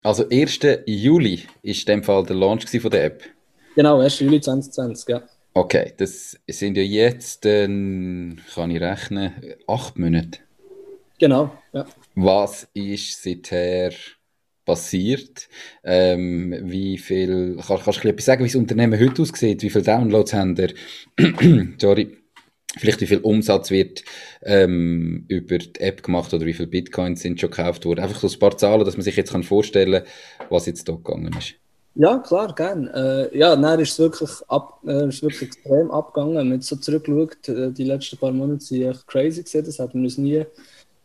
Also 0.04 0.28
1. 0.30 0.60
Juli 0.86 1.44
ist 1.62 1.88
in 1.88 1.96
dem 1.96 2.04
Fall 2.04 2.26
der 2.26 2.36
Launch 2.36 2.68
von 2.68 2.92
der 2.92 3.06
App. 3.06 3.24
Genau, 3.76 4.02
1. 4.02 4.20
Juli 4.20 4.42
2020, 4.42 5.08
ja. 5.08 5.24
Okay, 5.54 5.94
das 5.96 6.38
sind 6.48 6.76
ja 6.76 6.84
jetzt, 6.84 7.46
äh, 7.46 7.68
kann 7.68 8.72
ich 8.72 8.82
rechnen, 8.82 9.34
acht 9.66 9.98
Monate. 9.98 10.40
Genau, 11.20 11.54
ja. 11.72 11.86
Was 12.16 12.68
ist 12.74 13.24
seither 13.24 13.94
passiert? 14.66 15.48
Ähm, 15.86 16.54
wie 16.64 16.98
viel, 16.98 17.58
kann, 17.66 17.80
kannst 17.80 18.04
du 18.04 18.10
etwas 18.10 18.26
sagen, 18.26 18.44
wie 18.44 18.50
das 18.50 18.56
Unternehmen 18.56 19.00
heute 19.00 19.22
aussieht? 19.22 19.62
Wie 19.62 19.70
viele 19.70 19.86
Downloads 19.86 20.34
haben 20.34 20.58
ihr? 20.58 20.74
Sorry 21.78 22.23
vielleicht 22.78 23.02
wie 23.02 23.08
viel 23.08 23.20
Umsatz 23.20 23.70
wird 23.72 24.04
ähm, 24.42 25.26
über 25.28 25.58
die 25.58 25.80
App 25.80 26.04
gemacht 26.04 26.34
oder 26.34 26.46
wie 26.46 26.54
viele 26.54 26.68
Bitcoins 26.68 27.22
sind 27.22 27.40
schon 27.40 27.52
gekauft 27.52 27.86
worden. 27.86 28.00
Einfach 28.02 28.20
so 28.20 28.28
ein 28.28 28.40
paar 28.40 28.58
Zahlen, 28.58 28.86
dass 28.86 28.98
man 28.98 29.04
sich 29.04 29.16
jetzt 29.16 29.32
vorstellen 29.46 30.04
kann, 30.04 30.48
was 30.50 30.66
jetzt 30.66 30.88
da 30.88 30.94
gegangen 30.94 31.36
ist. 31.38 31.56
Ja, 31.96 32.18
klar, 32.18 32.56
gern. 32.56 32.88
Äh, 32.88 33.38
ja, 33.38 33.56
dann 33.56 33.80
ist 33.80 33.92
es 33.92 34.00
wirklich, 34.00 34.30
ab, 34.48 34.80
äh, 34.86 35.08
ist 35.08 35.22
wirklich 35.22 35.44
extrem 35.44 35.92
abgegangen. 35.92 36.36
Wenn 36.36 36.48
man 36.48 36.58
jetzt 36.58 36.68
so 36.68 36.76
zurückschaut, 36.76 37.50
äh, 37.50 37.72
die 37.72 37.84
letzten 37.84 38.18
paar 38.18 38.32
Monate 38.32 38.64
sind 38.64 38.82
echt 38.82 39.06
crazy 39.06 39.44
gewesen. 39.44 39.66
Das 39.66 39.78
hätten 39.78 40.00
wir 40.00 40.06
uns 40.06 40.18
nie, 40.18 40.44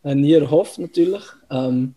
äh, 0.03 0.15
nie 0.15 0.33
erhofft, 0.33 0.79
natürlich. 0.79 1.23
Ähm, 1.51 1.93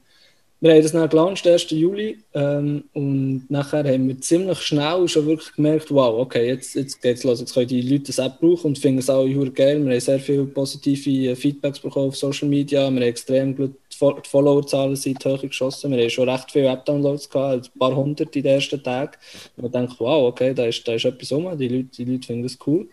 wir 0.62 0.74
haben 0.74 0.82
das 0.82 0.92
dann 0.92 1.08
gelauncht, 1.08 1.44
1. 1.44 1.70
Juli. 1.70 2.18
Ähm, 2.34 2.84
und 2.92 3.46
nachher 3.48 3.82
haben 3.82 4.06
wir 4.06 4.20
ziemlich 4.20 4.60
schnell 4.60 5.08
schon 5.08 5.26
wirklich 5.26 5.52
gemerkt, 5.54 5.90
wow, 5.90 6.20
okay, 6.20 6.46
jetzt, 6.46 6.76
jetzt 6.76 7.02
geht's 7.02 7.24
los. 7.24 7.40
Jetzt 7.40 7.52
können 7.52 7.66
die 7.66 7.82
Leute 7.82 8.04
das 8.04 8.18
App 8.18 8.38
brauchen 8.38 8.66
und 8.66 8.78
finden 8.78 9.00
es 9.00 9.10
auch 9.10 9.26
geil. 9.54 9.84
Wir 9.84 9.92
haben 9.92 10.00
sehr 10.00 10.20
viele 10.20 10.44
positive 10.44 11.34
Feedbacks 11.34 11.80
bekommen 11.80 12.10
auf 12.10 12.16
Social 12.16 12.46
Media. 12.48 12.82
Wir 12.82 12.86
haben 12.86 13.02
extrem 13.02 13.56
gut, 13.56 13.74
die 13.90 14.28
Followerzahlen 14.28 14.94
sind 14.94 15.24
hoch 15.24 15.42
geschossen. 15.42 15.90
Wir 15.90 16.02
haben 16.02 16.10
schon 16.10 16.28
recht 16.28 16.52
viele 16.52 16.68
App-Downloads 16.68 17.28
gehabt, 17.28 17.66
ein 17.74 17.78
paar 17.80 17.96
hundert 17.96 18.36
in 18.36 18.42
den 18.44 18.54
ersten 18.54 18.80
Tagen. 18.80 19.16
Und 19.56 19.64
man 19.64 19.72
denkt, 19.72 19.98
wow, 19.98 20.28
okay, 20.28 20.54
da 20.54 20.66
ist, 20.66 20.86
da 20.86 20.94
ist 20.94 21.04
etwas 21.04 21.32
rum. 21.32 21.58
Die 21.58 21.66
Leute, 21.66 21.88
die 21.98 22.04
Leute 22.04 22.24
finden 22.24 22.44
das 22.44 22.56
cool. 22.64 22.88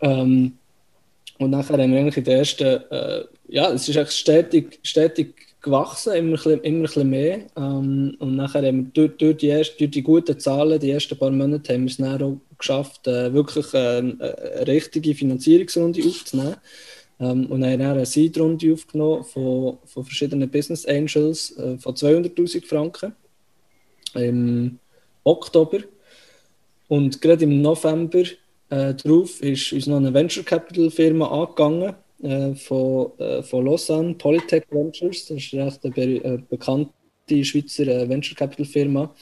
Ähm, 0.00 0.56
und 1.38 1.50
nachher 1.50 1.76
haben 1.76 1.92
wir 1.92 2.00
eigentlich 2.00 2.16
in 2.16 2.24
der 2.24 2.38
ersten, 2.38 2.64
äh, 2.90 3.24
ja, 3.48 3.70
es 3.72 3.86
ist 3.86 3.96
echt 3.96 4.12
stetig, 4.14 4.80
stetig 4.82 5.51
gewachsen, 5.62 6.14
immer, 6.14 6.44
immer 6.46 6.60
ein 6.64 6.82
bisschen 6.82 7.10
mehr. 7.10 7.40
Ähm, 7.56 8.16
und 8.18 8.36
nachher 8.36 8.66
haben 8.66 8.84
wir 8.84 8.90
durch, 8.92 9.16
durch, 9.16 9.36
die 9.36 9.46
erste, 9.48 9.76
durch 9.78 9.90
die 9.92 10.02
guten 10.02 10.38
Zahlen, 10.38 10.78
die 10.80 10.90
ersten 10.90 11.16
paar 11.16 11.30
Monate, 11.30 11.72
haben 11.72 11.82
wir 11.82 11.90
es 11.90 11.96
dann 11.96 12.22
auch 12.22 12.36
geschafft, 12.58 13.06
äh, 13.06 13.32
wirklich 13.32 13.72
äh, 13.72 13.78
eine 13.78 14.66
richtige 14.66 15.14
Finanzierungsrunde 15.14 16.02
aufzunehmen. 16.06 16.56
Ähm, 17.20 17.46
und 17.46 17.64
haben 17.64 17.78
dann 17.78 17.92
eine 17.92 18.06
Seed-Runde 18.06 18.72
aufgenommen 18.72 19.24
von, 19.24 19.78
von 19.84 20.04
verschiedenen 20.04 20.50
Business 20.50 20.84
Angels 20.84 21.56
äh, 21.56 21.78
von 21.78 21.94
200'000 21.94 22.66
Franken 22.66 23.14
im 24.14 24.78
Oktober. 25.24 25.78
Und 26.88 27.20
gerade 27.20 27.44
im 27.44 27.62
November 27.62 28.24
äh, 28.70 28.94
drauf 28.94 29.40
ist 29.40 29.72
uns 29.72 29.86
noch 29.86 29.98
eine 29.98 30.12
Venture 30.12 30.44
Capital 30.44 30.90
Firma 30.90 31.28
angegangen, 31.28 31.94
äh, 32.22 32.54
von, 32.54 33.18
äh, 33.18 33.42
von 33.42 33.64
Lausanne, 33.64 34.14
Polytech 34.14 34.64
Ventures. 34.70 35.26
Das 35.26 35.38
ist 35.38 35.54
recht 35.54 35.84
eine 35.84 35.92
be 35.92 36.24
äh, 36.24 36.38
bekannte 36.48 36.92
Schweizer 37.44 37.86
äh, 37.88 38.08
Venture 38.08 38.36
Capital 38.36 38.64
Firma, 38.64 39.12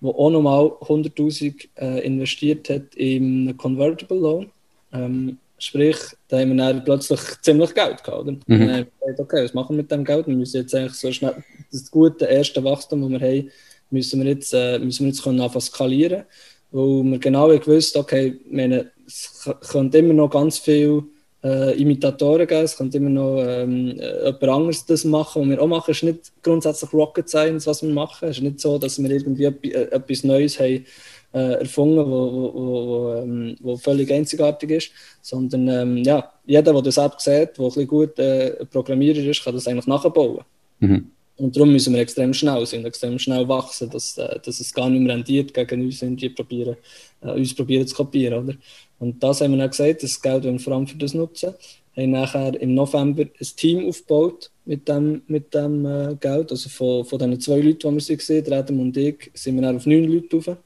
die 0.00 0.06
auch 0.06 0.30
nochmal 0.30 0.66
100.000 0.66 1.68
äh, 1.76 2.04
investiert 2.04 2.68
hat 2.68 2.94
im 2.96 3.56
Convertible 3.56 4.18
Loan. 4.18 4.50
Ähm, 4.92 5.38
sprich, 5.58 5.96
da 6.28 6.38
haben 6.38 6.56
wir 6.56 6.56
dann 6.56 6.84
plötzlich 6.84 7.20
ziemlich 7.42 7.74
Geld 7.74 8.02
gehabt. 8.02 8.22
Oder? 8.22 8.32
Mhm. 8.32 8.38
Und 8.46 8.60
dann 8.60 8.70
haben 8.70 8.86
wir 8.86 9.12
gesagt, 9.12 9.20
okay, 9.20 9.44
was 9.44 9.54
machen 9.54 9.76
wir 9.76 9.82
mit 9.82 9.90
dem 9.92 10.04
Geld? 10.04 10.26
Wir 10.26 10.34
müssen 10.34 10.60
jetzt 10.60 10.74
eigentlich 10.74 10.94
so 10.94 11.12
schnell 11.12 11.36
das 11.70 11.90
gute 11.90 12.24
erste 12.24 12.64
Wachstum, 12.64 13.02
das 13.02 13.20
wir 13.20 13.28
haben, 13.28 13.50
müssen 13.90 14.20
wir 14.20 14.30
jetzt, 14.30 14.52
müssen 14.52 15.04
wir 15.04 15.08
jetzt 15.08 15.22
können 15.22 15.40
anfangen 15.40 15.60
skalieren, 15.60 16.24
weil 16.70 17.04
wir 17.04 17.18
genau 17.18 17.48
gewusst 17.48 17.96
okay, 17.96 18.40
meine, 18.50 18.90
es 19.06 19.48
könnte 19.70 19.98
immer 19.98 20.14
noch 20.14 20.30
ganz 20.30 20.58
viel 20.58 21.04
äh, 21.44 21.80
Imitatoren 21.80 22.46
geben, 22.46 22.64
es 22.64 22.76
könnte 22.76 22.96
immer 22.96 23.10
noch 23.10 23.42
ähm, 23.46 23.96
jemand 23.96 24.42
anderes 24.42 24.86
das 24.86 25.04
machen, 25.04 25.42
was 25.42 25.48
wir 25.48 25.62
auch 25.62 25.66
machen. 25.68 25.90
Es 25.90 25.98
ist 25.98 26.02
nicht 26.02 26.32
grundsätzlich 26.42 26.92
Rocket 26.92 27.28
Science, 27.28 27.66
was 27.66 27.82
wir 27.82 27.92
machen. 27.92 28.28
Es 28.28 28.38
ist 28.38 28.42
nicht 28.42 28.60
so, 28.60 28.78
dass 28.78 29.00
wir 29.00 29.10
irgendwie 29.10 29.44
äh, 29.44 29.90
etwas 29.90 30.24
Neues 30.24 30.58
haben 30.58 30.84
äh, 31.32 31.60
erfunden, 31.60 32.04
wo, 32.06 32.32
wo, 32.32 32.54
wo, 32.54 33.14
ähm, 33.14 33.56
wo, 33.60 33.76
völlig 33.76 34.10
einzigartig 34.12 34.70
ist, 34.70 34.90
sondern 35.20 35.68
ähm, 35.68 35.96
ja, 35.98 36.32
jeder, 36.46 36.72
der 36.72 36.82
das 36.82 36.96
App 36.96 37.20
sieht, 37.20 37.56
der 37.56 37.64
ein 37.64 37.66
bisschen 37.66 37.86
gut 37.86 38.18
äh, 38.18 38.64
Programmierer 38.66 39.18
ist, 39.18 39.44
kann 39.44 39.54
das 39.54 39.68
eigentlich 39.68 39.86
nachbauen. 39.86 40.44
Mhm. 40.80 41.10
Und 41.38 41.54
darum 41.54 41.72
müssen 41.72 41.94
wir 41.94 42.00
extrem 42.00 42.34
schnell 42.34 42.66
sein, 42.66 42.84
extrem 42.84 43.18
schnell 43.18 43.46
wachsen, 43.48 43.88
dass, 43.90 44.18
äh, 44.18 44.40
dass 44.44 44.58
es 44.58 44.74
gar 44.74 44.90
nicht 44.90 45.00
mehr 45.00 45.14
rendiert 45.14 45.54
gegen 45.54 45.82
uns, 45.82 46.00
die 46.00 46.28
probieren, 46.30 46.76
äh, 47.22 47.30
uns 47.30 47.54
probieren 47.54 47.86
zu 47.86 47.94
kopieren. 47.94 48.44
Oder? 48.44 48.58
Und 48.98 49.22
das 49.22 49.40
haben 49.40 49.52
wir 49.52 49.58
dann 49.58 49.70
gesagt, 49.70 50.02
das 50.02 50.20
Geld 50.20 50.42
wollen 50.44 50.54
wir 50.54 50.60
vor 50.60 50.72
allem 50.74 50.86
für 50.88 50.98
das 50.98 51.14
nutzen. 51.14 51.54
Wir 51.94 52.04
haben 52.04 52.10
nachher 52.10 52.60
im 52.60 52.74
November 52.74 53.22
ein 53.22 53.46
Team 53.56 53.88
aufgebaut 53.88 54.50
mit 54.64 54.88
dem, 54.88 55.22
mit 55.28 55.54
dem 55.54 55.86
äh, 55.86 56.16
Geld. 56.20 56.50
Also 56.50 56.68
von, 56.68 57.04
von 57.04 57.18
den 57.20 57.40
zwei 57.40 57.60
Leuten, 57.60 57.96
die 57.96 58.08
wir 58.08 58.16
gesehen 58.16 58.44
haben, 58.44 58.52
Adam 58.52 58.80
und 58.80 58.96
ich, 58.96 59.30
sind 59.34 59.54
wir 59.54 59.62
dann 59.62 59.76
auf 59.76 59.86
neun 59.86 60.04
Leute 60.04 60.36
rauf. 60.36 60.46
Haben, 60.48 60.58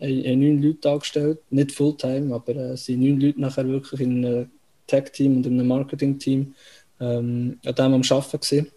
haben 0.00 0.40
neun 0.40 0.62
Leute 0.62 0.90
angestellt, 0.90 1.38
nicht 1.48 1.72
Fulltime, 1.72 2.34
aber 2.34 2.54
äh, 2.54 2.76
sind 2.76 3.00
neun 3.00 3.18
Leute 3.18 3.40
nachher 3.40 3.66
wirklich 3.66 4.00
in 4.02 4.24
einem 4.24 4.50
Tech-Team 4.86 5.38
und 5.38 5.46
in 5.46 5.58
einem 5.58 5.68
Marketing-Team 5.68 6.54
ähm, 7.00 7.58
an 7.64 7.74
dem 7.74 7.94
am 7.94 8.02
Arbeiten 8.02 8.40
gewesen. 8.40 8.70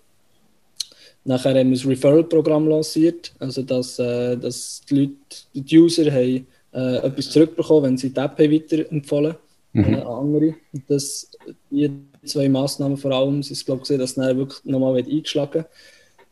Nachher 1.28 1.56
haben 1.60 1.72
wir 1.72 1.78
das 1.78 1.88
Referral-Programm 1.88 2.68
lanciert, 2.68 3.34
also 3.40 3.64
dass, 3.64 3.98
äh, 3.98 4.38
dass 4.38 4.82
die 4.88 4.96
Leute, 4.96 5.14
die 5.56 5.80
User 5.80 6.12
haben, 6.12 6.48
äh, 6.72 6.98
etwas 6.98 7.32
zurückbekommen, 7.32 7.84
wenn 7.84 7.98
sie 7.98 8.12
die 8.12 8.20
App 8.20 8.38
weiterempfohlen 8.38 9.36
mhm. 9.74 9.84
äh, 9.86 9.96
an 10.02 10.08
andere. 10.08 10.56
Und 10.72 10.84
das, 10.88 11.32
die 11.72 11.90
zwei 12.26 12.48
Massnahmen 12.48 12.96
vor 12.96 13.12
allem, 13.12 13.42
sind 13.42 13.58
es, 13.58 13.66
glaube 13.66 13.82
ich, 13.84 13.98
dass 13.98 14.12
es 14.12 14.18
wirklich 14.18 14.64
nochmal 14.66 14.98
eingeschlagen 14.98 15.66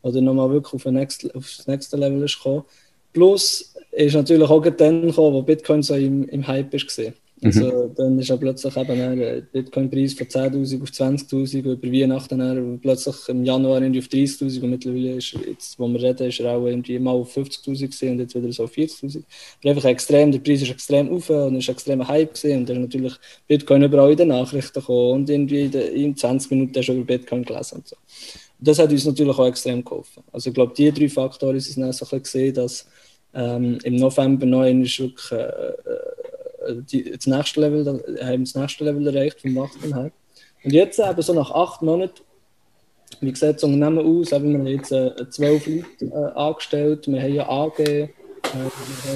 oder 0.02 0.20
nochmal 0.20 0.50
wirklich 0.50 0.74
auf, 0.74 0.84
next, 0.92 1.34
auf 1.34 1.52
das 1.56 1.66
nächste 1.66 1.96
Level 1.96 2.22
ist 2.22 2.36
gekommen. 2.36 2.62
Plus 3.12 3.74
ist 3.90 4.14
natürlich 4.14 4.48
auch 4.48 4.64
dann 4.64 5.06
gekommen, 5.06 5.34
wo 5.34 5.42
Bitcoin 5.42 5.82
so 5.82 5.94
im, 5.94 6.28
im 6.28 6.46
Hype 6.46 6.72
ist 6.72 6.86
gesehen. 6.86 7.14
Also 7.44 7.66
mhm. 7.66 7.94
dann 7.94 8.18
ist 8.18 8.28
ja 8.28 8.36
plötzlich 8.36 8.74
eben 8.74 9.18
der 9.18 9.40
Bitcoin-Preis 9.42 10.14
von 10.14 10.26
10.000 10.26 10.82
auf 10.82 10.88
20.000 10.88 11.58
über 11.58 11.92
Weihnachten 11.92 12.38
dann 12.38 12.78
plötzlich 12.80 13.16
im 13.28 13.44
Januar 13.44 13.82
irgendwie 13.82 13.98
auf 13.98 14.06
30.000 14.06 14.62
und 14.62 14.70
mittlerweile 14.70 15.16
ist 15.16 15.36
jetzt, 15.46 15.78
wo 15.78 15.86
wir 15.86 16.02
reden, 16.02 16.28
ist 16.28 16.40
er 16.40 16.56
auch 16.56 16.66
irgendwie 16.66 16.98
mal 16.98 17.10
auf 17.10 17.36
50.000 17.36 18.12
und 18.12 18.20
jetzt 18.20 18.34
wieder 18.34 18.50
so 18.50 18.64
auf 18.64 18.72
40.000. 18.72 19.22
Aber 19.60 19.70
einfach 19.70 19.84
extrem, 19.84 20.32
der 20.32 20.38
Preis 20.38 20.62
ist 20.62 20.70
extrem 20.70 21.10
auf 21.10 21.28
und 21.28 21.56
ist 21.56 21.68
extrem 21.68 22.08
Hype 22.08 22.32
gesehen 22.32 22.60
und 22.60 22.68
dann 22.70 22.76
ist 22.76 22.82
natürlich 22.82 23.14
Bitcoin 23.46 23.82
überall 23.82 24.12
in 24.12 24.16
den 24.16 24.28
Nachrichten 24.28 24.80
gekommen 24.80 25.12
und 25.12 25.28
irgendwie 25.28 25.64
in 25.64 26.16
20 26.16 26.50
Minuten 26.50 26.82
schon 26.82 26.96
über 26.96 27.18
Bitcoin 27.18 27.44
gelesen 27.44 27.76
und 27.76 27.88
so. 27.88 27.96
Und 28.58 28.68
das 28.68 28.78
hat 28.78 28.90
uns 28.90 29.04
natürlich 29.04 29.36
auch 29.36 29.46
extrem 29.46 29.84
geholfen. 29.84 30.22
Also 30.32 30.48
ich 30.48 30.54
glaube, 30.54 30.72
die 30.74 30.90
drei 30.90 31.10
Faktoren 31.10 31.60
sind 31.60 31.82
dann 31.82 31.92
so 31.92 32.06
ein 32.06 32.20
bisschen 32.20 32.22
gesehen, 32.22 32.54
dass 32.54 32.86
ähm, 33.34 33.78
im 33.82 33.96
November 33.96 34.46
noch 34.46 34.64
ist 34.64 34.98
wirklich 34.98 35.32
äh, 35.32 35.42
äh 35.42 35.74
äh, 35.94 36.23
die, 36.72 37.10
das 37.10 37.26
nächste 37.26 37.60
Level, 37.60 38.02
haben 38.22 38.44
das 38.44 38.54
nächste 38.54 38.84
Level 38.84 39.06
erreicht 39.06 39.40
vom 39.40 39.54
Wachstum 39.56 39.94
her. 39.94 40.10
Und 40.64 40.72
jetzt 40.72 40.98
eben 40.98 41.22
so 41.22 41.32
nach 41.34 41.50
acht 41.50 41.82
Monaten, 41.82 42.22
wie 43.20 43.34
sieht 43.34 43.56
das 43.56 43.64
Unternehmen 43.64 43.98
aus? 43.98 44.32
Eben, 44.32 44.50
wir 44.52 44.58
haben 44.58 44.66
jetzt 44.66 44.92
äh, 44.92 45.30
zwölf 45.30 45.66
Leute 45.66 45.86
äh, 46.00 46.38
angestellt, 46.38 47.06
wir 47.06 47.22
haben 47.22 47.32
eine 47.32 47.48
AG, 47.48 47.78
äh, 47.78 48.08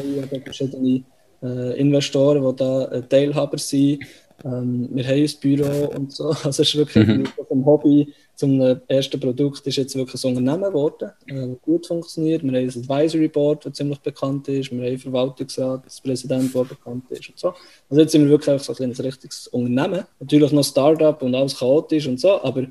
wir 0.04 0.22
haben 0.22 0.42
verschiedene 0.42 1.04
äh, 1.42 1.80
Investoren, 1.80 2.46
die 2.46 2.56
da 2.56 2.84
äh, 2.86 3.02
Teilhaber 3.02 3.58
sind. 3.58 4.04
Ähm, 4.44 4.88
wir 4.92 5.04
haben 5.06 5.14
ein 5.14 5.30
Büro 5.40 5.86
und 5.96 6.12
so. 6.12 6.28
Also 6.44 6.48
es 6.48 6.60
ist 6.60 6.76
wirklich 6.76 7.06
mhm. 7.06 7.26
vom 7.46 7.64
Hobby 7.66 8.12
zum 8.38 8.60
ersten 8.86 9.18
Produkt 9.18 9.66
ist 9.66 9.76
jetzt 9.76 9.96
wirklich 9.96 10.22
ein 10.22 10.28
Unternehmen 10.36 10.70
geworden, 10.70 11.10
äh, 11.26 11.56
gut 11.60 11.88
funktioniert. 11.88 12.44
Wir 12.44 12.52
haben 12.52 12.56
ein 12.56 12.68
Advisory 12.68 13.26
Board, 13.26 13.66
das 13.66 13.72
ziemlich 13.72 13.98
bekannt 13.98 14.46
ist. 14.46 14.70
Wir 14.70 14.78
haben 14.78 14.86
einen 14.86 14.98
Verwaltungsrat, 14.98 15.84
das 15.84 16.00
Präsident, 16.00 16.54
der 16.54 16.62
bekannt 16.62 17.10
ist 17.10 17.28
und 17.28 17.36
so. 17.36 17.52
Also 17.90 18.00
jetzt 18.00 18.12
sind 18.12 18.22
wir 18.22 18.30
wirklich 18.30 18.62
so 18.62 18.72
ein, 18.72 18.92
ein 18.92 18.92
richtiges 18.92 19.48
Unternehmen. 19.48 20.04
Natürlich 20.20 20.52
noch 20.52 20.62
Startup 20.62 21.20
und 21.20 21.34
alles 21.34 21.58
chaotisch 21.58 22.06
und 22.06 22.20
so, 22.20 22.40
aber 22.40 22.68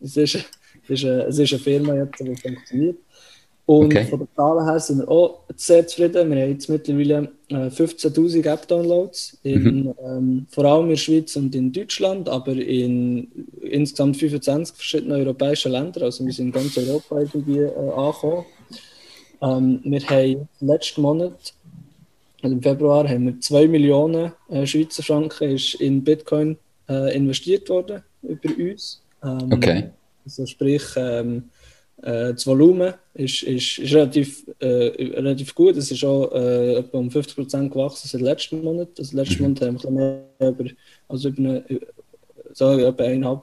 es 0.00 0.16
ist, 0.16 0.34
es 0.82 0.90
ist, 0.90 1.04
eine, 1.04 1.22
es 1.26 1.38
ist 1.38 1.52
eine 1.52 1.62
Firma 1.62 1.94
jetzt, 1.94 2.18
die 2.18 2.34
funktioniert. 2.34 2.98
Und 3.66 3.86
okay. 3.86 4.04
von 4.04 4.18
den 4.18 4.28
Zahlen 4.36 4.64
her 4.66 4.78
sind 4.78 4.98
wir 4.98 5.08
auch 5.08 5.40
sehr 5.56 5.86
zufrieden. 5.86 6.30
Wir 6.30 6.42
haben 6.42 6.50
jetzt 6.50 6.68
mittlerweile 6.68 7.30
äh, 7.48 7.68
15.000 7.68 8.46
App-Downloads, 8.46 9.38
mhm. 9.42 9.94
ähm, 10.04 10.46
vor 10.50 10.64
allem 10.66 10.84
in 10.84 10.90
der 10.90 10.96
Schweiz 10.96 11.34
und 11.36 11.54
in 11.54 11.72
Deutschland, 11.72 12.28
aber 12.28 12.52
in 12.52 13.28
insgesamt 13.62 14.18
25 14.18 14.76
verschiedenen 14.76 15.18
europäischen 15.18 15.72
Ländern. 15.72 16.04
Also 16.04 16.26
wir 16.26 16.32
sind 16.32 16.46
in 16.48 16.52
ganz 16.52 16.76
Europa 16.76 17.20
irgendwie 17.20 17.60
äh, 17.60 17.90
angekommen. 17.90 18.44
Ähm, 19.40 19.80
wir 19.82 20.00
haben 20.08 20.48
letzten 20.60 21.00
Monat, 21.00 21.54
also 22.42 22.54
im 22.54 22.62
Februar, 22.62 23.08
haben 23.08 23.26
wir 23.26 23.40
2 23.40 23.66
Millionen 23.68 24.32
äh, 24.50 24.66
Schweizer 24.66 25.02
Franken 25.02 25.50
ist 25.54 25.74
in 25.76 26.04
Bitcoin 26.04 26.58
äh, 26.88 27.16
investiert 27.16 27.70
worden 27.70 28.02
über 28.22 28.50
uns. 28.58 29.00
Ähm, 29.22 29.50
okay. 29.50 29.90
Also 30.26 30.44
sprich, 30.44 30.82
ähm, 30.96 31.44
äh, 32.02 32.34
das 32.34 32.46
Volumen 32.46 32.92
ist, 33.14 33.42
ist, 33.44 33.78
ist 33.78 33.94
relativ, 33.94 34.44
äh, 34.58 34.66
relativ 34.66 35.54
gut. 35.54 35.76
Es 35.76 35.90
ist 35.90 36.04
auch 36.04 36.32
äh, 36.32 36.78
etwa 36.78 36.98
um 36.98 37.08
50% 37.08 37.68
gewachsen 37.70 38.08
seit 38.08 38.20
letzten 38.20 38.62
Monat. 38.62 38.88
Also 38.98 39.16
letzten 39.16 39.42
mhm. 39.42 39.48
Monat 39.50 39.60
haben 39.62 39.82
wir 39.82 40.20
mehr 40.38 40.48
über, 40.50 40.64
also 41.08 41.28
über 41.28 41.38
eine, 41.38 41.64
so 42.52 42.78
etwa 42.78 43.04
eineinhalb, 43.04 43.42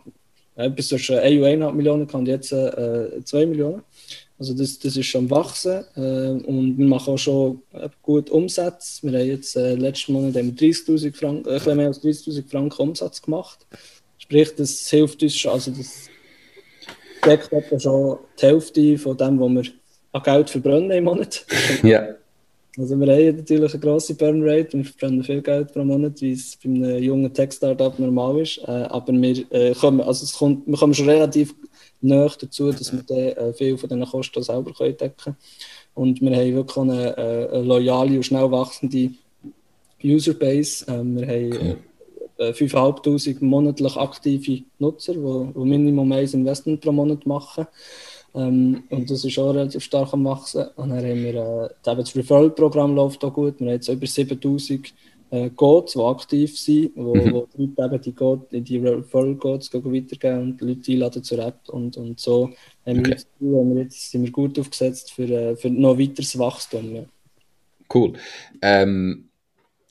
äh, 0.56 0.70
bis 0.70 0.90
zwischen 0.90 1.18
1 1.18 1.38
und 1.38 1.48
1,5 1.48 1.72
Millionen 1.74 2.06
und 2.06 2.28
jetzt 2.28 2.52
äh, 2.52 3.24
2 3.24 3.46
Millionen. 3.46 3.82
Also 4.38 4.54
das, 4.56 4.80
das 4.80 4.98
ist 4.98 5.06
schon 5.06 5.30
wachsen 5.30 5.86
äh, 5.96 6.46
und 6.46 6.78
wir 6.78 6.88
machen 6.88 7.14
auch 7.14 7.18
schon 7.18 7.62
äh, 7.74 7.88
gut 8.02 8.30
Umsatz. 8.30 9.00
Wir 9.04 9.20
haben 9.20 9.28
jetzt 9.28 9.56
äh, 9.56 9.76
letzten 9.76 10.14
Monat 10.14 10.36
30.000 10.36 11.14
Franken, 11.14 11.48
äh, 11.48 11.76
mehr 11.76 11.88
als 11.88 12.04
30.000 12.04 12.50
Franken 12.50 12.82
Umsatz 12.82 13.22
gemacht. 13.22 13.60
Sprich, 14.18 14.54
das 14.56 14.90
hilft 14.90 15.22
uns 15.24 15.36
schon, 15.38 15.52
also 15.52 15.72
das 15.72 16.10
deckt 17.26 17.52
etwa 17.52 17.80
schon 17.80 18.18
die 18.40 18.46
Hälfte 18.46 18.98
von 18.98 19.18
dem, 19.18 19.40
was 19.40 19.52
wir 19.52 19.72
an 20.14 20.24
Geld 20.24 20.50
verbrennen 20.50 20.92
im 20.92 21.04
Monat. 21.06 21.46
Ja. 21.84 22.16
Also 22.78 22.98
wir 22.98 23.14
haben 23.14 23.36
natürlich 23.36 23.74
eine 23.74 23.82
grosse 23.82 24.16
Burnrate 24.16 24.78
und 24.78 24.86
verbrennen 24.86 25.24
viel 25.24 25.42
Geld 25.42 25.74
pro 25.74 25.84
Monat, 25.84 26.22
wie 26.22 26.32
es 26.32 26.56
bei 26.56 26.70
einem 26.70 27.04
jungen 27.04 27.34
Tech-Startup 27.34 27.98
normal 28.00 28.40
ist. 28.40 28.60
Äh, 28.60 28.72
aber 28.72 29.12
wir, 29.12 29.52
äh, 29.52 29.74
kommen, 29.74 30.00
also 30.00 30.24
es 30.24 30.34
kommt, 30.34 30.66
wir 30.66 30.78
kommen 30.78 30.94
schon 30.94 31.10
relativ 31.10 31.54
nah 32.00 32.30
dazu, 32.40 32.72
dass 32.72 32.94
wir 32.94 33.04
dann, 33.04 33.18
äh, 33.50 33.54
viel 33.54 33.78
von 33.78 33.90
diesen 33.90 34.06
Kosten 34.06 34.42
selber 34.42 34.74
können 34.74 34.96
decken 34.96 35.18
können. 35.18 35.38
Und 35.94 36.22
wir 36.22 36.32
haben 36.32 36.56
wirklich 36.56 36.78
eine, 36.78 37.18
äh, 37.18 37.56
eine 37.56 37.64
loyale 37.64 38.16
und 38.16 38.24
schnell 38.24 38.50
wachsende 38.50 39.12
Userbase. 40.02 40.86
Ähm, 40.88 41.18
wir 41.18 41.28
haben 41.28 41.52
cool. 41.54 41.78
5'500 42.38 43.41
äh, 43.41 43.46
monatlich 43.46 43.98
aktive 43.98 44.63
Nutzer, 44.80 45.13
die, 45.13 45.54
die 45.54 45.60
Minimum 45.60 46.12
ein 46.12 46.26
Investment 46.26 46.82
pro 46.82 46.91
Monat 46.91 47.26
machen. 47.26 47.67
Ähm, 48.34 48.84
und 48.89 49.10
das 49.10 49.26
ist 49.26 49.38
auch 49.39 49.54
relativ 49.54 49.84
stark 49.84 50.13
am 50.13 50.26
Wachsen. 50.26 50.67
Und 50.76 50.89
dann 50.89 51.00
haben 51.00 51.24
wir 51.24 51.36
äh, 51.36 51.96
das 51.96 52.15
Referral-Programm 52.15 52.96
läuft 52.96 53.24
auch 53.24 53.34
gut. 53.34 53.60
Wir 53.60 53.67
haben 53.67 53.74
jetzt 53.74 53.89
über 53.89 54.08
7000 54.08 54.94
äh, 55.32 55.50
Codes, 55.50 55.94
die 55.94 56.00
aktiv 56.00 56.58
sind, 56.58 56.91
wo, 56.96 57.15
mhm. 57.15 57.34
wo 57.34 57.48
die 57.56 57.65
Leute 57.65 57.96
eben 57.96 58.02
die, 58.02 58.12
Code, 58.13 58.62
die 58.62 58.78
Referral-Codes 58.78 59.74
weitergeben 59.74 60.41
und 60.41 60.62
die 60.62 60.65
Leute 60.65 60.91
einladen 60.91 61.24
zur 61.24 61.39
App. 61.39 61.60
Und, 61.67 61.98
und 61.98 62.20
so 62.20 62.52
haben, 62.86 63.00
okay. 63.00 63.04
wir 63.04 63.10
jetzt, 63.12 63.28
haben 63.41 63.76
wir 63.76 63.84
jetzt, 63.84 64.12
sind 64.12 64.24
wir 64.24 64.32
gut 64.32 64.60
aufgesetzt 64.60 65.12
für, 65.12 65.30
äh, 65.30 65.56
für 65.56 65.70
noch 65.70 65.98
weiteres 65.98 66.38
Wachstum. 66.38 66.96
Ja. 66.96 67.04
Cool. 67.94 68.13
Ähm, 68.62 69.30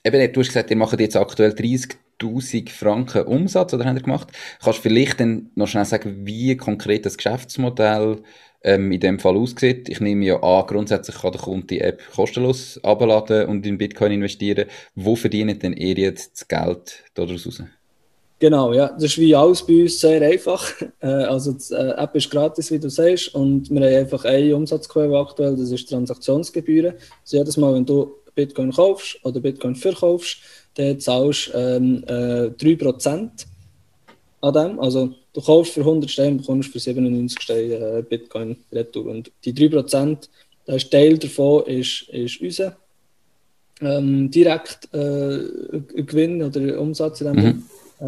eben, 0.03 0.33
du 0.33 0.41
hast 0.41 0.49
gesagt, 0.49 0.71
ihr 0.71 0.77
macht 0.77 0.99
jetzt 0.99 1.17
aktuell 1.17 1.53
30 1.53 1.99
1000 2.23 2.71
Franken 2.71 3.23
Umsatz 3.23 3.73
oder 3.75 3.85
haben 3.85 3.97
ihr 3.97 4.03
gemacht? 4.03 4.29
Kannst 4.63 4.79
du 4.79 4.83
vielleicht 4.83 5.21
dann 5.21 5.51
noch 5.55 5.69
schnell 5.69 5.85
sagen, 5.85 6.27
wie 6.27 6.57
konkret 6.57 7.07
das 7.07 7.17
Geschäftsmodell 7.17 8.23
ähm, 8.63 8.93
in 8.93 9.01
dem 9.01 9.19
Fall 9.19 9.37
aussieht? 9.37 9.89
Ich 9.89 10.01
nehme 10.01 10.25
ja 10.25 10.43
an, 10.43 10.67
grundsätzlich 10.67 11.17
kann 11.17 11.33
der 11.33 11.41
Kunde 11.41 11.67
die 11.67 11.81
App 11.81 12.03
kostenlos 12.15 12.79
abladen 12.83 13.47
und 13.47 13.67
in 13.67 13.79
Bitcoin 13.79 14.13
investieren. 14.13 14.67
Wo 14.95 15.17
verdienen 15.17 15.59
denn 15.59 15.73
ihr 15.73 15.95
jetzt 15.95 16.33
das 16.41 16.49
Geld 16.49 17.05
daraus 17.15 17.47
raus? 17.47 17.63
Genau, 18.41 18.73
ja, 18.73 18.89
das 18.89 19.05
ist 19.05 19.19
wie 19.19 19.37
alles 19.37 19.63
bei 19.67 19.83
uns 19.83 20.01
sehr 20.01 20.23
einfach. 20.23 20.67
Äh, 21.03 21.07
also 21.07 21.53
die 21.53 21.73
äh, 21.73 21.93
App 21.97 22.15
ist 22.15 22.31
gratis, 22.31 22.71
wie 22.71 22.79
du 22.79 22.91
sagst, 22.91 23.35
und 23.35 23.71
wir 23.71 23.81
haben 23.81 23.97
einfach 23.97 24.23
eine 24.27 24.55
Umsatzquelle 24.55 25.19
aktuell, 25.19 25.57
das 25.57 25.71
ist 25.71 25.89
Transaktionsgebühren. 25.89 26.93
Also 27.23 27.39
jedes 27.39 27.57
Mal, 27.57 27.73
wenn 27.73 27.87
du 27.87 28.17
Bitcoin 28.41 28.73
kaufst 28.73 29.19
oder 29.23 29.41
Bitcoin 29.41 29.77
verkaufst, 29.77 30.39
dann 30.75 30.99
zahlst 30.99 31.49
du 31.49 31.59
ähm, 31.59 32.05
äh, 32.07 32.51
3% 32.59 33.31
an 34.41 34.55
dem. 34.55 34.81
Also 34.81 35.15
du 35.35 35.41
kaufst 35.41 35.75
für 35.75 35.81
100 35.81 36.11
Steine 36.11 36.33
und 36.33 36.39
bekommst 36.39 36.73
für 36.73 36.79
97 36.79 37.43
Steine 37.43 37.75
äh, 37.75 38.03
Bitcoin 38.03 38.57
retour. 38.73 39.07
Und 39.07 39.31
die 39.45 39.53
3% 39.53 40.29
Da 40.67 40.75
ist 40.77 40.91
Teil 40.91 41.19
davon 41.19 41.67
ist, 41.67 42.09
ist 42.11 42.41
unser 42.41 42.77
ähm, 43.81 44.31
direkt 44.31 44.89
äh, 44.95 46.03
Gewinn 46.03 46.43
oder 46.43 46.81
Umsatz 46.81 47.21
in 47.21 47.27
dem 47.27 47.37
mhm. 47.45 47.63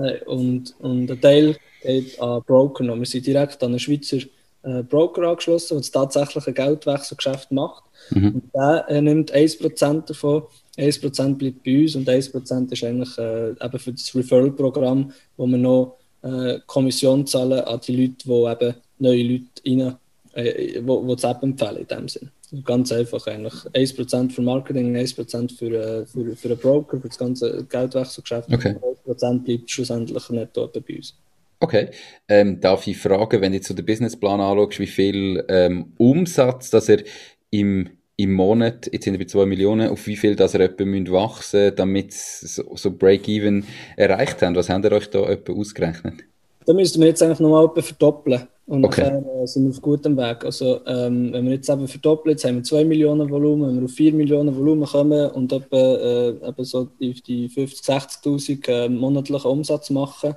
äh, 0.04 0.24
und, 0.24 0.74
und 0.78 1.10
ein 1.10 1.20
Teil 1.20 1.56
geht 1.82 2.20
an 2.20 2.42
Broker. 2.46 2.84
Und 2.92 3.00
wir 3.00 3.06
sind 3.06 3.26
direkt 3.26 3.62
an 3.62 3.70
einen 3.70 3.78
Schweizer 3.78 4.18
äh, 4.62 4.82
Broker 4.82 5.22
angeschlossen, 5.28 5.74
der 5.74 5.78
das 5.78 5.90
tatsächliche 5.90 6.52
Geldwechselgeschäft 6.52 7.52
macht. 7.52 7.84
Mhm. 8.10 8.34
Und 8.34 8.50
der 8.54 8.84
äh, 8.88 9.00
nimmt 9.00 9.32
1% 9.34 10.06
davon. 10.06 10.44
1% 10.78 11.34
bleibt 11.34 11.62
bei 11.64 11.82
uns 11.82 11.96
und 11.96 12.08
1% 12.08 12.72
ist 12.72 12.84
eigentlich 12.84 13.18
äh, 13.18 13.50
eben 13.50 13.78
für 13.78 13.92
das 13.92 14.14
Referral-Programm, 14.14 15.12
wo 15.36 15.46
wir 15.46 15.58
noch 15.58 15.98
äh, 16.22 16.60
Kommission 16.66 17.26
zahlen 17.26 17.60
an 17.60 17.80
die 17.86 17.96
Leute, 17.96 18.24
die 18.24 18.30
eben 18.30 18.74
neue 18.98 19.22
Leute 19.22 19.44
rein, 19.66 19.96
äh, 20.34 20.80
wo, 20.84 21.06
wo 21.06 21.14
das 21.14 21.24
App 21.24 21.42
empfehlen 21.42 21.78
in 21.78 21.86
dem 21.86 22.08
Sinn. 22.08 22.30
Ganz 22.64 22.92
einfach 22.92 23.26
eigentlich. 23.26 23.54
1% 23.54 24.30
für 24.30 24.42
Marketing, 24.42 24.94
1% 24.94 25.56
für, 25.56 25.72
äh, 25.72 26.06
für, 26.06 26.36
für 26.36 26.48
einen 26.48 26.58
Broker, 26.58 27.00
für 27.00 27.08
das 27.08 27.18
ganze 27.18 27.64
Geldwechselgeschäft. 27.64 28.52
Okay. 28.52 28.76
Und 29.04 29.18
1% 29.18 29.44
bleibt 29.44 29.70
schlussendlich 29.70 30.30
netto 30.30 30.68
bei 30.68 30.96
uns. 30.96 31.14
Okay. 31.62 31.90
Ähm, 32.28 32.60
darf 32.60 32.86
ich 32.88 32.98
fragen, 32.98 33.40
wenn 33.40 33.52
du 33.52 33.58
jetzt 33.58 33.68
so 33.68 33.74
den 33.74 33.86
Businessplan 33.86 34.40
anschaust, 34.40 34.80
wie 34.80 34.86
viel 34.88 35.44
ähm, 35.48 35.92
Umsatz, 35.96 36.70
dass 36.70 36.88
er 36.88 37.02
im, 37.50 37.88
im 38.16 38.32
Monat, 38.32 38.90
jetzt 38.92 39.04
sind 39.04 39.14
wir 39.14 39.20
bei 39.20 39.26
2 39.26 39.46
Millionen, 39.46 39.88
auf 39.88 40.08
wie 40.08 40.16
viel 40.16 40.34
dass 40.34 40.54
er 40.54 40.60
etwa 40.62 40.84
wachsen 41.12 41.72
damit 41.76 42.12
so, 42.12 42.74
so 42.74 42.90
Break-Even 42.90 43.64
erreicht 43.96 44.42
haben? 44.42 44.56
Was 44.56 44.70
habt 44.70 44.84
ihr 44.84 44.92
euch 44.92 45.08
da 45.08 45.22
etwa 45.28 45.52
ausgerechnet? 45.52 46.24
Da 46.66 46.72
müssten 46.72 47.00
wir 47.00 47.08
jetzt 47.08 47.22
eigentlich 47.22 47.40
nochmal 47.40 47.66
etwa 47.66 47.82
verdoppeln. 47.82 48.48
Und 48.66 48.84
okay. 48.84 49.02
dann 49.02 49.24
äh, 49.24 49.46
sind 49.46 49.64
wir 49.64 49.70
auf 49.70 49.82
gutem 49.82 50.16
Weg. 50.16 50.44
Also, 50.44 50.80
ähm, 50.86 51.32
wenn 51.32 51.44
wir 51.44 51.52
jetzt 51.52 51.68
eben 51.68 51.86
verdoppeln, 51.86 52.32
jetzt 52.32 52.44
haben 52.44 52.56
wir 52.56 52.62
2 52.62 52.84
Millionen 52.84 53.28
Volumen, 53.28 53.68
wenn 53.68 53.76
wir 53.80 53.84
auf 53.84 53.92
4 53.92 54.12
Millionen 54.14 54.56
Volumen 54.56 54.86
kommen 54.86 55.30
und 55.30 55.52
etwa, 55.52 55.76
äh, 55.76 56.48
eben 56.48 56.64
so 56.64 56.88
die, 56.98 57.12
die 57.22 57.48
50.000, 57.48 58.22
60.000 58.24 58.68
äh, 58.68 58.88
monatlichen 58.88 59.50
Umsatz 59.50 59.90
machen, 59.90 60.36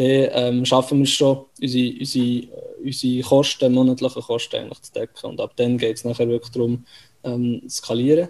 dann 0.00 0.30
ähm, 0.32 0.64
schaffen 0.64 0.98
wir 0.98 1.04
es 1.04 1.10
schon, 1.10 1.44
unsere, 1.60 1.98
unsere, 1.98 2.42
unsere 2.82 3.22
Kosten, 3.22 3.72
monatlichen 3.72 4.22
Kosten 4.22 4.56
eigentlich 4.56 4.82
zu 4.82 4.92
decken. 4.92 5.26
Und 5.26 5.40
ab 5.40 5.52
dann 5.56 5.76
geht 5.76 5.96
es 5.96 6.04
nachher 6.04 6.28
wirklich 6.28 6.52
darum, 6.52 6.84
ähm, 7.24 7.62
skalieren. 7.68 8.28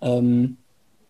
Ähm, 0.00 0.56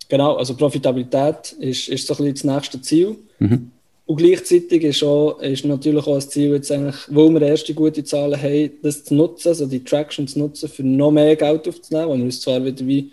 genau, 0.08 0.36
also 0.36 0.54
Profitabilität 0.54 1.52
ist, 1.58 1.88
ist 1.88 2.06
so 2.06 2.14
ein 2.14 2.32
bisschen 2.32 2.34
das 2.34 2.44
nächste 2.44 2.80
Ziel. 2.82 3.16
Mhm. 3.38 3.70
Und 4.04 4.16
gleichzeitig 4.16 4.84
ist, 4.84 5.02
auch, 5.02 5.40
ist 5.40 5.64
natürlich 5.64 6.06
auch 6.06 6.14
das 6.14 6.28
Ziel, 6.28 6.52
jetzt 6.52 6.70
eigentlich, 6.70 6.96
wo 7.08 7.28
wir 7.28 7.42
erste 7.42 7.74
gute 7.74 8.04
Zahlen 8.04 8.40
haben, 8.40 8.70
das 8.82 9.02
zu 9.02 9.14
nutzen, 9.14 9.48
also 9.48 9.66
die 9.66 9.82
Traction 9.82 10.28
zu 10.28 10.38
nutzen, 10.38 10.68
für 10.68 10.84
noch 10.84 11.10
mehr 11.10 11.34
Geld 11.34 11.66
aufzunehmen, 11.66 12.08
wo 12.08 12.16
wir 12.16 12.24
uns 12.24 12.40
zwar 12.40 12.64
wieder 12.64 12.86
wie 12.86 13.10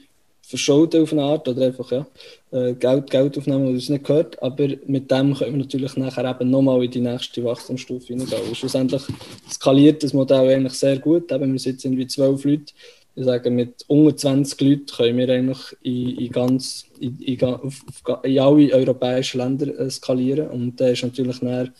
verschulden 0.54 1.02
auf 1.02 1.12
eine 1.12 1.24
Art 1.24 1.48
oder 1.48 1.66
einfach 1.66 1.92
ja, 1.92 2.06
äh, 2.52 2.74
Geld, 2.74 3.10
Geld 3.10 3.36
aufnehmen, 3.36 3.66
das 3.66 3.74
uns 3.74 3.90
nicht 3.90 4.06
gehört, 4.06 4.42
aber 4.44 4.68
mit 4.86 5.10
dem 5.10 5.34
können 5.34 5.54
wir 5.54 5.64
natürlich 5.64 5.98
nachher 5.98 6.30
eben 6.30 6.52
nochmal 6.52 6.84
in 6.84 6.92
die 6.92 7.02
nächste 7.02 7.44
Wachstumsstufe 7.44 8.08
hineingehen. 8.08 8.44
Und 8.48 8.56
schlussendlich 8.56 9.02
skaliert 9.50 10.04
das 10.04 10.14
Modell 10.14 10.48
eigentlich 10.50 10.74
sehr 10.74 11.00
gut, 11.00 11.32
eben 11.32 11.54
wir 11.54 11.60
sitzen 11.60 11.88
irgendwie 11.88 12.06
zwölf 12.06 12.44
Leute, 12.44 12.72
ich 13.16 13.26
sage, 13.26 13.50
mit 13.50 13.84
unter 13.88 14.16
20 14.16 14.62
Leuten 14.62 14.86
können 14.86 15.18
wir 15.18 15.30
eigentlich 15.30 15.76
in, 15.82 16.18
in 16.18 16.32
ganz, 16.32 16.86
in, 17.00 17.20
in, 17.20 17.44
auf, 17.44 17.84
in 18.24 18.40
alle 18.40 18.74
europäischen 18.74 19.38
Länder 19.38 19.68
äh, 19.80 19.90
skalieren. 19.90 20.48
Und 20.48 20.80
da 20.82 20.88
ist 20.88 21.04
natürlich 21.04 21.40
dann, 21.40 21.72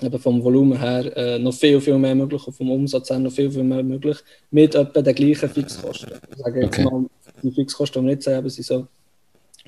eben 0.00 0.18
vom 0.18 0.42
Volumen 0.42 0.78
her 0.78 1.16
äh, 1.16 1.38
noch 1.38 1.54
viel, 1.54 1.80
viel 1.80 1.98
mehr 1.98 2.14
möglich, 2.14 2.46
und 2.46 2.52
vom 2.54 2.70
Umsatz 2.70 3.10
her 3.10 3.18
noch 3.18 3.32
viel, 3.32 3.50
viel 3.50 3.64
mehr 3.64 3.82
möglich, 3.82 4.18
mit 4.50 4.74
etwa 4.74 5.02
den 5.02 5.14
gleichen 5.14 5.48
Fixkosten. 5.48 6.12
Ich 6.30 6.38
sage 6.38 6.60
jetzt 6.62 6.78
okay. 6.78 6.84
mal, 6.84 7.06
die 7.42 7.50
Fixkosten, 7.50 8.02
die 8.02 8.06
wir 8.06 8.14
jetzt 8.14 8.26
haben, 8.26 8.48
sind 8.48 8.64
so 8.64 8.86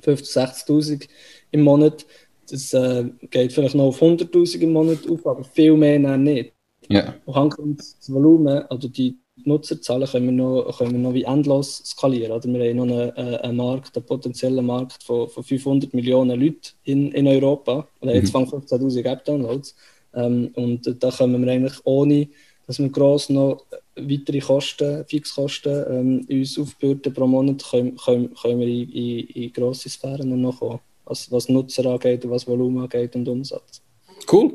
50.000, 0.03 0.67
60.000 0.67 1.09
im 1.53 1.63
Monat. 1.63 2.07
Das 2.51 2.73
äh, 2.73 3.05
geht 3.31 3.53
vielleicht 3.53 3.75
noch 3.75 3.85
auf 3.85 4.03
100.000 4.03 4.59
im 4.61 4.73
Monat 4.73 5.09
auf, 5.09 5.27
aber 5.27 5.45
viel 5.45 5.77
mehr 5.77 5.99
nicht. 6.17 6.53
Ja. 6.89 7.15
Und 7.25 7.79
das 7.79 8.13
Volumen, 8.13 8.65
also 8.69 8.89
die 8.89 9.17
Nutzerzahlen 9.45 10.09
können 10.09 10.27
wir 10.27 10.33
noch, 10.33 10.79
können 10.79 10.93
wir 10.93 10.99
noch 10.99 11.15
wie 11.15 11.23
endlos 11.23 11.83
skalieren. 11.85 12.33
Oder? 12.33 12.49
Wir 12.49 12.71
haben 12.71 12.77
noch 12.77 12.85
einen, 12.85 13.17
äh, 13.17 13.37
einen 13.39 13.57
Markt, 13.57 13.97
einen 13.97 14.07
potenziellen 14.07 14.67
Markt 14.67 15.03
von, 15.03 15.29
von 15.29 15.43
500 15.43 15.95
Millionen 15.95 16.41
Leuten 16.41 16.73
in, 16.85 17.13
in 17.13 17.27
Europa. 17.27 17.87
Oder 18.01 18.15
jetzt 18.15 18.35
mhm. 18.35 18.47
fangen 18.47 18.63
15.000 18.63 19.05
App-Downloads. 19.05 19.75
Ähm, 20.15 20.51
und 20.55 21.03
da 21.03 21.11
können 21.11 21.45
wir 21.45 21.53
eigentlich 21.53 21.79
ohne, 21.85 22.29
dass 22.71 22.79
wir 22.79 22.89
gross 22.89 23.29
noch 23.31 23.67
weitere 23.97 24.39
Kosten, 24.39 25.05
Fixkosten 25.05 25.85
ähm, 25.91 26.27
uns 26.31 26.57
aufbürden 26.57 27.13
pro 27.13 27.27
Monat, 27.27 27.65
können, 27.69 27.97
können, 27.97 28.33
können 28.33 28.61
wir 28.61 28.69
in, 28.69 28.89
in, 28.93 29.27
in 29.27 29.53
grosse 29.53 29.91
Sphären 29.91 30.41
noch 30.41 30.61
kommen, 30.61 30.79
was, 31.05 31.33
was 31.33 31.49
Nutzer 31.49 31.85
angeht, 31.87 32.31
was 32.31 32.47
Volumen 32.47 32.85
angeht 32.85 33.17
und 33.17 33.27
Umsatz. 33.27 33.83
Cool. 34.31 34.53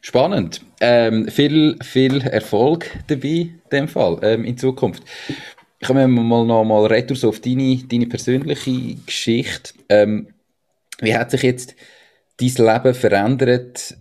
Spannend. 0.00 0.62
Ähm, 0.80 1.28
viel, 1.28 1.76
viel 1.82 2.22
Erfolg 2.22 2.90
dabei 3.08 3.28
in 3.28 3.60
dem 3.70 3.88
Fall 3.88 4.18
ähm, 4.22 4.46
in 4.46 4.56
Zukunft. 4.56 5.02
Kommen 5.84 6.16
wir 6.16 6.22
mal 6.22 6.46
noch 6.46 6.64
mal 6.64 6.86
retour 6.86 7.28
auf 7.28 7.40
deine, 7.40 7.76
deine 7.86 8.06
persönliche 8.06 8.94
Geschichte. 9.04 9.74
Ähm, 9.90 10.28
wie 11.02 11.14
hat 11.14 11.30
sich 11.30 11.42
jetzt 11.42 11.74
dein 12.40 12.48
Leben 12.48 12.94
verändert? 12.94 13.94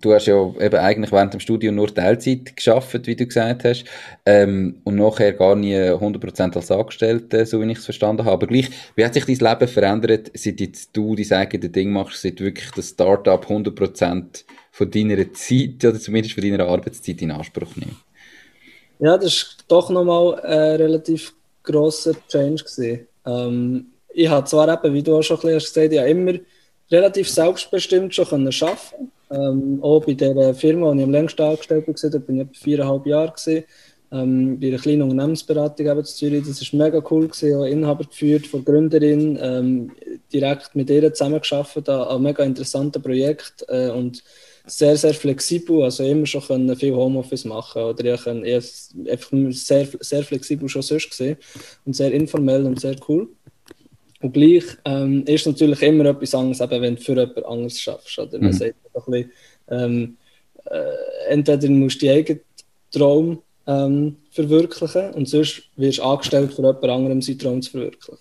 Du 0.00 0.12
hast 0.12 0.26
ja 0.26 0.54
eben 0.60 0.76
eigentlich 0.76 1.12
während 1.12 1.32
dem 1.32 1.40
Studium 1.40 1.74
nur 1.74 1.92
Teilzeit 1.92 2.54
geschafft, 2.54 3.06
wie 3.06 3.16
du 3.16 3.26
gesagt 3.26 3.64
hast, 3.64 3.84
ähm, 4.24 4.80
und 4.84 4.96
nachher 4.96 5.32
gar 5.32 5.56
nie 5.56 5.74
100% 5.74 6.56
als 6.56 6.70
Angestellte, 6.70 7.44
so 7.46 7.60
wie 7.60 7.70
ich 7.70 7.78
es 7.78 7.84
verstanden 7.84 8.24
habe. 8.24 8.32
Aber 8.32 8.46
gleich, 8.46 8.70
wie 8.94 9.04
hat 9.04 9.14
sich 9.14 9.24
dein 9.24 9.50
Leben 9.50 9.68
verändert, 9.68 10.30
seit 10.34 10.60
jetzt 10.60 10.96
du 10.96 11.16
dein 11.16 11.32
eigenes 11.32 11.72
Ding 11.72 11.90
machst, 11.90 12.22
seit 12.22 12.40
wirklich 12.40 12.70
das 12.72 12.90
Startup 12.90 13.44
100% 13.44 14.44
von 14.70 14.90
deiner 14.90 15.32
Zeit 15.32 15.84
oder 15.84 15.98
zumindest 15.98 16.34
von 16.34 16.44
deiner 16.44 16.66
Arbeitszeit 16.66 17.20
in 17.22 17.30
Anspruch 17.30 17.74
nehmen? 17.76 17.96
Ja, 19.00 19.16
das 19.16 19.34
ist 19.34 19.64
doch 19.68 19.90
nochmal 19.90 20.40
ein 20.40 20.76
relativ 20.76 21.34
grosser 21.62 22.14
Change 22.28 22.64
gewesen. 22.64 23.06
Ähm, 23.26 23.86
ich 24.12 24.28
habe 24.28 24.46
zwar 24.46 24.68
eben, 24.72 24.94
wie 24.94 25.02
du 25.02 25.16
auch 25.16 25.22
schon 25.22 25.36
ein 25.36 25.42
bisschen 25.42 25.58
gesagt 25.58 25.86
hast, 25.86 25.92
ja 25.92 26.06
immer 26.06 26.34
relativ 26.90 27.28
selbstbestimmt 27.28 28.14
schon 28.14 28.26
können 28.26 28.48
arbeiten 28.48 29.07
ähm, 29.30 29.78
Auch 29.82 30.04
bei 30.04 30.14
der 30.14 30.54
Firma, 30.54 30.92
die 30.92 30.98
ich 30.98 31.04
am 31.04 31.10
längsten 31.10 31.42
angestellt 31.42 31.86
war, 31.86 32.10
da 32.10 32.18
bin 32.18 32.36
ich 32.36 32.42
etwa 32.42 32.54
viereinhalb 32.54 33.06
Jahre 33.06 33.32
gewesen, 33.32 33.64
ähm, 34.10 34.58
bei 34.58 34.68
einer 34.68 34.78
kleinen 34.78 35.02
Unternehmensberatung 35.02 35.86
eben 35.86 36.04
zu 36.04 36.16
Zürich. 36.16 36.44
Das 36.46 36.72
war 36.72 36.84
mega 36.84 37.02
cool, 37.10 37.28
gewesen, 37.28 37.56
auch 37.56 37.64
Inhaber 37.64 38.04
geführt 38.04 38.46
von 38.46 38.64
Gründerin, 38.64 39.38
ähm, 39.40 39.90
direkt 40.32 40.74
mit 40.74 40.90
ihr 40.90 41.12
zusammengearbeitet 41.12 41.88
an 41.88 42.08
einem 42.08 42.22
mega 42.22 42.44
interessanten 42.44 43.02
Projekt 43.02 43.64
äh, 43.68 43.90
und 43.90 44.22
sehr, 44.70 44.96
sehr 44.96 45.14
flexibel, 45.14 45.82
also 45.82 46.04
immer 46.04 46.26
schon 46.26 46.42
können 46.42 46.76
viel 46.76 46.94
Homeoffice 46.94 47.44
machen 47.46 47.82
oder 47.82 48.14
ich 48.14 48.22
kann 48.22 48.44
einfach 48.44 49.30
sehr, 49.50 49.88
sehr 50.00 50.22
flexibel 50.22 50.68
schon 50.68 50.82
sonst 50.82 51.08
gesehen 51.10 51.38
und 51.86 51.96
sehr 51.96 52.12
informell 52.12 52.66
und 52.66 52.80
sehr 52.80 52.96
cool. 53.08 53.28
Und 54.20 54.32
gleich 54.32 54.64
ähm, 54.84 55.24
ist 55.26 55.46
natürlich 55.46 55.80
immer 55.82 56.06
etwas 56.06 56.34
anderes, 56.34 56.60
eben, 56.60 56.82
wenn 56.82 56.96
du 56.96 57.02
für 57.02 57.12
jemand 57.12 57.44
anderes 57.46 57.80
schaffst. 57.80 58.18
Oder? 58.18 58.38
Man 58.38 58.48
mhm. 58.48 58.52
sagt 58.52 58.74
ein 58.74 59.12
bisschen, 59.12 59.32
ähm, 59.70 60.16
äh, 60.64 61.32
entweder 61.32 61.68
musst 61.68 62.02
du 62.02 62.06
deinen 62.06 62.18
eigenen 62.18 62.40
Traum 62.90 63.42
ähm, 63.66 64.16
verwirklichen 64.30 65.10
und 65.10 65.28
sonst 65.28 65.62
wirst 65.76 65.98
du 65.98 66.02
angestellt, 66.02 66.52
für 66.52 66.62
jemand 66.62 66.84
anderem 66.84 67.22
seinen 67.22 67.38
Traum 67.38 67.62
zu 67.62 67.70
verwirklichen. 67.72 68.18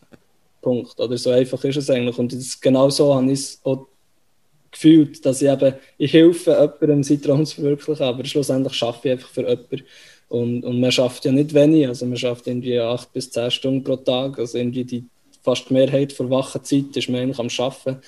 Punkt. 0.61 0.99
Oder 0.99 1.17
so 1.17 1.31
einfach 1.31 1.63
ist 1.63 1.77
es 1.77 1.89
eigentlich. 1.89 2.17
Und 2.17 2.33
das, 2.33 2.59
genau 2.59 2.89
so 2.89 3.15
habe 3.15 3.31
ich 3.31 3.39
es 3.39 3.61
auch 3.63 3.87
gefühlt, 4.69 5.25
dass 5.25 5.41
ich 5.41 5.49
eben, 5.49 5.73
ich 5.97 6.13
helfe 6.13 6.51
jemandem, 6.51 7.03
seinen 7.03 7.21
Traum 7.21 7.45
zu 7.45 7.55
verwirklichen, 7.55 8.03
aber 8.03 8.25
schlussendlich 8.25 8.73
schaffe 8.73 9.07
ich 9.07 9.11
einfach 9.13 9.29
für 9.29 9.41
jemanden. 9.47 9.83
Und, 10.29 10.65
und 10.65 10.79
man 10.81 10.91
schafft 10.91 11.23
ja 11.23 11.31
nicht 11.31 11.53
wenig, 11.53 11.87
also 11.87 12.05
man 12.05 12.17
schafft 12.17 12.47
irgendwie 12.47 12.77
acht 12.79 13.13
bis 13.13 13.31
zehn 13.31 13.49
Stunden 13.49 13.83
pro 13.83 13.95
Tag, 13.95 14.37
also 14.37 14.57
irgendwie 14.57 14.83
die 14.83 15.05
fast 15.47 15.69
die 15.69 15.73
Mehrheit 15.73 16.19
der 16.19 16.29
wachen 16.29 16.61
Zeit 16.61 16.95
ist 16.95 17.07
man 17.07 17.21
eigentlich 17.21 17.39
am 17.39 17.47
Arbeiten. 17.65 18.01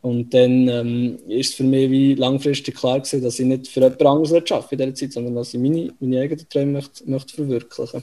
Und 0.00 0.34
dann 0.34 0.66
ähm, 0.66 1.18
ist 1.28 1.54
für 1.54 1.62
mich 1.62 1.88
wie 1.88 2.14
langfristig 2.14 2.74
klar 2.74 2.98
gewesen, 2.98 3.22
dass 3.22 3.38
ich 3.38 3.46
nicht 3.46 3.68
für 3.68 3.80
jemand 3.80 4.02
anderes 4.02 4.32
arbeite 4.32 4.74
in 4.74 4.78
dieser 4.78 4.94
Zeit, 4.96 5.12
sondern 5.12 5.36
dass 5.36 5.54
ich 5.54 5.60
meine, 5.60 5.94
meine 6.00 6.20
eigenen 6.20 6.48
Träume 6.48 6.72
möchte, 6.72 7.08
möchte 7.08 7.34
verwirklichen 7.34 8.02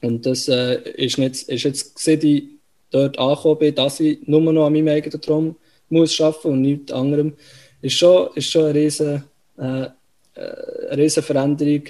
Und 0.00 0.24
das 0.24 0.48
äh, 0.48 0.76
ist, 0.96 1.18
nicht, 1.18 1.42
ist 1.42 1.62
jetzt, 1.62 1.98
seit 1.98 2.24
ich 2.24 2.44
dort 2.90 3.18
angekommen 3.18 3.58
bin, 3.58 3.74
dass 3.74 4.00
ich 4.00 4.26
nur 4.26 4.40
noch 4.40 4.66
an 4.66 4.72
meinem 4.72 4.88
eigenen 4.88 5.20
Traum 5.20 5.56
muss 5.90 6.18
arbeiten 6.18 6.48
und 6.48 6.62
nichts 6.62 6.90
anderem, 6.90 7.34
ist 7.82 7.98
schon, 7.98 8.30
ist 8.34 8.50
schon 8.50 8.64
eine 8.64 8.74
riesige, 8.74 9.24
äh, 9.58 9.88
äh, 10.36 10.94
riesen 10.94 11.22
Veränderung. 11.22 11.82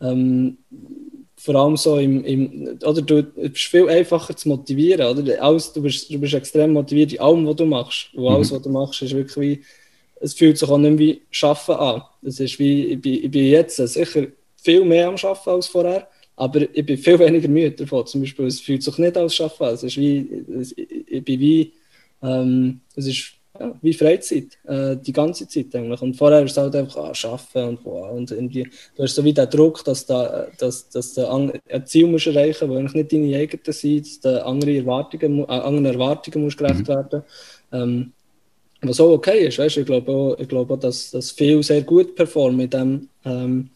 Ähm, 0.00 0.58
vor 1.46 1.54
allem 1.54 1.76
so 1.76 1.96
im, 1.96 2.24
im 2.24 2.78
oder 2.82 3.00
du 3.00 3.22
bist 3.22 3.66
viel 3.66 3.88
einfacher 3.88 4.36
zu 4.36 4.48
motivieren, 4.48 5.06
oder? 5.06 5.40
Alles, 5.40 5.72
du, 5.72 5.80
bist, 5.80 6.12
du 6.12 6.18
bist 6.18 6.34
extrem 6.34 6.72
motiviert 6.72 7.12
in 7.12 7.20
allem, 7.20 7.46
was 7.46 7.54
du 7.54 7.66
machst. 7.66 8.08
Und 8.14 8.26
alles, 8.26 8.50
mhm. 8.50 8.56
was 8.56 8.62
du 8.62 8.68
machst, 8.70 9.02
ist 9.02 9.14
wirklich 9.14 9.36
wie, 9.36 9.64
es 10.20 10.34
fühlt 10.34 10.58
sich 10.58 10.68
auch 10.68 10.76
nicht 10.76 10.98
wie 10.98 11.22
Schaffen 11.30 11.76
an. 11.76 12.02
Es 12.22 12.40
ist 12.40 12.58
wie, 12.58 12.86
ich 12.86 13.00
bin, 13.00 13.14
ich 13.24 13.30
bin 13.30 13.46
jetzt 13.46 13.76
sicher 13.76 14.26
viel 14.56 14.84
mehr 14.84 15.06
am 15.06 15.16
Schaffen 15.16 15.50
als 15.50 15.68
vorher, 15.68 16.08
aber 16.34 16.62
ich 16.62 16.84
bin 16.84 16.98
viel 16.98 17.18
weniger 17.20 17.48
müde 17.48 17.70
davon. 17.70 18.04
Zum 18.06 18.22
Beispiel, 18.22 18.46
es 18.46 18.60
fühlt 18.60 18.82
sich 18.82 18.98
nicht 18.98 19.16
als 19.16 19.40
Arbeiten 19.40 19.74
Es 19.74 19.82
ist 19.84 19.96
wie, 19.96 20.44
ich 21.06 21.24
bin 21.24 21.40
wie, 21.40 21.72
ähm, 22.24 22.80
es 22.96 23.06
ist 23.06 23.34
ja, 23.58 23.74
wie 23.82 23.92
Freizeit, 23.92 24.58
äh, 24.64 24.96
die 24.96 25.12
ganze 25.12 25.48
Zeit 25.48 25.74
eigentlich. 25.74 26.00
Und 26.02 26.16
vorher 26.16 26.42
ist 26.42 26.52
es 26.52 26.56
halt 26.56 26.74
einfach 26.76 26.96
ah, 26.96 27.28
arbeiten 27.28 27.68
und, 27.68 27.84
wow, 27.84 28.10
und 28.12 28.30
irgendwie, 28.30 28.68
du 28.96 29.02
hast 29.02 29.14
so 29.14 29.24
wie 29.24 29.32
den 29.32 29.48
Druck, 29.50 29.84
dass, 29.84 30.06
da, 30.06 30.46
dass, 30.58 30.88
dass 30.88 31.14
du 31.14 31.28
ein 31.28 31.52
Ziel 31.84 32.06
musst 32.06 32.26
erreichen 32.26 32.68
musst, 32.68 32.84
das 32.84 32.94
nicht 32.94 33.12
deine 33.12 33.36
eigenen 33.36 33.72
sind, 33.72 34.06
dass 34.06 34.20
du 34.20 34.46
andere 34.46 34.76
Erwartungen, 34.76 35.40
äh, 35.40 35.46
anderen 35.46 35.86
Erwartungen 35.86 36.44
musst 36.44 36.58
gerecht 36.58 36.80
mhm. 36.80 36.88
werden 36.88 37.22
ähm, 37.72 38.12
was 38.82 39.00
auch 39.00 39.12
okay 39.12 39.46
ist, 39.46 39.58
weißt? 39.58 39.78
ich 39.78 39.86
glaube 39.86 40.12
auch, 40.12 40.36
ich 40.38 40.48
glaube 40.48 40.74
auch 40.74 40.78
dass, 40.78 41.10
dass 41.10 41.30
viele 41.30 41.62
sehr 41.62 41.82
gut 41.82 42.14
performen 42.14 42.60
in, 42.60 42.70
dem, 42.70 43.08
ähm, 43.24 43.70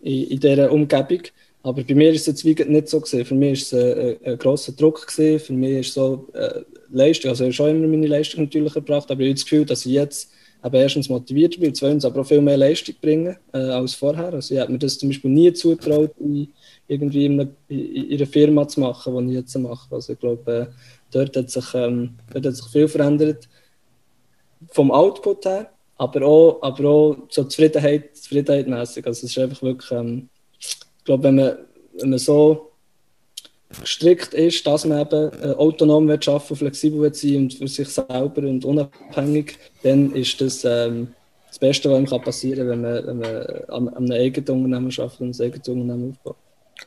in, 0.00 0.24
in 0.24 0.40
dieser 0.40 0.72
Umgebung. 0.72 1.22
Aber 1.68 1.82
bei 1.82 1.94
mir 1.94 2.12
ist 2.12 2.26
es 2.26 2.44
jetzt 2.44 2.68
nicht 2.68 2.88
so 2.88 3.00
gesehen. 3.00 3.24
Für 3.24 3.34
mich 3.34 3.60
ist 3.60 3.72
es 3.72 3.96
ein, 3.96 4.16
ein 4.24 4.38
grosser 4.38 4.72
Druck 4.72 5.06
gewesen. 5.06 5.38
Für 5.38 5.52
mich 5.52 5.78
ist 5.80 5.94
so 5.94 6.28
äh, 6.32 6.62
Leistung, 6.90 7.30
also 7.30 7.44
ich 7.44 7.48
habe 7.48 7.52
schon 7.52 7.76
immer 7.76 7.88
meine 7.88 8.06
Leistung 8.06 8.44
natürlich 8.44 8.74
erbracht, 8.74 9.10
aber 9.10 9.20
ich 9.20 9.28
habe 9.28 9.34
das 9.34 9.44
Gefühl, 9.44 9.64
dass 9.66 9.84
ich 9.84 9.92
jetzt 9.92 10.30
eben 10.64 10.74
erstens 10.74 11.08
motiviert 11.08 11.60
bin, 11.60 11.74
zweitens 11.74 12.04
aber 12.04 12.22
auch 12.22 12.26
viel 12.26 12.40
mehr 12.40 12.56
Leistung 12.56 12.94
bringen 13.00 13.36
äh, 13.52 13.58
als 13.58 13.94
vorher. 13.94 14.32
Also 14.32 14.54
ich 14.54 14.60
habe 14.60 14.72
mir 14.72 14.78
das 14.78 14.98
zum 14.98 15.10
Beispiel 15.10 15.30
nie 15.30 15.52
zutraut, 15.52 16.12
in, 16.18 16.48
irgendwie 16.88 17.26
in 17.26 17.40
einer, 17.40 17.50
in 17.68 18.16
einer 18.16 18.26
Firma 18.26 18.66
zu 18.66 18.80
machen, 18.80 19.28
die 19.28 19.34
ich 19.34 19.40
jetzt 19.40 19.56
mache. 19.58 19.94
Also 19.94 20.14
ich 20.14 20.18
glaube, 20.18 20.50
äh, 20.50 20.66
dort, 21.10 21.36
hat 21.36 21.50
sich, 21.50 21.74
ähm, 21.74 22.14
dort 22.32 22.46
hat 22.46 22.56
sich 22.56 22.66
viel 22.66 22.88
verändert 22.88 23.48
vom 24.70 24.90
Output 24.90 25.44
her, 25.44 25.70
aber 25.96 26.22
auch, 26.26 26.62
aber 26.62 26.88
auch 26.88 27.16
so 27.28 27.44
Zufriedenheit, 27.44 28.16
Zufriedenheitmäßig. 28.16 29.06
Also 29.06 29.26
es 29.26 29.30
ist 29.30 29.38
einfach 29.38 29.62
wirklich, 29.62 29.90
ähm, 29.92 30.28
glaube, 31.08 31.24
wenn 31.24 31.36
man, 31.36 31.56
wenn 31.98 32.10
man 32.10 32.18
so 32.18 32.70
gestrickt 33.80 34.34
ist, 34.34 34.66
dass 34.66 34.84
man 34.84 35.00
eben 35.00 35.30
äh, 35.42 35.54
autonom 35.54 36.06
wird 36.06 36.28
arbeiten, 36.28 36.56
flexibel 36.56 37.00
wird 37.00 37.16
sein 37.16 37.36
und 37.36 37.54
für 37.54 37.68
sich 37.68 37.88
selber 37.88 38.42
und 38.42 38.64
unabhängig, 38.64 39.58
dann 39.82 40.12
ist 40.14 40.40
das 40.40 40.64
ähm, 40.64 41.08
das 41.48 41.58
Beste, 41.58 41.90
was 41.90 42.12
einem 42.12 42.22
passieren 42.22 42.68
kann, 42.68 42.68
wenn 42.68 42.80
man, 42.82 43.06
wenn 43.06 43.18
man 43.18 43.46
an, 43.68 43.88
an 43.88 43.96
einem 43.96 44.12
eigenen 44.12 44.64
Unternehmen 44.64 44.92
arbeitet 44.98 45.20
und 45.20 45.40
ein 45.40 45.44
eigenes 45.44 45.68
Unternehmen 45.68 46.10
aufbaut. 46.12 46.36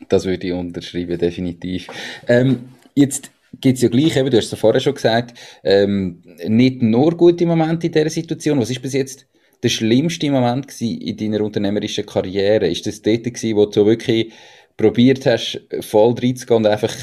Das 0.08 0.26
würde 0.26 0.48
ich 0.48 0.54
unterschreiben, 0.54 1.18
definitiv. 1.18 1.88
Ähm, 2.28 2.70
jetzt 2.96 3.32
gibt 3.60 3.78
es 3.78 3.82
ja 3.82 3.90
gleich, 3.90 4.16
eben, 4.16 4.30
du 4.30 4.38
hast 4.38 4.54
es 4.54 4.60
vorher 4.60 4.80
schon 4.80 4.94
gesagt, 4.94 5.38
ähm, 5.64 6.22
nicht 6.48 6.82
nur 6.82 7.18
gute 7.18 7.46
Momente 7.46 7.88
in 7.88 7.94
dieser 7.94 8.10
Situation. 8.10 8.60
Was 8.60 8.70
ist 8.70 8.82
bis 8.82 8.94
jetzt 8.94 9.26
der 9.64 9.70
schlimmste 9.70 10.32
Moment 10.32 10.82
in 10.82 11.18
deiner 11.18 11.42
unternehmerischen 11.44 12.06
Karriere? 12.06 12.68
Ist 12.68 12.88
das 12.88 13.02
dort 13.02 13.24
gewesen, 13.24 13.56
wo 13.56 13.66
du 13.66 13.86
wirklich 13.86 14.32
probiert 14.78 15.26
hast, 15.26 15.62
voll 15.82 16.16
reinzugehen 16.20 16.58
und 16.58 16.68
einfach 16.68 16.94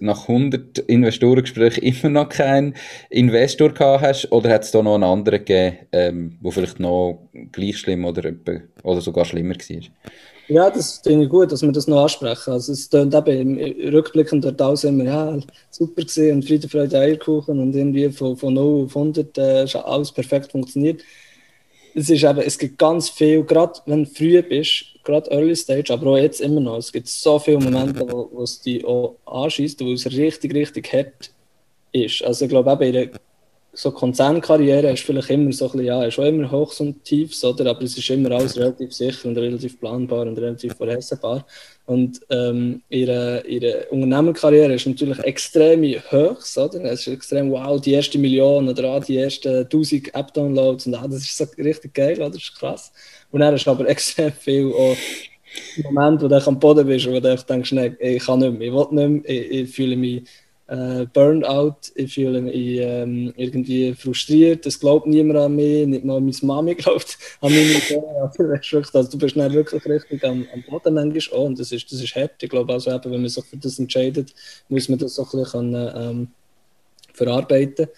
nach 0.00 0.28
100 0.28 0.78
Investorengesprächen 0.78 1.82
immer 1.82 2.10
noch 2.10 2.28
keinen 2.28 2.74
Investor 3.10 3.72
gehabt 3.72 4.02
hast? 4.02 4.32
Oder 4.32 4.50
hat 4.50 4.64
es 4.64 4.72
da 4.72 4.82
noch 4.82 4.94
einen 4.94 5.04
anderen 5.04 5.44
gegeben, 5.44 5.76
ähm, 5.92 6.38
wo 6.40 6.50
vielleicht 6.50 6.80
noch 6.80 7.28
gleich 7.52 7.78
schlimm 7.78 8.04
oder, 8.04 8.32
oder 8.82 9.00
sogar 9.00 9.24
schlimmer 9.24 9.54
war? 9.54 9.80
Ja, 10.48 10.70
das 10.70 11.00
finde 11.04 11.24
ich 11.24 11.30
gut, 11.30 11.52
dass 11.52 11.60
wir 11.62 11.70
das 11.70 11.86
noch 11.86 12.04
ansprechen. 12.04 12.52
Also 12.52 12.72
es 12.72 12.88
klingt 12.88 13.14
eben 13.14 13.58
im 13.58 13.94
Rückblickend 13.94 14.44
dort 14.44 14.60
alles 14.62 14.82
immer, 14.84 15.04
ja, 15.04 15.38
super 15.70 16.02
gesehen 16.02 16.36
und 16.36 16.44
Friede, 16.46 16.68
Freude, 16.68 16.98
Eierkuchen 16.98 17.60
und 17.60 17.76
irgendwie 17.76 18.10
von, 18.10 18.34
von 18.34 18.54
0 18.54 18.86
auf 18.86 18.96
100 18.96 19.38
äh, 19.38 19.66
alles 19.84 20.10
perfekt 20.10 20.50
funktioniert. 20.50 21.02
Es 21.98 22.08
ist 22.08 22.22
eben, 22.22 22.38
es 22.38 22.56
gibt 22.56 22.78
ganz 22.78 23.08
viel, 23.10 23.42
gerade 23.42 23.80
wenn 23.86 24.04
du 24.04 24.10
früh 24.10 24.40
bist, 24.42 24.84
gerade 25.02 25.28
Early 25.32 25.56
Stage, 25.56 25.92
aber 25.92 26.12
auch 26.12 26.16
jetzt 26.16 26.40
immer 26.40 26.60
noch, 26.60 26.76
es 26.76 26.92
gibt 26.92 27.08
so 27.08 27.40
viele 27.40 27.58
Momente, 27.58 28.08
wo, 28.08 28.28
wo 28.32 28.42
es 28.44 28.60
dich 28.60 28.84
auch 28.84 29.16
anschießt, 29.26 29.80
wo 29.84 29.92
es 29.92 30.06
richtig, 30.06 30.54
richtig 30.54 30.92
hart 30.92 31.32
ist. 31.90 32.22
Also 32.22 32.44
ich 32.44 32.50
glaube 32.50 32.86
eben, 32.86 33.10
in 33.12 33.18
so 33.78 33.92
Konzernkarriere 33.92 34.90
ist 34.90 35.04
vielleicht 35.04 35.30
immer 35.30 35.52
so 35.52 35.66
ein 35.66 35.70
bisschen, 35.70 35.86
ja, 35.86 36.00
auch 36.00 36.18
immer 36.18 36.50
Hochs 36.50 36.80
und 36.80 37.04
Tiefs, 37.04 37.44
oder? 37.44 37.70
aber 37.70 37.82
es 37.82 37.96
ist 37.96 38.10
immer 38.10 38.32
alles 38.32 38.58
relativ 38.58 38.92
sicher 38.92 39.28
und 39.28 39.38
relativ 39.38 39.78
planbar 39.78 40.22
und 40.22 40.36
relativ 40.36 40.74
vorhersehbar. 40.74 41.46
Und 41.86 42.20
ähm, 42.28 42.82
ihre, 42.88 43.46
ihre 43.46 43.86
Unternehmerkarriere 43.90 44.74
ist 44.74 44.86
natürlich 44.88 45.20
extrem 45.20 45.84
Hochs, 46.10 46.58
oder? 46.58 46.82
Es 46.86 47.06
ist 47.06 47.14
extrem, 47.14 47.52
wow, 47.52 47.80
die 47.80 47.92
erste 47.92 48.18
Million 48.18 48.68
oder 48.68 48.90
ah, 48.90 48.98
die 48.98 49.16
ersten 49.16 49.58
1000 49.58 50.12
App-Downloads 50.12 50.88
und 50.88 50.94
ah, 50.96 51.06
das 51.06 51.22
ist 51.22 51.36
so 51.36 51.46
richtig 51.58 51.94
geil, 51.94 52.16
oder? 52.16 52.30
Das 52.30 52.42
ist 52.42 52.58
krass. 52.58 52.92
Und 53.30 53.40
dann 53.40 53.54
ist 53.54 53.68
aber 53.68 53.88
extrem 53.88 54.32
viel 54.32 54.72
auch 54.72 54.96
Moment, 55.84 56.20
wo 56.20 56.26
du 56.26 56.46
am 56.46 56.58
Boden 56.58 56.84
bist 56.84 57.06
und 57.06 57.14
wo 57.14 57.20
du 57.20 57.36
denkst, 57.36 57.72
nee, 57.72 57.94
ich 58.00 58.24
kann 58.24 58.40
nicht 58.40 58.58
mehr, 58.58 58.68
ich 58.68 58.74
will 58.74 58.86
nicht 58.90 59.24
mehr, 59.24 59.36
ich, 59.36 59.50
ich 59.50 59.70
fühle 59.70 59.96
mich 59.96 60.24
äh, 60.68 61.06
Burnout, 61.06 61.76
ich 61.94 62.14
fühle 62.14 62.42
mich 62.42 62.54
ähm, 62.54 63.32
irgendwie 63.36 63.94
frustriert, 63.94 64.66
es 64.66 64.78
glaubt 64.78 65.06
niemand 65.06 65.38
an 65.38 65.56
mich, 65.56 65.86
nicht 65.86 66.04
mal 66.04 66.20
meine 66.20 66.36
Mami 66.42 66.74
glaubt 66.76 67.18
an 67.40 67.52
mich. 67.52 67.96
Also, 67.96 68.82
also, 68.92 69.10
du 69.10 69.18
bist 69.18 69.36
dann 69.36 69.52
wirklich 69.52 69.84
richtig 69.86 70.22
am, 70.24 70.46
am 70.52 70.62
Boden 70.68 70.94
manchmal 70.94 71.38
auch, 71.38 71.46
und 71.46 71.58
das 71.58 71.72
ist, 71.72 71.90
das 71.90 72.02
ist 72.02 72.14
hart. 72.14 72.42
Ich 72.42 72.50
glaube 72.50 72.72
also, 72.72 72.90
wenn 72.90 73.20
man 73.22 73.28
sich 73.28 73.44
für 73.44 73.56
das 73.56 73.78
entscheidet, 73.78 74.34
muss 74.68 74.88
man 74.90 74.98
das 74.98 75.18
auch 75.18 75.32
ein 75.32 75.42
bisschen 75.42 75.74
ähm, 75.74 76.28
verarbeiten. 77.14 77.88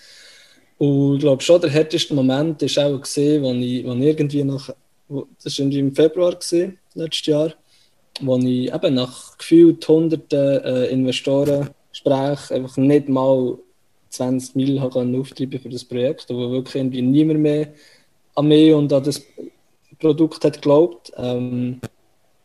Und 0.78 1.16
ich 1.16 1.20
glaube 1.20 1.42
schon, 1.42 1.60
der 1.60 1.70
härteste 1.70 2.14
Moment 2.14 2.62
war 2.62 2.86
auch 2.86 3.00
gesehen, 3.00 3.42
wo 3.42 3.52
ich, 3.52 3.84
wo 3.84 3.92
irgendwie 3.92 4.44
nach, 4.44 4.70
das 5.42 5.58
war 5.58 5.66
im 5.66 5.94
Februar 5.94 6.36
gewesen, 6.36 6.78
letztes 6.94 7.26
Jahr, 7.26 7.52
wo 8.20 8.38
ich 8.38 8.72
eben 8.72 8.94
nach 8.94 9.36
gefühlt 9.36 9.86
hunderten 9.88 10.64
äh, 10.64 10.86
Investoren 10.86 11.70
Gespräch 12.02 12.50
einfach 12.50 12.76
nicht 12.76 13.08
mal 13.08 13.58
20 14.10 14.56
Mil 14.56 14.78
auftreiben 14.78 15.60
für 15.60 15.68
das 15.68 15.84
Projekt, 15.84 16.26
wo 16.30 16.50
wirklich 16.50 16.76
irgendwie 16.76 17.02
niemand 17.02 17.40
mehr 17.40 17.68
an 18.34 18.48
mich 18.48 18.72
und 18.72 18.92
an 18.92 19.04
das 19.04 19.22
Produkt 19.98 20.44
hat 20.44 20.54
geglaubt. 20.54 21.12
Ähm, 21.16 21.80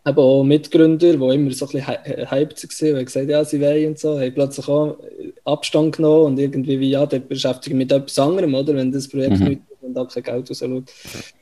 eben 0.06 0.18
auch 0.18 0.44
Mitgründer, 0.44 1.14
die 1.14 1.14
immer 1.14 1.52
so 1.52 1.66
ein 1.66 1.72
bisschen 1.72 1.88
hyped 1.88 2.82
waren, 2.82 2.98
die 3.00 3.06
gesagt 3.06 3.30
ja, 3.30 3.44
sie 3.44 3.62
wollen 3.62 3.88
und 3.88 4.00
so, 4.00 4.20
haben 4.20 4.34
plötzlich 4.34 4.68
auch 4.68 4.98
Abstand 5.46 5.96
genommen 5.96 6.26
und 6.26 6.40
irgendwie 6.40 6.80
wie, 6.80 6.92
ja, 6.92 7.06
der 7.06 7.20
beschäftigt 7.20 7.76
mit 7.76 7.92
etwas 7.92 8.20
anderem, 8.20 8.54
oder? 8.54 8.76
Wenn 8.76 8.92
das 8.92 9.08
Projekt 9.08 9.40
mhm. 9.40 9.48
nicht 9.48 9.62
und 9.82 9.98
auch 9.98 10.08
kein 10.08 10.24
Geld 10.24 10.50
rausschaut, 10.50 10.92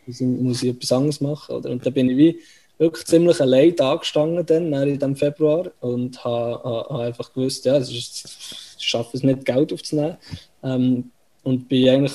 muss 0.06 0.64
ich 0.64 0.70
etwas 0.70 0.92
anderes 0.92 1.22
machen, 1.22 1.56
oder? 1.56 1.70
Und 1.72 1.86
da 1.86 1.90
bin 1.90 2.10
ich 2.10 2.18
wie 2.18 2.40
wirklich 2.78 3.06
ziemlich 3.06 3.40
allein 3.40 3.76
da 3.76 3.96
gestanden 3.96 4.46
dann, 4.46 4.74
in 4.88 5.00
diesem 5.00 5.16
Februar 5.16 5.72
und 5.80 6.24
habe, 6.24 6.64
habe 6.64 7.04
einfach 7.04 7.32
gewusst, 7.34 7.66
ja, 7.66 7.80
ich 7.80 8.24
schaffe 8.80 9.18
es 9.18 9.24
nicht, 9.24 9.46
Geld 9.46 9.72
aufzunehmen. 9.72 10.18
Ähm, 10.64 11.12
und 11.44 11.68
bin 11.68 11.90
eigentlich, 11.90 12.14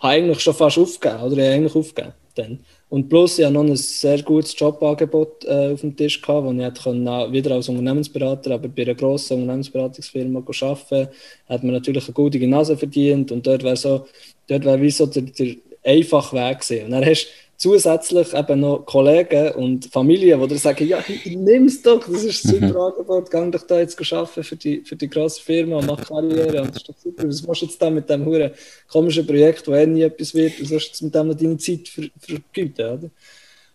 habe 0.00 0.14
eigentlich 0.14 0.40
schon 0.40 0.54
fast 0.54 0.78
aufgegeben, 0.78 1.22
oder 1.22 1.36
ich 1.38 1.54
eigentlich 1.54 1.74
aufgegeben 1.74 2.14
dann. 2.34 2.60
Und 2.88 3.08
plus, 3.08 3.38
ich 3.38 3.44
hatte 3.44 3.54
noch 3.54 3.64
ein 3.64 3.76
sehr 3.76 4.22
gutes 4.22 4.58
Jobangebot 4.58 5.44
äh, 5.44 5.72
auf 5.72 5.80
dem 5.80 5.96
Tisch, 5.96 6.20
gehabt, 6.20 6.46
wo 6.46 6.52
ich 6.52 6.60
hätte 6.60 7.32
wieder 7.32 7.54
als 7.54 7.68
Unternehmensberater, 7.68 8.52
aber 8.52 8.68
bei 8.68 8.82
einer 8.82 8.94
grossen 8.94 9.34
Unternehmensberatungsfirma 9.34 10.40
arbeiten 10.40 10.58
konnte, 10.58 11.10
hat 11.48 11.64
man 11.64 11.72
natürlich 11.72 12.04
eine 12.04 12.14
gute 12.14 12.46
Nase 12.46 12.76
verdient 12.76 13.32
und 13.32 13.46
dort 13.46 13.62
wäre 13.62 13.76
so, 13.76 14.06
dort 14.46 14.80
wie 14.80 14.90
so 14.90 15.06
der, 15.06 15.22
der 15.22 15.56
einfache 15.84 16.36
Weg 16.36 16.60
gewesen. 16.60 16.86
Und 16.86 16.90
dann 16.92 17.04
hast 17.04 17.28
zusätzlich 17.56 18.34
eben 18.34 18.60
noch 18.60 18.84
Kollegen 18.84 19.52
und 19.52 19.86
Familien, 19.86 20.40
die 20.40 20.48
dir 20.48 20.58
sagen, 20.58 20.86
ja, 20.86 21.02
nimm 21.24 21.66
es 21.66 21.82
doch, 21.82 22.04
das 22.06 22.24
ist 22.24 22.44
ein 22.46 22.50
super. 22.68 22.86
Angebot, 22.86 23.30
geh 23.30 23.50
doch 23.50 23.66
da 23.66 23.78
jetzt 23.80 24.12
arbeiten 24.12 24.44
für 24.44 24.56
die, 24.56 24.80
für 24.82 24.96
die 24.96 25.08
grosse 25.08 25.40
Firma 25.40 25.78
und 25.78 25.86
mach 25.86 26.04
Karriere 26.04 26.62
und 26.62 26.70
das 26.70 26.76
ist 26.78 26.88
doch 26.88 26.98
super. 26.98 27.28
Was 27.28 27.46
machst 27.46 27.62
du 27.62 27.66
jetzt 27.66 27.80
da 27.80 27.90
mit 27.90 28.08
dem 28.08 28.24
huren 28.24 28.50
komischen 28.88 29.26
Projekt, 29.26 29.66
wo 29.68 29.72
eh 29.72 29.86
nie 29.86 30.02
etwas 30.02 30.34
wird, 30.34 30.60
was 30.60 30.68
sollst 30.68 30.86
du 30.86 30.90
jetzt 30.90 31.02
mit 31.02 31.14
dem 31.14 31.36
deine 31.36 31.58
Zeit 31.58 31.88
ver 31.88 32.04
vergüten, 32.18 32.86
oder? 32.86 33.10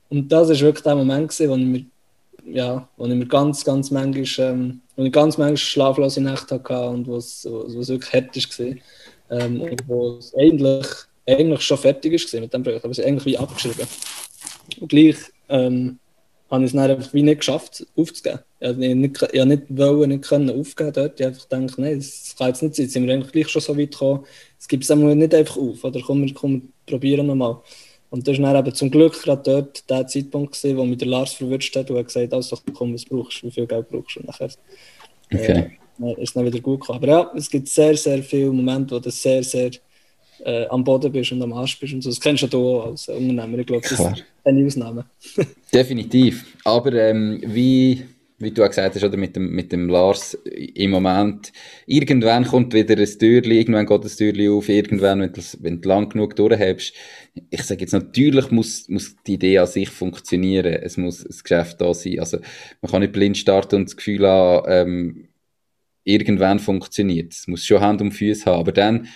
Und 0.09 0.31
das 0.31 0.49
war 0.49 0.59
wirklich 0.59 0.83
der 0.83 0.95
Moment 0.95 1.29
gewesen, 1.29 1.49
wo 1.49 1.55
ich 1.55 1.65
mir, 1.65 1.85
ja, 2.51 2.89
wo 2.97 3.05
ich 3.05 3.13
mir 3.13 3.27
ganz, 3.27 3.63
ganz 3.63 3.91
manchmal, 3.91 4.51
ähm, 4.51 4.81
wo 4.95 5.03
ich 5.03 5.11
ganz 5.11 5.37
manchmal 5.37 5.57
schlaflose 5.57 6.21
Nächte 6.21 6.55
hatte 6.55 6.89
und 6.89 7.07
wo 7.07 7.17
es 7.17 7.45
wirklich 7.45 8.11
hart 8.11 8.35
war. 8.35 8.75
Ähm, 9.31 9.61
und 9.61 9.87
wo 9.87 10.17
es 10.17 10.33
eigentlich 10.35 10.87
eigentlich 11.29 11.61
schon 11.61 11.77
fertig 11.77 12.13
ist 12.13 12.33
mit 12.33 12.53
dem 12.53 12.63
Projekt, 12.63 12.83
aber 12.83 12.91
es 12.91 12.99
ist 12.99 13.05
eigentlich 13.05 13.25
wie 13.25 13.37
abgeschrieben. 13.37 13.87
Und 14.79 14.87
gleich 14.87 15.15
ähm, 15.49 15.99
habe 16.49 16.63
ich 16.63 16.71
es 16.71 16.75
dann 16.75 16.91
einfach 16.91 17.13
wie 17.13 17.21
nicht 17.21 17.39
geschafft, 17.39 17.85
aufzugeben. 17.95 18.39
Ich 18.59 18.67
habe 18.67 18.95
nicht, 18.95 19.21
ich 19.31 19.45
nicht 19.45 19.63
wollen, 19.69 20.09
nicht 20.09 20.23
können 20.23 20.49
aufgeben 20.49 20.93
dort. 20.93 21.19
Ich 21.19 21.25
habe 21.25 21.35
einfach 21.35 21.49
gedacht, 21.49 21.77
nein, 21.77 21.97
das 21.97 22.35
kann 22.37 22.47
jetzt 22.47 22.63
nicht 22.63 22.75
sein. 22.75 22.85
Jetzt 22.85 22.93
sind 22.93 23.07
wir 23.07 23.13
eigentlich 23.13 23.31
gleich 23.31 23.49
schon 23.49 23.61
so 23.61 23.77
weit 23.77 23.91
gekommen. 23.91 24.25
Es 24.59 24.67
gibt 24.67 24.83
es 24.83 24.89
nicht 24.89 25.35
einfach 25.35 25.57
auf. 25.57 25.83
Oder 25.83 26.01
komm, 26.05 26.25
wir, 26.25 26.33
komm, 26.33 26.73
probieren 26.85 27.27
nochmal. 27.27 27.57
Und 28.09 28.27
das 28.27 28.41
war 28.41 28.53
dann 28.53 28.65
eben 28.65 28.75
zum 28.75 28.89
Glück 28.89 29.21
gerade 29.21 29.43
dort 29.43 29.89
der 29.89 30.07
Zeitpunkt, 30.07 30.53
gewesen, 30.53 30.77
wo 30.77 30.85
mich 30.85 30.97
der 30.97 31.07
Lars 31.07 31.33
verwünscht 31.33 31.75
hat 31.75 31.91
und 31.91 31.97
hat 31.97 32.07
gesagt, 32.07 32.33
also 32.33 32.57
komm, 32.73 32.93
was 32.93 33.05
brauchst 33.05 33.43
du, 33.43 33.47
wie 33.47 33.51
viel 33.51 33.67
Geld 33.67 33.87
brauchst 33.87 34.15
du? 34.15 34.21
Und 34.21 34.27
nachher 34.27 34.49
okay. 35.31 35.77
äh, 36.01 36.13
ist 36.13 36.29
es 36.29 36.33
dann 36.33 36.45
wieder 36.45 36.59
gut 36.59 36.81
gekommen. 36.81 36.97
Aber 36.97 37.07
ja, 37.07 37.31
es 37.35 37.49
gibt 37.49 37.67
sehr, 37.67 37.95
sehr 37.95 38.23
viele 38.23 38.51
Momente, 38.51 38.95
wo 38.95 38.99
das 38.99 39.21
sehr, 39.21 39.43
sehr 39.43 39.69
äh, 40.45 40.65
am 40.67 40.83
Boden 40.83 41.11
bist 41.11 41.31
und 41.31 41.41
am 41.41 41.53
Arsch 41.53 41.79
bist 41.79 41.93
und 41.93 42.01
so. 42.01 42.09
Das 42.09 42.19
kennst 42.19 42.51
du 42.51 42.57
auch 42.57 42.87
als 42.87 43.07
Unternehmer. 43.07 43.57
Ich 43.59 43.67
glaube, 43.67 43.81
das 43.81 43.99
ist 43.99 44.25
eine 44.43 44.65
Ausnahme. 44.65 45.05
Definitiv. 45.73 46.57
Aber 46.63 46.93
ähm, 46.93 47.41
wie, 47.45 48.05
wie 48.37 48.51
du 48.51 48.63
auch 48.63 48.69
gesagt 48.69 48.95
hast, 48.95 49.03
oder 49.03 49.17
mit 49.17 49.35
dem, 49.35 49.51
mit 49.51 49.71
dem 49.71 49.89
Lars 49.89 50.33
im 50.45 50.91
Moment, 50.91 51.51
irgendwann 51.85 52.45
kommt 52.45 52.73
wieder 52.73 52.97
ein 52.97 53.05
Türchen, 53.05 53.51
irgendwann 53.51 53.85
geht 53.85 54.05
das 54.05 54.15
Türchen 54.15 54.51
auf, 54.51 54.69
irgendwann, 54.69 55.21
wenn 55.21 55.33
du, 55.33 55.41
wenn 55.59 55.81
du 55.81 55.89
lang 55.89 56.09
genug 56.09 56.35
durchhebst. 56.35 56.93
Ich 57.49 57.63
sage 57.63 57.81
jetzt, 57.81 57.93
natürlich 57.93 58.51
muss, 58.51 58.87
muss 58.89 59.15
die 59.27 59.33
Idee 59.33 59.59
an 59.59 59.67
sich 59.67 59.89
funktionieren. 59.89 60.73
Es 60.73 60.97
muss 60.97 61.25
ein 61.25 61.35
Geschäft 61.43 61.81
da 61.81 61.93
sein. 61.93 62.19
Also, 62.19 62.39
man 62.81 62.91
kann 62.91 63.01
nicht 63.01 63.13
blind 63.13 63.37
starten 63.37 63.75
und 63.75 63.89
das 63.89 63.97
Gefühl 63.97 64.27
haben, 64.27 64.65
ähm, 64.69 65.29
irgendwann 66.03 66.59
funktioniert. 66.59 67.33
Es 67.33 67.47
muss 67.47 67.65
schon 67.65 67.81
Hand 67.81 68.01
und 68.01 68.11
Füße 68.11 68.45
haben. 68.45 68.59
Aber 68.59 68.71
dann 68.71 69.07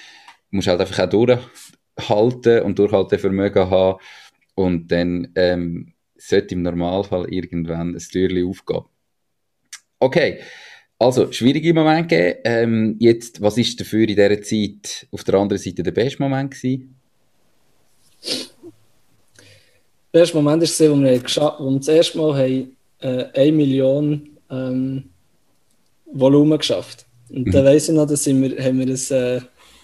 musst 0.54 0.68
halt 0.68 0.80
einfach 0.80 0.99
auch 0.99 1.10
durchhalten 1.10 2.62
und 2.62 2.80
Durchhaltevermögen 2.80 3.70
haben. 3.70 3.99
Und 4.56 4.91
dann, 4.91 5.32
ähm, 5.36 5.93
sollte 6.18 6.56
im 6.56 6.62
Normalfall 6.62 7.32
irgendwann 7.34 7.95
ein 7.95 7.99
Türchen 7.99 8.47
aufgehen. 8.47 8.84
Okay, 9.99 10.39
also 10.99 11.32
schwierige 11.32 11.74
Moment 11.74 12.10
gegeben. 12.10 12.39
Ähm, 12.45 12.95
jetzt, 12.99 13.41
was 13.41 13.58
ist 13.58 13.80
dafür 13.80 14.01
in 14.01 14.16
dieser 14.16 14.41
Zeit 14.41 15.08
auf 15.12 15.24
der 15.24 15.36
anderen 15.36 15.62
Seite 15.62 15.84
der 15.84 15.91
beste 15.91 16.22
Moment 16.22 16.51
gewesen? 16.51 16.95
Der 20.14 20.20
beste 20.20 20.36
Moment 20.38 20.62
war, 20.62 20.62
als 20.62 20.80
wir, 20.80 20.91
wo 20.91 21.72
wir 21.72 21.78
das 21.78 21.88
erste 21.88 22.18
Mal 22.18 22.38
haben, 22.38 22.78
äh, 22.99 23.47
1 23.47 23.56
Million 23.56 24.30
ähm, 24.49 25.10
Volumen 26.06 26.58
geschafft 26.58 27.06
Und 27.30 27.47
mhm. 27.47 27.51
da 27.51 27.66
weiss 27.66 27.89
ich 27.89 27.95
noch, 27.95 28.08
dass 28.08 28.26
wir, 28.26 28.34
haben 28.34 28.80
wir, 28.80 28.88
ein, 28.88 29.41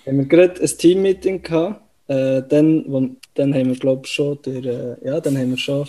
haben 0.10 0.18
wir 0.18 0.26
gerade 0.26 0.62
ein 0.62 0.68
Team-Meeting 0.68 1.42
gehabt. 1.42 1.82
Äh, 2.08 2.42
dann, 2.48 2.86
wo, 2.88 3.10
dann 3.36 3.54
haben 3.54 3.70
wir, 3.70 3.76
glaube 3.76 4.02
ich, 4.06 4.12
schon, 4.12 4.40
der, 4.42 4.66
äh, 4.66 5.06
ja, 5.06 5.20
dann 5.20 5.38
haben 5.38 5.52
wir 5.52 5.58
schon 5.58 5.88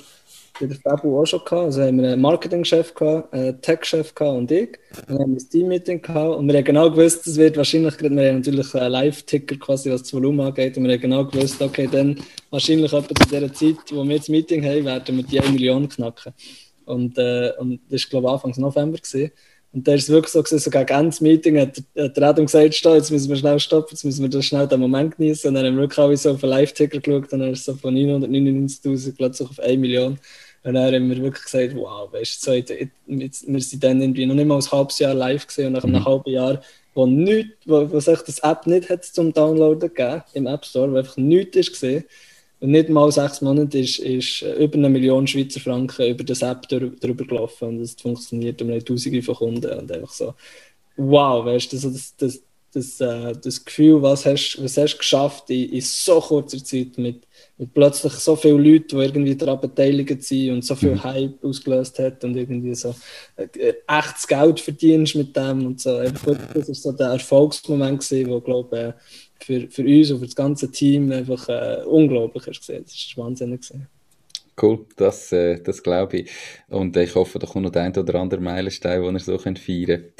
der 0.61 0.77
Fabu 0.77 1.18
auch 1.18 1.27
schon 1.27 1.41
gehabt. 1.41 1.64
Also 1.64 1.83
haben 1.83 2.01
wir 2.01 2.12
einen 2.12 2.21
Marketingchef 2.21 2.95
gehabt, 2.95 3.33
einen 3.33 3.61
Tech-Chef 3.61 4.14
gehabt 4.14 4.37
und 4.37 4.51
ich. 4.51 4.79
Dann 5.07 5.18
haben 5.18 5.33
wir 5.33 5.41
ein 5.41 5.49
Team-Meeting 5.51 6.03
gehabt 6.03 6.37
und 6.37 6.47
wir 6.47 6.57
haben 6.57 6.64
genau 6.64 6.91
gewusst, 6.91 7.27
es 7.27 7.37
wird 7.37 7.57
wahrscheinlich, 7.57 7.99
wir 8.01 8.09
haben 8.11 8.37
natürlich 8.37 8.75
einen 8.75 8.93
Live-Ticker 8.93 9.57
quasi, 9.57 9.91
was 9.91 10.03
das 10.03 10.12
Volumen 10.12 10.41
angeht 10.41 10.77
und 10.77 10.85
wir 10.85 10.93
haben 10.93 11.01
genau 11.01 11.25
gewusst, 11.25 11.61
okay, 11.62 11.89
dann 11.91 12.18
wahrscheinlich 12.51 12.93
etwa 12.93 13.14
zu 13.14 13.29
der 13.31 13.53
Zeit, 13.53 13.77
wo 13.93 14.05
wir 14.05 14.18
das 14.18 14.29
Meeting 14.29 14.64
haben, 14.64 14.85
werden 14.85 15.16
wir 15.16 15.25
die 15.25 15.41
1 15.41 15.53
Million 15.53 15.89
knacken. 15.89 16.35
Und, 16.85 17.16
äh, 17.18 17.53
und 17.59 17.81
das 17.89 18.03
war, 18.05 18.11
glaube 18.21 18.27
ich, 18.27 18.33
Anfang 18.33 18.62
November. 18.62 18.99
Gewesen. 18.99 19.31
Und 19.73 19.87
da 19.87 19.95
ist 19.95 20.05
es 20.05 20.09
wirklich 20.09 20.33
so, 20.33 20.43
gewesen, 20.43 20.59
so 20.59 20.71
gegen 20.71 20.89
Ende 20.89 21.11
des 21.11 21.21
Meetings 21.21 21.61
hat, 21.61 21.83
hat 21.97 22.16
der 22.16 22.29
Adam 22.29 22.47
gesagt, 22.47 22.75
Stop, 22.75 22.95
jetzt 22.95 23.11
müssen 23.11 23.29
wir 23.29 23.37
schnell 23.37 23.61
stoppen, 23.61 23.91
jetzt 23.93 24.05
müssen 24.05 24.23
wir 24.23 24.29
das 24.29 24.45
schnell 24.45 24.66
den 24.66 24.81
Moment 24.81 25.16
genießen. 25.16 25.49
Und 25.49 25.55
dann 25.55 25.66
haben 25.66 25.77
wir 25.77 25.83
wirklich 25.83 25.99
alle 25.99 26.16
so 26.16 26.33
auf 26.33 26.41
den 26.41 26.51
Live-Ticker 26.51 26.99
geschaut 26.99 27.33
und 27.33 27.39
dann 27.39 27.53
ist 27.53 27.61
es 27.61 27.64
so 27.66 27.75
von 27.75 27.95
999'000 27.95 29.16
plötzlich 29.16 29.49
auf 29.49 29.61
1 29.61 29.79
Million. 29.79 30.18
Und 30.62 30.75
dann 30.75 30.93
haben 30.93 31.09
wir 31.09 31.23
wirklich 31.23 31.45
gesagt, 31.45 31.75
wow, 31.77 32.12
weißt 32.12 32.47
du, 32.47 32.53
so, 32.53 32.77
wir 33.07 33.61
sind 33.61 33.85
dann 33.85 34.03
irgendwie 34.03 34.27
noch 34.27 34.35
nicht 34.35 34.47
mal 34.47 34.57
ein 34.57 34.73
halbes 34.73 34.99
Jahr 34.99 35.14
live 35.14 35.47
gesehen 35.47 35.68
und 35.68 35.73
nach 35.75 35.85
einem 35.85 36.01
mhm. 36.01 36.05
halben 36.05 36.31
Jahr, 36.31 36.61
wo 36.95 37.07
nichts, 37.07 37.53
wo, 37.64 37.91
wo 37.91 38.01
sich 38.01 38.21
das 38.23 38.41
App 38.41 38.66
nicht 38.66 38.91
hat 38.91 39.05
zum 39.05 39.33
Downloaden 39.33 39.95
gegeben 39.95 40.23
im 40.35 40.47
App 40.49 40.64
Store, 40.64 40.93
wo 40.93 40.97
einfach 40.97 41.16
nichts 41.16 41.57
ist 41.57 41.73
gesehen 41.73 42.05
und 42.05 42.09
nicht 42.61 42.88
mal 42.90 43.11
sechs 43.11 43.40
Monate 43.40 43.78
ist, 43.78 43.98
ist 43.98 44.42
über 44.42 44.74
eine 44.74 44.90
Million 44.90 45.26
Schweizer 45.26 45.61
Franken 45.61 46.08
über 46.08 46.24
das 46.24 46.42
App 46.42 46.68
drüber 46.68 47.24
gelaufen 47.24 47.68
und 47.68 47.80
es 47.80 47.94
funktioniert 47.94 48.61
und 48.61 48.68
wir 48.68 48.76
haben 48.76 48.84
Tausende 48.84 49.22
von 49.22 49.34
Kunden 49.34 49.78
und 49.78 49.90
einfach 49.90 50.12
so, 50.12 50.34
wow, 50.96 51.44
weißt 51.44 51.72
du, 51.72 51.78
das, 51.78 52.16
das, 52.16 52.42
das, 52.72 53.00
äh, 53.00 53.32
das 53.42 53.64
Gefühl, 53.64 54.00
was 54.02 54.26
hast, 54.26 54.62
was 54.62 54.76
hast 54.76 54.94
du 54.94 54.98
geschafft 54.98 55.50
in, 55.50 55.70
in 55.70 55.80
so 55.80 56.20
kurzer 56.20 56.62
Zeit 56.62 56.98
mit 56.98 57.26
und 57.56 57.74
plötzlich 57.74 58.12
so 58.14 58.36
viele 58.36 58.58
Leute, 58.58 58.96
die 58.96 59.02
irgendwie 59.02 59.36
daran 59.36 59.61
beteiligt 59.61 60.22
sind 60.22 60.52
und 60.52 60.64
so 60.64 60.74
viel 60.74 60.92
mhm. 60.92 61.04
Hype 61.04 61.44
ausgelöst 61.44 61.98
hat 61.98 62.22
und 62.24 62.36
irgendwie 62.36 62.74
so 62.74 62.94
äh, 63.36 63.74
echtes 63.88 64.26
Geld 64.26 64.61
verdienst 64.61 65.16
mit 65.16 65.34
dem 65.34 65.66
und 65.66 65.80
so. 65.80 65.98
das 65.98 66.26
war 66.26 66.74
so 66.74 66.92
der 66.92 67.08
Erfolgsmoment, 67.08 68.00
gewesen, 68.00 68.30
wo 68.30 68.40
glaube 68.40 68.78
äh, 68.78 68.92
für, 69.43 69.68
für 69.68 69.82
uns 69.82 70.11
und 70.11 70.18
für 70.20 70.26
das 70.26 70.36
ganze 70.36 70.70
Team 70.70 71.11
einfach 71.12 71.49
äh, 71.49 71.82
unglaublich 71.84 72.47
ist 72.47 72.61
gesehen. 72.61 72.84
Das 72.84 73.16
war 73.16 73.26
wahnsinnig. 73.26 73.61
Cool, 74.61 74.86
das, 74.97 75.32
äh, 75.32 75.61
das 75.61 75.82
glaube 75.82 76.18
ich. 76.18 76.30
Und 76.68 76.97
ich 76.97 77.14
hoffe, 77.14 77.38
da 77.38 77.47
kommt 77.47 77.64
noch 77.64 77.72
der 77.72 77.82
ein 77.82 77.97
oder 77.97 78.16
andere 78.16 78.41
Meilenstein, 78.41 79.03
den 79.03 79.14
ihr 79.14 79.20
so 79.20 79.38
könnt 79.38 79.59
feiern 79.59 79.86
könnt. 79.86 80.12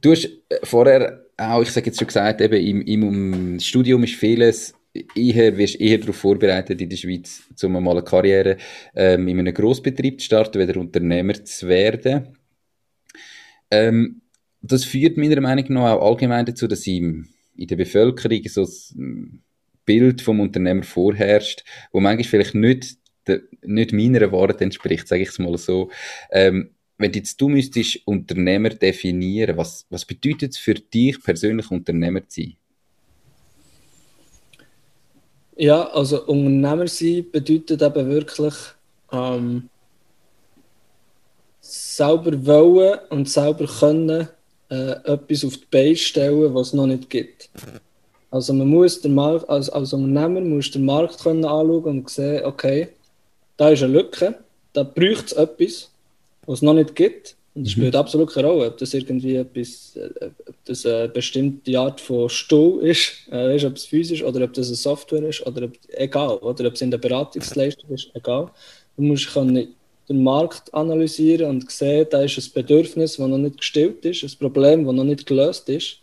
Du 0.00 0.10
hast 0.12 0.24
äh, 0.24 0.58
vorher 0.64 1.24
auch, 1.36 1.62
ich 1.62 1.70
sage 1.70 1.86
jetzt 1.86 1.98
schon 1.98 2.06
gesagt, 2.06 2.40
eben 2.40 2.60
im, 2.60 2.82
im 2.82 3.60
Studium 3.60 4.04
ist 4.04 4.14
vieles 4.14 4.74
eher, 5.14 5.56
wirst 5.56 5.80
eher 5.80 5.98
darauf 5.98 6.16
vorbereitet, 6.16 6.80
in 6.80 6.88
der 6.88 6.96
Schweiz, 6.96 7.42
um 7.62 7.72
mal 7.72 7.92
eine 7.92 8.02
Karriere 8.02 8.58
ähm, 8.94 9.26
in 9.28 9.38
einem 9.38 9.54
Grossbetrieb 9.54 10.20
zu 10.20 10.26
starten, 10.26 10.60
wieder 10.60 10.78
Unternehmer 10.78 11.42
zu 11.44 11.68
werden. 11.68 12.36
Ähm, 13.70 14.20
das 14.60 14.84
führt 14.84 15.16
meiner 15.16 15.40
Meinung 15.40 15.64
nach 15.70 15.92
auch 15.92 16.10
allgemein 16.10 16.46
dazu, 16.46 16.68
dass 16.68 16.86
in, 16.86 17.28
in 17.56 17.66
der 17.66 17.76
Bevölkerung 17.76 18.42
so 18.48 18.66
ein 18.96 19.42
Bild 19.84 20.22
vom 20.22 20.40
Unternehmer 20.40 20.82
vorherrscht, 20.82 21.64
wo 21.92 22.00
manchmal 22.00 22.24
vielleicht 22.24 22.54
nicht, 22.54 22.98
de, 23.26 23.42
nicht 23.62 23.92
meiner 23.92 24.30
Wahrheit 24.32 24.60
entspricht, 24.60 25.08
sage 25.08 25.22
ich 25.22 25.28
es 25.28 25.38
mal 25.38 25.56
so. 25.58 25.90
Ähm, 26.30 26.70
wenn 26.98 27.12
jetzt 27.12 27.40
du 27.40 27.48
müsstest 27.48 28.06
Unternehmer 28.06 28.70
definieren, 28.70 29.56
was, 29.56 29.86
was 29.90 30.04
bedeutet 30.04 30.52
es 30.52 30.58
für 30.58 30.74
dich 30.74 31.22
persönlich 31.22 31.70
Unternehmer 31.70 32.26
zu 32.28 32.42
sein? 32.42 32.56
Ja, 35.56 35.88
also 35.90 36.24
Unternehmer 36.26 36.86
sein 36.86 37.26
bedeutet 37.30 37.82
eben 37.82 38.08
wirklich 38.08 38.54
ähm, 39.10 39.68
selber 41.60 42.46
wollen 42.46 42.98
und 43.10 43.28
selber 43.28 43.66
können 43.66 44.28
äh, 44.72 45.12
etwas 45.12 45.44
auf 45.44 45.56
die 45.56 45.66
Beine 45.70 45.96
stellen, 45.96 46.54
was 46.54 46.68
es 46.68 46.72
noch 46.72 46.86
nicht 46.86 47.10
gibt. 47.10 47.50
Also 48.30 48.54
man 48.54 48.68
muss 48.68 49.00
den 49.00 49.14
Markt, 49.14 49.48
als, 49.48 49.68
als 49.68 49.92
Unternehmer 49.92 50.40
muss 50.40 50.70
den 50.70 50.86
Markt 50.86 51.22
können 51.22 51.44
anschauen 51.44 51.84
und 51.84 52.10
sehen, 52.10 52.44
okay, 52.44 52.88
da 53.58 53.68
ist 53.68 53.82
eine 53.82 53.92
Lücke, 53.92 54.34
da 54.72 54.82
braucht 54.82 55.26
es 55.26 55.32
etwas, 55.32 55.90
was 56.46 56.58
es 56.58 56.62
noch 56.62 56.74
nicht 56.74 56.96
gibt 56.96 57.36
und 57.54 57.66
das 57.66 57.76
mhm. 57.76 57.80
spielt 57.80 57.96
absolut 57.96 58.32
keine 58.32 58.48
Rolle, 58.48 58.68
ob 58.68 58.78
das 58.78 58.94
irgendwie 58.94 59.36
etwas, 59.36 59.94
äh, 59.96 60.30
ob 60.46 60.54
das 60.64 60.86
eine 60.86 61.08
bestimmte 61.08 61.78
Art 61.78 62.00
von 62.00 62.30
Stuhl 62.30 62.82
ist, 62.82 63.28
äh, 63.30 63.54
ist, 63.54 63.66
ob 63.66 63.76
es 63.76 63.84
physisch 63.84 64.22
oder 64.22 64.44
ob 64.44 64.54
das 64.54 64.68
eine 64.68 64.76
Software 64.76 65.28
ist, 65.28 65.46
oder 65.46 65.64
ob, 65.64 65.72
egal, 65.88 66.38
oder 66.38 66.66
ob 66.66 66.74
es 66.74 66.80
in 66.80 66.90
der 66.90 66.98
Beratungsleistung 66.98 67.90
ist, 67.90 68.10
egal. 68.14 68.50
Du 68.96 69.02
musst 69.02 69.32
können 69.32 69.74
den 70.08 70.22
Markt 70.22 70.72
analysieren 70.74 71.50
und 71.50 71.70
sehen, 71.70 72.06
da 72.10 72.22
ist 72.22 72.38
ein 72.38 72.52
Bedürfnis, 72.54 73.16
das 73.16 73.28
noch 73.28 73.38
nicht 73.38 73.58
gestillt 73.58 74.04
ist, 74.04 74.22
ein 74.22 74.38
Problem, 74.38 74.84
das 74.84 74.94
noch 74.94 75.04
nicht 75.04 75.26
gelöst 75.26 75.68
ist. 75.68 75.98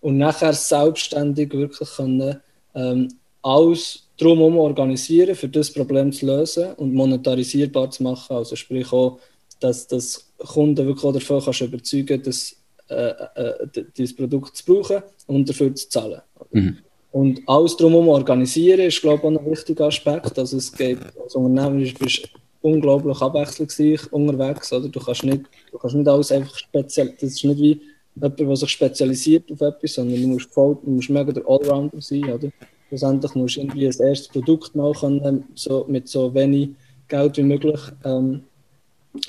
Und 0.00 0.18
nachher 0.18 0.52
selbstständig 0.52 1.52
wirklich 1.52 1.88
können, 1.96 2.40
ähm, 2.74 3.08
alles 3.42 4.08
drumherum 4.16 4.58
organisieren, 4.58 5.34
für 5.34 5.48
das 5.48 5.72
Problem 5.72 6.12
zu 6.12 6.26
lösen 6.26 6.72
und 6.74 6.94
monetarisierbar 6.94 7.90
zu 7.90 8.02
machen. 8.02 8.36
Also 8.36 8.56
sprich 8.56 8.92
auch, 8.92 9.18
dass 9.60 9.86
das 9.86 10.28
Kunden 10.38 10.86
wirklich 10.86 11.04
auch 11.04 11.12
davon 11.12 11.42
kannst 11.42 11.60
überzeugen 11.60 12.22
das, 12.22 12.56
äh, 12.88 13.10
äh, 13.34 13.84
dieses 13.96 14.14
Produkt 14.14 14.56
zu 14.56 14.64
brauchen 14.64 15.02
und 15.26 15.48
dafür 15.48 15.74
zu 15.74 15.88
zahlen. 15.88 16.20
Mhm. 16.52 16.78
Und 17.10 17.40
alles 17.46 17.76
drumherum 17.76 18.08
organisieren 18.08 18.80
ist, 18.80 19.00
glaube 19.00 19.18
ich, 19.18 19.24
auch 19.24 19.40
ein 19.40 19.50
wichtiger 19.50 19.86
Aspekt. 19.86 20.38
Also 20.38 20.58
es 20.58 20.72
geht, 20.72 20.98
als 21.22 21.34
Unternehmer 21.34 21.92
bist 21.98 22.24
du 22.24 22.38
unglaublich 22.68 23.20
abwechslungsreich 23.20 24.12
unterwegs. 24.12 24.72
Oder? 24.72 24.88
Du, 24.88 25.00
kannst 25.00 25.24
nicht, 25.24 25.42
du 25.70 25.78
kannst 25.78 25.96
nicht 25.96 26.08
alles 26.08 26.32
einfach 26.32 26.56
speziell, 26.56 27.14
das 27.20 27.30
ist 27.30 27.44
nicht 27.44 27.60
wie 27.60 27.80
jemand, 28.14 28.40
der 28.40 28.56
sich 28.56 28.70
spezialisiert 28.70 29.50
auf 29.50 29.60
etwas, 29.60 29.94
sondern 29.94 30.20
du 30.20 30.28
musst, 30.28 30.52
voll, 30.52 30.76
du 30.84 30.90
musst 30.90 31.10
mega 31.10 31.32
der 31.32 31.48
Allrounder 31.48 32.00
sein. 32.00 32.24
Oder? 32.24 32.50
Schlussendlich 32.88 33.34
musst 33.34 33.56
du 33.56 33.60
irgendwie 33.60 33.86
ein 33.86 34.00
erstes 34.00 34.28
Produkt 34.28 34.74
machen, 34.74 35.44
so, 35.54 35.84
mit 35.88 36.08
so 36.08 36.32
wenig 36.34 36.70
Geld 37.08 37.36
wie 37.36 37.42
möglich 37.42 37.80
ähm, 38.04 38.42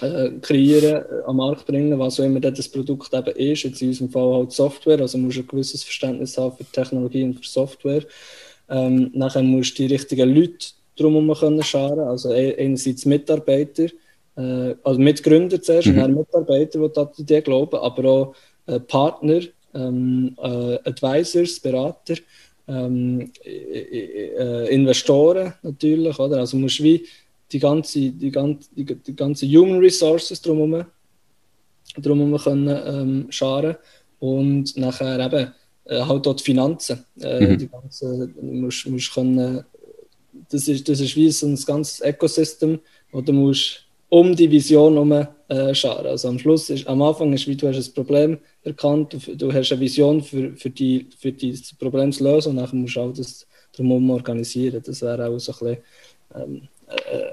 äh, 0.01 0.31
kreieren, 0.41 1.03
äh, 1.03 1.23
am 1.25 1.37
Markt 1.37 1.65
bringen, 1.65 1.97
was 1.97 2.19
auch 2.19 2.25
immer 2.25 2.39
das 2.39 2.67
Produkt 2.67 3.13
eben 3.13 3.35
ist. 3.35 3.63
Jetzt 3.63 3.81
in 3.81 3.89
unserem 3.89 4.09
Fall 4.09 4.33
halt 4.33 4.51
Software, 4.51 4.99
also 4.99 5.17
musst 5.17 5.37
du 5.37 5.41
ein 5.41 5.47
gewisses 5.47 5.83
Verständnis 5.83 6.37
haben 6.37 6.55
für 6.55 6.65
Technologie 6.65 7.23
und 7.23 7.35
für 7.35 7.49
Software. 7.49 8.03
Ähm, 8.69 9.11
nachher 9.13 9.41
musst 9.41 9.77
du 9.79 9.87
die 9.87 9.93
richtigen 9.93 10.33
Leute 10.33 10.67
drumherum 10.99 11.33
können 11.33 11.63
scharen, 11.63 11.99
also 11.99 12.33
e-, 12.33 12.55
einerseits 12.57 13.05
Mitarbeiter, 13.05 13.85
äh, 14.35 14.75
also 14.83 14.99
Mitgründer 14.99 15.61
zuerst 15.61 15.87
mhm. 15.87 15.93
und 15.93 15.99
dann 15.99 16.15
Mitarbeiter, 16.15 16.87
die 16.87 16.99
an 16.99 17.09
die 17.17 17.41
glauben, 17.41 17.77
aber 17.77 18.09
auch 18.09 18.35
äh, 18.67 18.79
Partner, 18.79 19.41
ähm, 19.73 20.35
äh, 20.37 20.77
Advisors, 20.83 21.59
Berater, 21.59 22.15
ähm, 22.67 23.31
äh, 23.43 24.73
Investoren 24.73 25.53
natürlich, 25.63 26.19
oder? 26.19 26.37
Also 26.37 26.57
musst 26.57 26.83
wie 26.83 27.05
die 27.51 27.59
ganze, 27.59 28.11
die 28.11 28.31
ganze, 28.31 28.69
die, 28.75 28.85
die 28.85 29.15
ganze 29.15 29.47
Human 29.47 29.79
Resources 29.79 30.41
drumherum, 30.41 30.85
drumherum 31.97 32.37
können 32.37 32.67
ähm, 32.85 33.31
scharen 33.31 33.75
und 34.19 34.77
nachher 34.77 35.19
eben 35.19 35.51
äh, 35.85 36.01
halt 36.01 36.25
dort 36.25 36.41
Finanzen. 36.41 37.03
Äh, 37.19 37.47
mhm. 37.47 37.57
die 37.57 37.67
ganze, 37.67 38.29
musst, 38.41 38.87
musst 38.87 39.13
können, 39.13 39.63
das, 40.51 40.67
ist, 40.67 40.87
das 40.89 40.99
ist 40.99 41.15
wie 41.15 41.29
so 41.31 41.47
ein 41.47 41.55
ganzes 41.55 42.01
Ecosystem, 42.01 42.79
wo 43.11 43.21
du 43.21 43.33
musst 43.33 43.85
um 44.09 44.35
die 44.35 44.49
Vision 44.49 44.93
herum 44.93 45.27
äh, 45.49 45.75
scharen. 45.75 46.07
Also 46.07 46.29
am 46.29 46.39
Schluss 46.39 46.69
ist, 46.69 46.87
am 46.87 47.01
Anfang 47.01 47.31
ist, 47.33 47.47
wie 47.47 47.55
du 47.55 47.67
hast 47.67 47.89
ein 47.89 47.93
Problem 47.93 48.39
erkannt, 48.63 49.13
du, 49.13 49.35
du 49.35 49.53
hast 49.53 49.71
eine 49.71 49.81
Vision 49.81 50.21
für, 50.21 50.55
für, 50.55 50.69
die, 50.69 51.07
für 51.17 51.31
dieses 51.31 51.73
Problem 51.73 52.11
zu 52.11 52.23
lösen 52.23 52.49
und 52.49 52.57
dann 52.57 52.81
musst 52.81 52.95
du 52.95 53.01
auch 53.01 53.13
das 53.13 53.47
drumherum 53.75 54.09
organisieren. 54.09 54.81
Das 54.83 55.01
wäre 55.01 55.27
auch 55.27 55.37
so 55.39 55.51
ein 55.51 55.59
bisschen 55.59 55.83
ähm, 56.35 56.67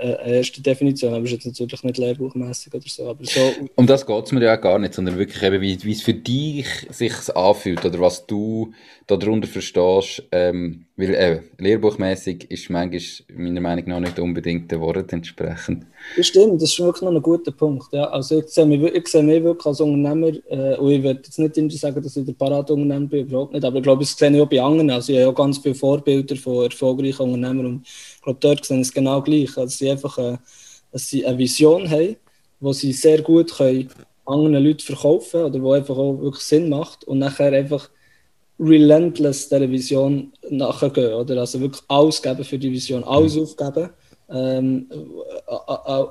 eine 0.01 0.37
erste 0.37 0.61
Definition, 0.61 1.14
aber 1.14 1.25
ist 1.25 1.33
jetzt 1.33 1.47
natürlich 1.47 1.83
nicht 1.83 1.99
lehrbuchmäßig 1.99 2.75
oder 2.75 2.85
so. 2.87 3.09
Aber 3.09 3.25
so 3.25 3.41
um 3.77 3.87
das 3.87 4.07
geht 4.07 4.27
es 4.27 4.33
mir 4.33 4.45
ja 4.45 4.57
auch 4.57 4.61
gar 4.61 4.79
nicht, 4.79 4.95
sondern 4.95 5.19
wirklich 5.19 5.43
eben, 5.43 5.61
wie, 5.61 5.83
wie 5.83 5.93
es 5.93 6.03
für 6.03 6.14
dich 6.14 6.67
sich 6.91 7.14
anfühlt 7.35 7.85
oder 7.85 8.01
was 8.01 8.27
du 8.27 8.73
darunter 9.07 9.49
verstehst. 9.49 10.25
Ähm, 10.31 10.86
weil 10.97 11.15
eben, 11.15 11.45
lehrbuchmäßig 11.59 12.51
ist 12.51 12.71
manchmal 12.71 13.01
meiner 13.37 13.61
Meinung 13.61 13.85
nach 13.87 14.01
nicht 14.01 14.19
unbedingt 14.19 14.71
der 14.71 14.81
Wort 14.81 15.13
entsprechend. 15.13 15.87
Das 16.17 16.27
stimmt, 16.27 16.63
das 16.63 16.71
ist 16.71 16.81
wirklich 16.81 17.03
noch 17.03 17.13
ein 17.13 17.23
guter 17.23 17.53
Punkt. 17.53 17.93
Ja. 17.93 18.05
Also 18.05 18.39
ich 18.39 18.49
sehe 18.49 18.65
mich, 18.65 18.83
ich 18.83 19.07
sehe 19.09 19.23
mich 19.23 19.43
wirklich 19.43 19.67
als 19.67 19.81
Unternehmer, 19.81 20.33
äh, 20.49 20.77
und 20.77 20.91
ich 20.91 21.03
würde 21.03 21.21
jetzt 21.25 21.39
nicht 21.39 21.79
sagen, 21.79 22.03
dass 22.03 22.17
ich 22.17 22.25
der 22.25 22.33
Paratunternehmer 22.33 23.07
bin, 23.07 23.27
überhaupt 23.27 23.53
nicht, 23.53 23.65
aber 23.65 23.77
ich 23.77 23.83
glaube, 23.83 24.05
das 24.05 24.17
sehe 24.17 24.31
ich 24.35 24.41
auch 24.41 24.49
bei 24.49 24.63
anderen. 24.63 24.91
Also 24.91 25.13
ich 25.13 25.19
habe 25.19 25.29
ja 25.29 25.33
ganz 25.33 25.59
viele 25.59 25.75
Vorbilder 25.75 26.37
von 26.37 26.65
erfolgreichen 26.65 27.23
Unternehmern 27.23 27.67
und 27.67 27.87
ich 27.87 28.23
glaube, 28.23 28.39
dort 28.41 28.65
sehe 28.65 28.79
ich 28.79 28.89
es 28.89 28.93
genau 28.93 29.21
gleich. 29.21 29.57
Also 29.57 29.77
sie 29.77 29.91
einfach 29.91 30.17
äh, 30.19 30.39
dass 30.97 31.09
sie 31.09 31.27
eine 31.27 31.37
Vision 31.37 31.91
haben, 31.91 32.17
die 32.61 32.73
sie 32.73 32.93
sehr 32.95 33.21
gut 33.21 33.53
können 33.55 33.91
anderen 34.25 34.65
Leuten 34.65 34.81
verkaufen 34.81 35.43
oder 35.43 35.59
die 35.59 35.71
einfach 35.79 35.97
auch 35.97 36.19
wirklich 36.21 36.43
Sinn 36.43 36.71
macht 36.71 37.05
und 37.05 37.19
nachher 37.19 37.53
einfach 37.53 37.91
relentless 38.59 39.49
dieser 39.49 39.71
Vision 39.71 40.33
nachgehen, 40.51 41.13
oder? 41.13 41.39
Also 41.39 41.61
wirklich 41.61 41.83
alles 41.89 42.23
geben 42.23 42.45
für 42.45 42.59
die 42.59 42.73
Vision, 42.73 43.05
alles 43.05 43.37
mhm. 43.37 43.43
aufgeben. 43.43 43.91
Ähm, 44.29 44.89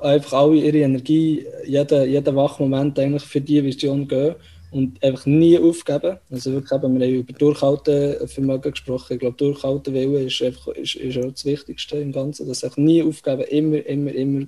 einfach 0.02 0.32
alle 0.38 0.56
ihre 0.56 0.78
Energie, 0.78 1.44
jeden, 1.66 2.10
jeden 2.10 2.36
Wachmoment 2.36 2.98
eigentlich 2.98 3.24
für 3.24 3.40
die 3.40 3.62
Vision 3.62 4.08
gehen 4.08 4.36
und 4.70 5.02
einfach 5.02 5.26
nie 5.26 5.58
aufgeben. 5.58 6.18
Also 6.30 6.52
wirklich 6.52 6.72
eben, 6.72 6.98
wir 6.98 7.06
haben 7.06 7.14
über 7.14 7.32
Durchhaltevermögen 7.32 8.72
gesprochen. 8.72 9.14
Ich 9.14 9.20
glaube, 9.20 9.36
Durchhaltewille 9.36 10.22
ist, 10.22 10.42
einfach, 10.42 10.68
ist, 10.68 10.94
ist 10.94 11.18
auch 11.18 11.30
das 11.30 11.44
Wichtigste 11.44 11.98
im 11.98 12.12
Ganzen. 12.12 12.48
Dass 12.48 12.64
einfach 12.64 12.78
nie 12.78 13.02
aufgeben, 13.02 13.42
immer, 13.42 13.84
immer, 13.84 14.12
immer 14.12 14.46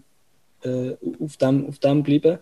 äh, 0.63 0.95
auf, 1.21 1.37
dem, 1.37 1.67
auf 1.67 1.79
dem 1.79 2.03
bleiben. 2.03 2.39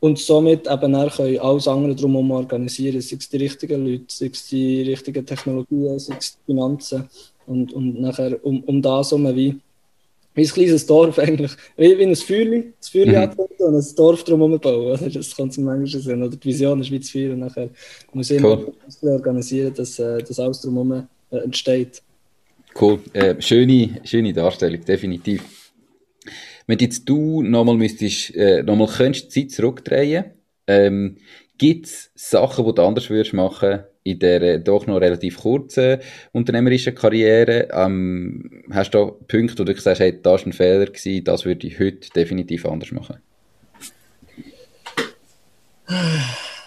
Und 0.00 0.18
somit 0.18 0.66
eben 0.70 0.92
dann 0.92 1.10
können 1.10 1.38
alles 1.38 1.68
andere 1.68 1.94
drumherum 1.94 2.30
organisieren, 2.30 3.00
sei 3.00 3.16
es 3.18 3.28
die 3.28 3.36
richtigen 3.38 3.86
Leute, 3.86 4.04
sei 4.08 4.30
es 4.32 4.46
die 4.48 4.82
richtigen 4.82 5.24
Technologien, 5.24 5.98
sei 5.98 6.14
es 6.18 6.36
die 6.36 6.52
Finanzen. 6.52 7.08
Und, 7.46 7.72
und 7.72 8.00
nachher 8.00 8.44
um, 8.44 8.62
um 8.64 8.82
das 8.82 9.10
herum 9.10 9.34
wie, 9.34 9.56
wie 10.34 10.42
ein 10.42 10.48
kleines 10.48 10.84
Dorf 10.84 11.18
eigentlich, 11.18 11.52
wie, 11.76 11.98
wie 11.98 12.02
ein 12.04 12.16
Feuerli, 12.16 12.72
das 12.78 12.90
Feuerli 12.90 13.12
mhm. 13.12 13.16
anzünden 13.16 13.66
und 13.66 13.74
ein 13.74 13.94
Dorf 13.96 14.24
drumherum 14.24 14.60
bauen. 14.60 14.92
Oder? 14.92 15.10
Das 15.10 15.34
kann 15.34 15.48
es 15.48 15.56
manchmal 15.56 16.02
sein. 16.02 16.22
Oder 16.22 16.36
die 16.36 16.48
Vision 16.48 16.80
ist 16.80 16.90
wie 16.90 16.98
das 16.98 17.10
Feuer 17.10 17.32
und 17.32 17.40
nachher 17.40 17.70
muss 18.12 18.30
ich 18.30 18.42
cool. 18.42 18.74
immer 19.02 19.12
organisieren, 19.14 19.72
dass, 19.74 19.98
äh, 19.98 20.18
dass 20.18 20.38
alles 20.38 20.60
drumherum 20.60 21.08
äh, 21.30 21.36
entsteht. 21.38 22.02
Cool, 22.78 23.00
äh, 23.14 23.40
schöne, 23.40 24.00
schöne 24.04 24.34
Darstellung, 24.34 24.84
definitiv. 24.84 25.42
Wenn 26.66 26.78
jetzt 26.80 27.08
du 27.08 27.42
nochmal 27.42 27.76
müsstest, 27.76 28.34
äh, 28.34 28.62
nochmal 28.62 28.88
könntest 28.88 29.30
Zeit 29.30 29.52
zurückdrehen, 29.52 30.24
ähm, 30.66 31.16
gibt 31.58 31.86
es 31.86 32.10
Sachen, 32.14 32.66
die 32.66 32.74
du 32.74 32.82
anders 32.82 33.08
würdest 33.08 33.34
machen 33.34 33.84
in 34.02 34.18
dieser 34.18 34.58
doch 34.58 34.86
noch 34.86 35.00
relativ 35.00 35.38
kurzen 35.38 35.98
unternehmerischen 36.32 36.94
Karriere? 36.94 37.68
Ähm, 37.72 38.64
hast 38.70 38.94
du 38.94 38.98
da 38.98 39.04
Punkte, 39.28 39.60
wo 39.60 39.64
du 39.64 39.78
sagst, 39.78 40.00
hey, 40.00 40.20
das 40.20 40.40
war 40.40 40.46
ein 40.48 40.52
Fehler, 40.52 40.86
gewesen, 40.86 41.24
das 41.24 41.44
würde 41.44 41.66
ich 41.66 41.78
heute 41.78 42.10
definitiv 42.10 42.66
anders 42.66 42.90
machen? 42.90 43.18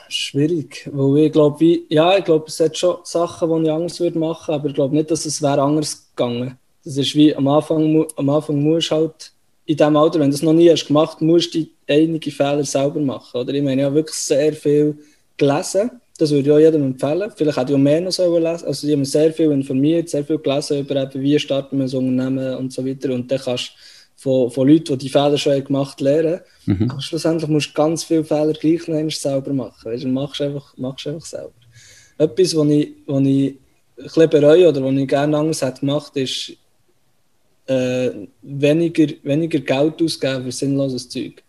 Schwierig, 0.08 0.90
weil 0.94 1.26
ich 1.26 1.32
glaube, 1.34 1.80
ja, 1.90 2.18
ich 2.18 2.24
glaube, 2.24 2.46
es 2.48 2.60
hat 2.62 2.78
schon 2.78 3.00
Sachen, 3.04 3.50
die 3.64 3.68
ich 3.68 3.74
anders 3.74 4.00
würde 4.00 4.18
machen, 4.18 4.56
aber 4.56 4.70
ich 4.70 4.74
glaube 4.74 4.96
nicht, 4.96 5.12
dass 5.12 5.26
es 5.26 5.42
wäre 5.42 5.62
anders 5.62 6.10
gegangen. 6.16 6.58
Das 6.86 6.96
ist 6.96 7.14
wie 7.16 7.36
am 7.36 7.48
Anfang, 7.50 8.08
am 8.16 8.30
Anfang 8.30 8.64
musst 8.64 8.92
halt 8.92 9.34
in 9.70 9.78
diesem 9.78 9.98
Alter, 9.98 10.20
wenn 10.20 10.32
du 10.32 10.36
es 10.36 10.42
noch 10.42 10.54
nie 10.54 10.68
hast 10.72 10.88
gemacht, 10.88 11.22
musst 11.22 11.54
du 11.54 11.64
einige 11.88 12.32
Fehler 12.32 12.64
selber 12.64 13.00
machen. 13.00 13.40
Oder? 13.40 13.54
Ich 13.54 13.62
meine, 13.62 13.82
ich 13.82 13.86
habe 13.86 13.98
wirklich 13.98 14.16
sehr 14.16 14.52
viel 14.52 14.98
gelesen. 15.38 15.92
Das 16.18 16.32
würde 16.32 16.50
ich 16.50 16.52
auch 16.52 16.60
jedem 16.60 16.86
empfehlen. 16.86 17.32
Vielleicht 17.36 17.56
hätte 17.56 17.74
ich 17.74 17.76
auch 17.76 17.80
mehr 17.80 18.02
noch 18.02 18.18
lesen 18.18 18.66
Also, 18.66 18.88
ich 18.88 18.94
habe 18.94 19.06
sehr 19.06 19.32
viel 19.32 19.52
informiert, 19.52 20.10
sehr 20.10 20.26
viel 20.26 20.40
gelesen 20.40 20.80
über 20.80 20.96
eben, 20.96 21.22
wie 21.22 21.38
starten 21.38 21.78
wir 21.78 21.86
ein 21.86 21.94
Unternehmen 21.94 22.56
und 22.56 22.74
so 22.74 22.84
weiter. 22.84 23.14
Und 23.14 23.30
dann 23.30 23.40
kannst 23.40 23.70
du 23.70 23.74
von, 24.16 24.50
von 24.50 24.68
Leuten, 24.68 24.86
die 24.86 25.06
die 25.06 25.10
Fehler 25.10 25.38
schon 25.38 25.64
gemacht 25.64 26.00
haben, 26.00 26.04
lernen. 26.04 26.40
Mhm. 26.66 26.90
Aber 26.90 27.02
schlussendlich 27.02 27.48
musst 27.48 27.70
du 27.70 27.74
ganz 27.74 28.04
viele 28.04 28.24
Fehler 28.24 28.54
gleich 28.54 28.88
noch 28.88 29.12
selber 29.12 29.54
machen. 29.54 29.92
Weißt? 29.92 30.04
Du 30.04 30.08
machst 30.08 30.42
einfach, 30.42 30.76
machst 30.78 31.06
einfach 31.06 31.28
selber. 31.28 31.54
Etwas, 32.18 32.56
was 32.56 32.70
ich, 32.70 32.94
was 33.06 33.22
ich 33.22 33.56
ein 34.00 34.04
bisschen 34.04 34.30
bereue 34.32 34.68
oder 34.68 34.84
was 34.84 34.94
ich 34.94 35.08
gerne 35.08 35.38
anders 35.38 35.62
hätte 35.62 35.82
gemacht, 35.82 36.18
ist, 36.18 36.54
äh, 37.70 38.28
weniger, 38.42 39.14
weniger 39.24 39.60
Geld 39.60 40.02
ausgeben 40.02 40.44
für 40.44 40.52
sinnloses 40.52 41.10
Zeug. 41.10 41.44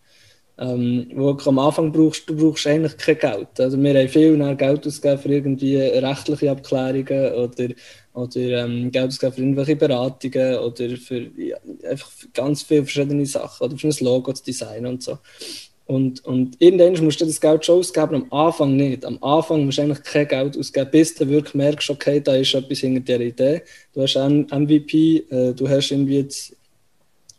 Ähm, 0.57 1.07
wo 1.15 1.35
am 1.45 1.59
Anfang 1.59 1.91
brauchst, 1.91 2.29
du 2.29 2.35
brauchst 2.35 2.67
eigentlich 2.67 2.95
kein 2.97 3.17
Geld. 3.17 3.59
Also 3.59 3.81
wir 3.81 3.99
haben 3.99 4.07
viel 4.07 4.55
Geld 4.55 4.85
ausgegeben 4.85 5.21
für 5.21 5.29
irgendwie 5.29 5.77
rechtliche 5.77 6.51
Abklärungen 6.51 7.33
oder, 7.33 7.73
oder 8.13 8.65
ähm, 8.65 8.91
Geld 8.91 9.07
ausgegeben 9.07 9.33
für 9.33 9.41
irgendwelche 9.41 9.75
Beratungen 9.75 10.57
oder 10.59 10.97
für 10.97 11.31
ja, 11.35 11.57
einfach 11.89 12.11
ganz 12.33 12.61
viele 12.61 12.83
verschiedene 12.83 13.25
Sachen 13.25 13.65
oder 13.65 13.77
für 13.77 13.87
ein 13.87 13.95
Logo 14.01 14.33
zu 14.33 14.43
designen 14.43 14.85
und 14.85 15.01
so. 15.03 15.17
Und, 15.85 16.23
und 16.25 16.55
irgendwann 16.59 17.03
musst 17.03 17.19
du 17.19 17.25
das 17.25 17.41
Geld 17.41 17.65
schon 17.65 17.79
ausgeben, 17.79 18.15
am 18.15 18.31
Anfang 18.31 18.75
nicht. 18.75 19.03
Am 19.03 19.21
Anfang 19.21 19.65
musst 19.65 19.77
du 19.77 19.81
eigentlich 19.81 20.03
kein 20.03 20.27
Geld 20.27 20.57
ausgeben, 20.57 20.89
bis 20.91 21.15
du 21.15 21.27
wirklich 21.27 21.53
merkst, 21.53 21.89
okay, 21.89 22.21
da 22.21 22.35
ist 22.35 22.53
etwas 22.53 22.79
hinter 22.79 23.01
der 23.01 23.19
Idee. 23.19 23.61
Du 23.93 24.01
hast 24.01 24.15
einen 24.15 24.45
MVP, 24.45 25.25
äh, 25.29 25.53
du 25.53 25.67
hast 25.67 25.91
irgendwie 25.91 26.19
jetzt, 26.19 26.55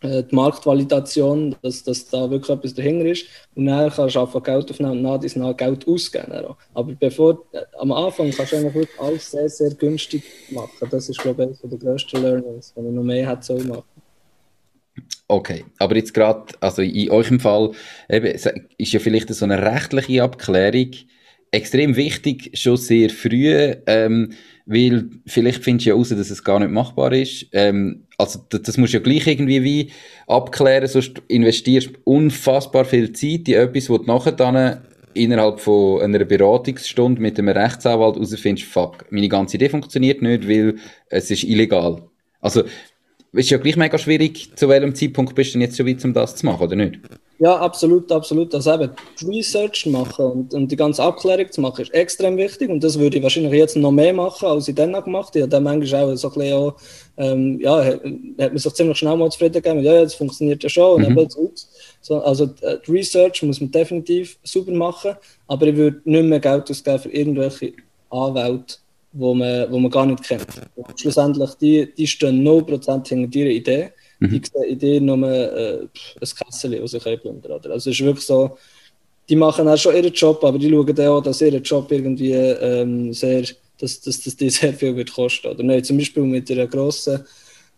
äh, 0.02 0.24
die 0.24 0.34
Marktvalidation, 0.34 1.56
dass, 1.62 1.82
dass 1.84 2.08
da 2.08 2.28
wirklich 2.30 2.50
etwas 2.50 2.74
dahinter 2.74 3.06
ist. 3.06 3.26
Und 3.54 3.66
dann 3.66 3.90
kannst 3.90 4.16
du 4.16 4.20
einfach 4.20 4.42
Geld 4.42 4.70
aufnehmen 4.70 4.92
und 4.92 5.02
nach 5.02 5.18
diesem 5.18 5.56
Geld 5.56 5.88
ausgeben. 5.88 6.32
Aber 6.74 6.92
bevor, 6.98 7.44
äh, 7.52 7.60
am 7.78 7.92
Anfang 7.92 8.30
kannst 8.32 8.52
du 8.52 8.56
eigentlich 8.56 8.74
wirklich 8.74 9.00
alles 9.00 9.30
sehr, 9.30 9.48
sehr 9.48 9.70
günstig 9.70 10.24
machen. 10.50 10.88
Das 10.90 11.08
ist, 11.08 11.18
glaube 11.18 11.42
ich, 11.42 11.48
eines 11.48 11.60
der 11.60 11.78
grössten 11.78 12.20
Learnings, 12.20 12.72
wenn 12.74 12.86
ich 12.86 12.92
noch 12.92 13.02
mehr 13.02 13.28
hätte 13.28 13.54
machen 13.64 13.84
Okay, 15.32 15.64
aber 15.78 15.96
jetzt 15.96 16.12
gerade, 16.12 16.52
also 16.60 16.82
in 16.82 17.10
eurem 17.10 17.40
Fall, 17.40 17.70
eben, 18.10 18.26
ist 18.26 18.92
ja 18.92 19.00
vielleicht 19.00 19.32
so 19.32 19.46
eine 19.46 19.62
rechtliche 19.62 20.22
Abklärung 20.22 20.90
extrem 21.50 21.96
wichtig, 21.96 22.50
schon 22.52 22.76
sehr 22.76 23.08
früh, 23.08 23.72
ähm, 23.86 24.34
weil 24.66 25.08
vielleicht 25.26 25.64
findest 25.64 25.86
du 25.86 25.88
ja 25.88 25.94
heraus, 25.94 26.10
dass 26.10 26.28
es 26.28 26.44
gar 26.44 26.60
nicht 26.60 26.70
machbar 26.70 27.14
ist. 27.14 27.46
Ähm, 27.52 28.04
also 28.18 28.40
das, 28.50 28.60
das 28.60 28.76
musst 28.76 28.92
du 28.92 28.98
ja 28.98 29.02
gleich 29.02 29.26
irgendwie 29.26 29.64
wie 29.64 29.90
abklären, 30.26 30.86
sonst 30.86 31.22
investierst 31.28 31.86
du 31.86 31.92
unfassbar 32.04 32.84
viel 32.84 33.10
Zeit 33.14 33.48
in 33.48 33.54
etwas, 33.54 33.88
wo 33.88 33.96
du 33.96 34.04
nachher 34.04 34.32
dann 34.32 34.82
innerhalb 35.14 35.60
von 35.60 36.02
einer 36.02 36.26
Beratungsstunde 36.26 37.22
mit 37.22 37.38
einem 37.38 37.56
Rechtsanwalt 37.56 38.16
herausfindest, 38.16 38.68
fuck, 38.68 39.10
meine 39.10 39.30
ganze 39.30 39.56
Idee 39.56 39.70
funktioniert 39.70 40.20
nicht, 40.20 40.46
weil 40.46 40.74
es 41.08 41.30
ist 41.30 41.44
illegal. 41.44 42.02
Also 42.42 42.64
ist 43.32 43.50
ja 43.50 43.58
gleich 43.58 43.76
mega 43.76 43.96
schwierig, 43.96 44.50
zu 44.56 44.68
welchem 44.68 44.94
Zeitpunkt 44.94 45.34
bist 45.34 45.50
du 45.50 45.58
denn 45.58 45.62
jetzt 45.62 45.76
so 45.76 45.86
weit, 45.86 46.04
um 46.04 46.12
das 46.12 46.36
zu 46.36 46.46
machen, 46.46 46.64
oder 46.64 46.76
nicht? 46.76 47.00
Ja, 47.38 47.56
absolut, 47.56 48.12
absolut. 48.12 48.54
Also 48.54 48.74
eben, 48.74 48.90
die 49.20 49.26
Research 49.26 49.86
machen 49.86 50.24
und, 50.26 50.54
und 50.54 50.70
die 50.70 50.76
ganze 50.76 51.02
Abklärung 51.02 51.50
zu 51.50 51.60
machen, 51.60 51.82
ist 51.82 51.92
extrem 51.94 52.36
wichtig 52.36 52.70
und 52.70 52.84
das 52.84 52.98
würde 52.98 53.16
ich 53.16 53.22
wahrscheinlich 53.22 53.52
jetzt 53.54 53.74
noch 53.74 53.90
mehr 53.90 54.12
machen, 54.12 54.46
als 54.46 54.68
ich 54.68 54.74
dann 54.74 54.92
gemacht 54.92 55.28
habe. 55.28 55.38
Ich 55.38 55.42
habe 55.42 55.50
dann 55.50 55.64
manchmal 55.64 56.04
auch 56.04 56.14
so 56.14 56.28
ein 56.28 56.34
bisschen, 56.34 56.52
auch, 56.52 56.76
ähm, 57.16 57.58
ja, 57.60 57.84
hat, 57.84 58.04
man 58.04 58.58
sich 58.58 58.74
ziemlich 58.74 58.98
schnell 58.98 59.16
mal 59.16 59.30
zufrieden 59.30 59.54
gegeben, 59.54 59.82
ja, 59.82 59.94
ja, 59.94 60.02
das 60.02 60.14
funktioniert 60.14 60.62
ja 60.62 60.68
schon 60.68 61.02
und 61.02 61.08
mhm. 61.08 61.16
dann 61.16 61.28
so, 62.00 62.22
Also 62.22 62.44
äh, 62.60 62.76
die 62.86 62.92
Research 62.92 63.42
muss 63.42 63.60
man 63.60 63.70
definitiv 63.70 64.38
super 64.44 64.72
machen, 64.72 65.16
aber 65.48 65.66
ich 65.66 65.74
würde 65.74 66.00
nicht 66.04 66.24
mehr 66.24 66.38
Geld 66.38 66.70
ausgeben 66.70 66.98
für 66.98 67.10
irgendwelche 67.10 67.72
Anwälte, 68.10 68.76
wo 69.12 69.34
man, 69.34 69.70
wo 69.70 69.78
man 69.78 69.90
gar 69.90 70.06
nicht 70.06 70.22
kennt. 70.22 70.46
Und 70.74 70.98
schlussendlich, 70.98 71.50
die, 71.60 71.92
die 71.94 72.06
stehen 72.06 72.46
0% 72.46 73.08
hinter 73.08 73.38
ihrer 73.38 73.50
Idee. 73.50 73.90
Mhm. 74.20 74.40
Die 74.40 74.50
sehen 74.50 74.64
Idee 74.64 75.00
nur 75.00 75.28
äh, 75.28 75.80
ein 75.80 75.88
Kessel, 76.20 76.80
das 76.80 76.90
sie 76.90 76.98
plündern 76.98 77.60
können. 77.60 77.72
Also 77.72 77.90
es 77.90 77.98
ist 77.98 78.04
wirklich 78.04 78.26
so, 78.26 78.56
die 79.28 79.36
machen 79.36 79.68
auch 79.68 79.76
schon 79.76 79.94
ihren 79.94 80.12
Job, 80.12 80.42
aber 80.44 80.58
die 80.58 80.70
schauen 80.70 81.00
auch, 81.00 81.20
dass 81.20 81.40
ihr 81.40 81.54
Job 81.58 81.90
irgendwie 81.92 82.32
ähm, 82.32 83.12
sehr, 83.12 83.42
dass, 83.78 84.00
dass, 84.00 84.20
dass 84.22 84.36
die 84.36 84.50
sehr 84.50 84.72
viel 84.72 84.96
wird 84.96 85.12
kosten. 85.12 85.48
Oder 85.48 85.62
nein, 85.62 85.84
zum 85.84 85.98
Beispiel 85.98 86.22
mit 86.22 86.50
einer 86.50 86.66
grossen 86.66 87.24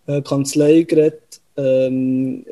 äh, 0.06 0.22
Kanzlei 0.22 0.82
geredet, 0.82 1.40
ähm, 1.56 2.44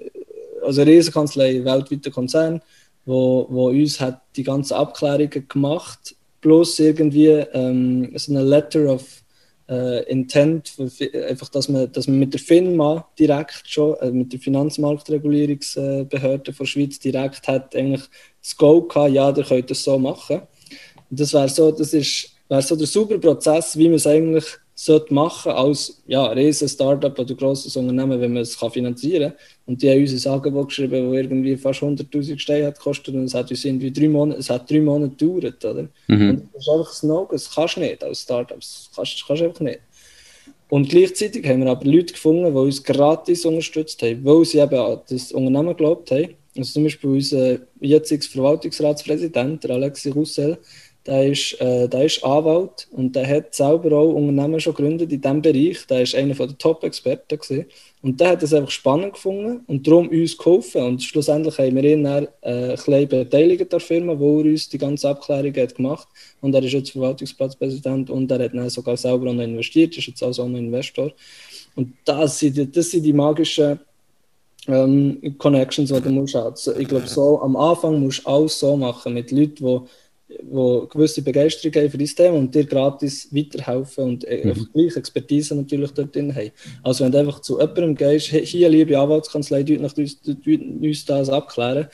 also 0.63 0.83
eine 0.83 0.91
Riesenkanzlei, 0.91 1.65
weltweiter 1.65 2.11
Konzern, 2.11 2.61
wo, 3.05 3.47
wo 3.51 3.69
uns 3.69 4.01
hat 4.01 4.23
die 4.37 4.45
ganzen 4.45 4.75
Abklärungen 4.75 5.49
gemacht 5.49 6.15
plus 6.43 6.79
irgendwie 6.79 7.29
ähm, 7.29 8.13
so 8.17 8.33
eine 8.33 8.43
Letter 8.43 8.93
of, 8.93 9.23
äh, 9.69 10.03
Intent, 10.11 10.75
einfach, 11.29 11.49
dass 11.49 11.69
man, 11.69 11.91
dass 11.91 12.07
man 12.07 12.19
mit 12.19 12.35
der 12.35 12.41
FINMA 12.41 13.09
direkt 13.19 13.63
schon, 13.67 13.97
äh, 14.01 14.11
mit 14.11 14.33
der 14.33 14.41
Finanzmarktregulierungsbehörde 14.41 16.53
der 16.53 16.67
Schweiz 16.67 16.99
direkt 16.99 17.49
hat 17.49 17.75
eigentlich 17.75 18.03
das 18.43 18.57
Go 18.57 18.83
gehabt, 18.83 19.13
ja, 19.13 19.35
ihr 19.35 19.45
könnt 19.45 19.71
das 19.71 19.83
so 19.83 19.99
machen. 19.99 20.43
Und 21.11 21.21
das 21.21 21.33
wäre 21.33 21.49
so, 21.49 21.71
das 21.71 21.93
wäre 21.93 22.63
so 22.63 22.77
der 22.77 22.87
super 22.87 23.19
Prozess, 23.19 23.77
wie 23.77 23.89
man 23.89 23.95
es 23.95 24.07
eigentlich 24.07 24.45
sollte 24.75 25.13
machen 25.13 25.53
als 25.53 26.03
ja, 26.07 26.27
riesen 26.27 26.69
Startup 26.69 27.17
oder 27.19 27.35
grosses 27.35 27.77
Unternehmen, 27.77 28.21
wenn 28.21 28.33
man 28.33 28.43
es 28.43 28.59
kann 28.59 28.71
finanzieren 28.71 29.31
kann. 29.31 29.39
Und 29.67 29.83
die 29.83 29.91
haben 29.91 30.01
uns 30.01 30.27
ein 30.27 30.33
Angebot 30.33 30.69
geschrieben, 30.69 31.11
das 31.11 31.21
irgendwie 31.21 31.57
fast 31.57 31.83
100'000 31.83 32.39
Steine 32.39 32.67
hat 32.67 32.79
gekostet 32.79 33.15
und 33.15 33.25
es 33.25 33.35
hat 33.35 33.51
uns 33.51 33.65
irgendwie 33.65 33.93
drei 33.93 34.09
Monate, 34.09 34.41
es 34.41 34.51
hat 34.51 34.71
drei 34.71 34.81
Monate 34.81 35.15
gedauert. 35.17 35.65
Oder? 35.65 35.89
Mhm. 36.09 36.31
Und 36.31 36.49
das 36.53 36.63
ist 36.63 36.69
einfach 36.69 37.03
ein 37.03 37.09
No, 37.09 37.29
das 37.31 37.55
kannst 37.55 37.77
du 37.77 37.81
nicht 37.81 38.03
als 38.03 38.23
Startup, 38.23 38.59
das 38.59 38.91
kannst, 38.95 39.15
das 39.15 39.27
kannst 39.27 39.43
du 39.43 39.47
einfach 39.47 39.61
nicht. 39.61 39.81
Und 40.69 40.89
gleichzeitig 40.89 41.47
haben 41.47 41.65
wir 41.65 41.71
aber 41.71 41.85
Leute 41.85 42.15
gefunden, 42.15 42.51
die 42.51 42.59
uns 42.59 42.83
gratis 42.83 43.45
unterstützt 43.45 44.01
haben, 44.03 44.25
weil 44.25 44.45
sie 44.47 44.59
eben 44.59 44.75
an 44.75 45.01
das 45.07 45.31
Unternehmen 45.33 45.69
geglaubt 45.69 46.11
haben. 46.11 46.35
Also 46.57 46.73
zum 46.73 46.85
Beispiel 46.85 47.11
unser 47.11 47.59
jetziger 47.81 48.23
Verwaltungsratspräsident, 48.23 49.71
Alexi 49.71 50.11
Roussel, 50.11 50.59
der 51.07 51.33
ist, 51.33 51.61
äh, 51.61 51.89
der 51.89 52.05
ist 52.05 52.25
Anwalt 52.25 52.87
und 52.93 53.17
der 53.17 53.27
hat 53.27 53.55
selber 53.55 53.97
auch 53.97 54.13
Unternehmen 54.13 54.61
schon 54.61 54.75
gegründet 54.75 55.13
in 55.13 55.21
diesem 55.21 55.43
Bereich. 55.43 55.85
Der 55.89 56.03
ist 56.03 56.15
einer 56.15 56.35
der 56.35 56.57
Top-Experten. 56.57 57.67
Und 58.03 58.21
der 58.21 58.31
hat 58.31 58.43
es 58.43 58.55
einfach 58.55 58.71
spannend 58.71 59.15
gefunden 59.15 59.63
und 59.67 59.87
darum 59.87 60.09
uns 60.09 60.37
geholfen. 60.37 60.83
Und 60.83 61.03
schlussendlich 61.03 61.59
haben 61.59 61.75
wir 61.75 61.85
ihn 61.85 62.05
dann 62.05 62.29
äh, 62.43 62.77
ein 62.77 63.09
beteiligt 63.09 63.63
an 63.63 63.69
der 63.69 63.81
Firma, 63.81 64.19
wo 64.19 64.41
er 64.41 64.47
uns 64.47 64.69
die 64.69 64.79
ganze 64.79 65.09
Abklärung 65.09 65.55
hat 65.57 65.75
gemacht 65.75 66.09
Und 66.41 66.55
er 66.55 66.63
ist 66.63 66.73
jetzt 66.73 66.91
Verwaltungsplatzpräsident 66.91 68.11
und 68.11 68.31
er 68.31 68.45
hat 68.45 68.55
dann 68.55 68.71
sogar 68.71 68.97
selber 68.97 69.31
auch 69.31 69.35
noch 69.35 69.43
investiert, 69.43 69.97
ist 69.97 70.07
jetzt 70.07 70.23
also 70.23 70.43
auch 70.43 70.49
noch 70.49 70.59
Investor. 70.59 71.13
Und 71.75 71.95
das 72.05 72.39
sind, 72.39 72.77
das 72.77 72.91
sind 72.91 73.03
die 73.03 73.13
magischen 73.13 73.81
ähm, 74.69 75.37
Connections, 75.39 75.93
die 75.93 76.01
du 76.01 76.11
musst. 76.11 76.37
Also 76.37 76.77
ich 76.77 76.87
glaube, 76.87 77.07
so, 77.07 77.41
am 77.41 77.57
Anfang 77.57 78.01
musst 78.01 78.25
du 78.25 78.31
alles 78.31 78.59
so 78.59 78.77
machen 78.77 79.15
mit 79.15 79.31
Leuten, 79.31 79.65
die 79.65 79.81
die 80.41 80.89
gewisse 80.89 81.23
Begeisterung 81.23 81.75
haben 81.75 81.91
für 81.91 81.99
dieses 81.99 82.15
Thema 82.15 82.39
und 82.39 82.55
dir 82.55 82.65
gratis 82.65 83.29
weiterhelfen 83.33 84.05
und 84.05 84.25
äh, 84.25 84.47
mhm. 84.47 84.69
gleich 84.73 84.97
Expertise 84.97 85.55
natürlich 85.55 85.93
dort 85.93 86.15
drin 86.15 86.35
haben. 86.35 86.51
Also 86.83 87.05
wenn 87.05 87.13
du 87.13 87.19
einfach 87.19 87.41
zu 87.41 87.59
jemandem 87.59 87.95
gehst, 87.95 88.27
hier 88.27 88.69
liebe 88.69 88.99
Anwaltskanzlei, 88.99 89.63
dort 89.63 89.81
nach 89.81 89.97
uns, 89.97 90.19
uns 90.47 91.05
das 91.05 91.29
abklären, 91.29 91.89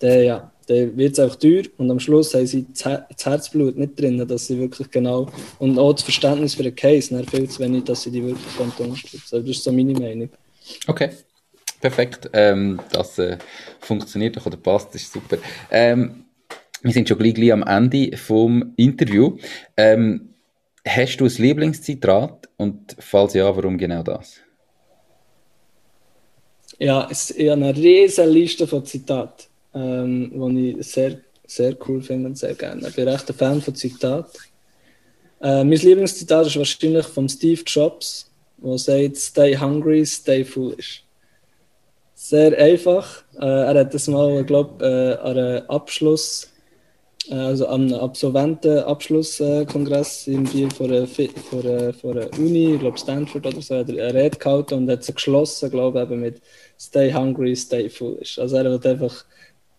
dann, 0.00 0.24
ja, 0.24 0.52
dann 0.66 0.96
wird 0.96 1.12
es 1.12 1.18
einfach 1.18 1.36
teuer 1.36 1.62
und 1.76 1.90
am 1.90 2.00
Schluss 2.00 2.34
haben 2.34 2.46
sie 2.46 2.66
das 2.72 3.24
Herzblut 3.24 3.76
nicht 3.76 4.00
drin, 4.00 4.26
dass 4.26 4.46
sie 4.46 4.58
wirklich 4.58 4.90
genau 4.90 5.28
und 5.58 5.78
auch 5.78 5.92
das 5.92 6.02
Verständnis 6.02 6.54
für 6.54 6.62
den 6.62 6.74
Case, 6.74 7.14
dann 7.14 7.26
viel 7.26 7.48
zu 7.48 7.60
wenig, 7.60 7.84
dass 7.84 8.02
sie 8.02 8.10
die 8.10 8.24
wirklich 8.24 8.78
unterstützen. 8.78 9.40
Das 9.40 9.48
ist 9.48 9.62
so 9.62 9.72
meine 9.72 9.92
Meinung. 9.92 10.30
Okay. 10.86 11.10
Perfekt, 11.84 12.30
ähm, 12.32 12.80
das 12.92 13.18
äh, 13.18 13.36
funktioniert 13.78 14.38
doch 14.38 14.46
oder 14.46 14.56
passt, 14.56 14.94
das 14.94 15.02
ist 15.02 15.12
super. 15.12 15.36
Ähm, 15.70 16.23
wir 16.84 16.92
sind 16.92 17.08
schon 17.08 17.18
gleich, 17.18 17.34
gleich 17.34 17.52
am 17.52 17.62
Ende 17.62 18.16
vom 18.16 18.74
Interview. 18.76 19.38
Ähm, 19.76 20.34
hast 20.86 21.16
du 21.16 21.24
ein 21.24 21.32
Lieblingszitat 21.38 22.48
und 22.58 22.94
falls 22.98 23.32
ja, 23.32 23.56
warum 23.56 23.78
genau 23.78 24.02
das? 24.02 24.36
Ja, 26.78 27.08
es 27.10 27.30
ist 27.30 27.48
eine 27.48 27.74
riesige 27.74 28.28
Liste 28.28 28.66
von 28.66 28.84
Zitaten, 28.84 29.46
ähm, 29.74 30.54
die 30.54 30.76
ich 30.78 30.86
sehr, 30.86 31.20
sehr 31.46 31.74
cool 31.88 32.02
finde 32.02 32.28
und 32.28 32.38
sehr 32.38 32.54
gerne. 32.54 32.86
Ich 32.86 32.94
bin 32.94 33.08
echt 33.08 33.30
ein 33.30 33.36
Fan 33.36 33.62
von 33.62 33.74
Zitaten. 33.74 34.38
Äh, 35.40 35.64
mein 35.64 35.78
Lieblingszitat 35.78 36.48
ist 36.48 36.56
wahrscheinlich 36.56 37.06
von 37.06 37.28
Steve 37.30 37.62
Jobs, 37.66 38.30
der 38.58 38.76
sagt: 38.76 39.16
Stay 39.16 39.56
hungry, 39.56 40.04
stay 40.04 40.44
foolish. 40.44 41.02
Sehr 42.14 42.58
einfach. 42.58 43.24
Äh, 43.40 43.46
er 43.46 43.74
hat 43.74 43.94
das 43.94 44.06
mal, 44.08 44.44
glaube 44.44 44.74
ich, 44.78 44.84
äh, 44.84 45.14
an 45.22 45.38
einem 45.38 45.70
Abschluss 45.70 46.53
also 47.30 47.68
am 47.68 47.92
Absolventenabschlusskongress 47.92 50.26
irgendwie 50.26 50.68
vor 50.70 50.88
einer, 50.88 51.06
vor, 51.06 51.64
einer, 51.64 51.92
vor 51.94 52.10
einer 52.12 52.28
Uni, 52.38 52.74
ich 52.74 52.80
glaube 52.80 52.98
Stanford 52.98 53.46
oder 53.46 53.62
so, 53.62 53.76
hat 53.76 53.88
er 53.88 54.08
eine 54.08 54.14
Rede 54.14 54.38
gehalten 54.38 54.74
und 54.74 54.90
hat 54.90 55.04
sie 55.04 55.14
geschlossen, 55.14 55.70
glaube 55.70 56.02
ich, 56.02 56.08
mit 56.10 56.42
Stay 56.78 57.12
hungry, 57.12 57.56
stay 57.56 57.88
foolish. 57.88 58.38
Also 58.38 58.56
er 58.56 58.64
wird 58.64 58.86
einfach 58.86 59.24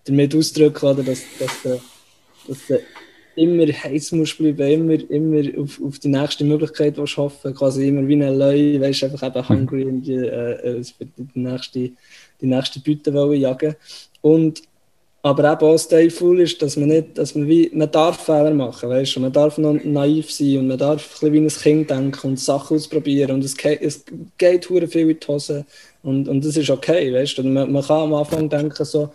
damit 0.05 0.35
ausdrücken, 0.35 1.05
dass, 1.05 1.21
dass, 1.39 1.61
der, 1.63 1.79
dass 2.47 2.65
der 2.67 2.79
immer 3.35 3.67
heiß 3.67 4.13
muss 4.13 4.35
bleiben, 4.35 4.89
immer, 4.89 5.09
immer 5.09 5.61
auf, 5.61 5.81
auf 5.83 5.99
die 5.99 6.07
nächste 6.07 6.45
Möglichkeit 6.45 6.97
willst 6.97 7.17
hoffen, 7.17 7.53
quasi 7.53 7.89
immer 7.89 8.07
wie 8.07 8.23
ein 8.23 8.37
Leu, 8.37 8.79
weißt 8.79 9.03
einfach 9.03 9.23
eben 9.23 9.49
hungry 9.49 9.85
und 9.85 10.03
die, 10.03 10.13
äh, 10.13 10.81
die 11.17 11.39
nächste, 11.39 11.91
die 12.41 12.47
nächste 12.47 12.79
Beute 12.79 13.11
jagen. 13.35 13.75
Und 14.21 14.61
aber 15.25 15.51
eben 15.51 15.61
auch 15.61 15.77
Stay 15.79 16.07
Foolish, 16.07 16.59
dass 16.59 16.77
man 16.77 16.89
nicht, 16.89 17.17
dass 17.17 17.33
man 17.33 17.47
wie, 17.47 17.71
man 17.73 17.89
darf 17.89 18.23
Fehler 18.23 18.53
machen, 18.53 18.89
weißt 18.89 19.15
du, 19.15 19.21
man 19.21 19.33
darf 19.33 19.57
noch 19.57 19.73
naiv 19.83 20.31
sein 20.31 20.59
und 20.59 20.67
man 20.67 20.77
darf 20.77 21.03
ein 21.03 21.09
bisschen 21.09 21.33
wie 21.33 21.39
ein 21.39 21.47
Kind 21.47 21.89
denken 21.89 22.27
und 22.27 22.39
Sachen 22.39 22.77
ausprobieren 22.77 23.31
und 23.31 23.43
es 23.43 23.57
geht, 23.57 23.81
es 23.81 24.05
geht 24.37 24.67
viel 24.67 24.83
in 24.83 25.19
die 25.19 25.27
Hose 25.27 25.65
und, 26.03 26.29
und 26.29 26.45
das 26.45 26.55
ist 26.57 26.69
okay, 26.69 27.11
weißt 27.11 27.39
du, 27.39 27.43
man, 27.43 27.71
man 27.71 27.81
kann 27.81 28.01
am 28.01 28.13
Anfang 28.13 28.47
denken 28.49 28.85
so, 28.85 29.09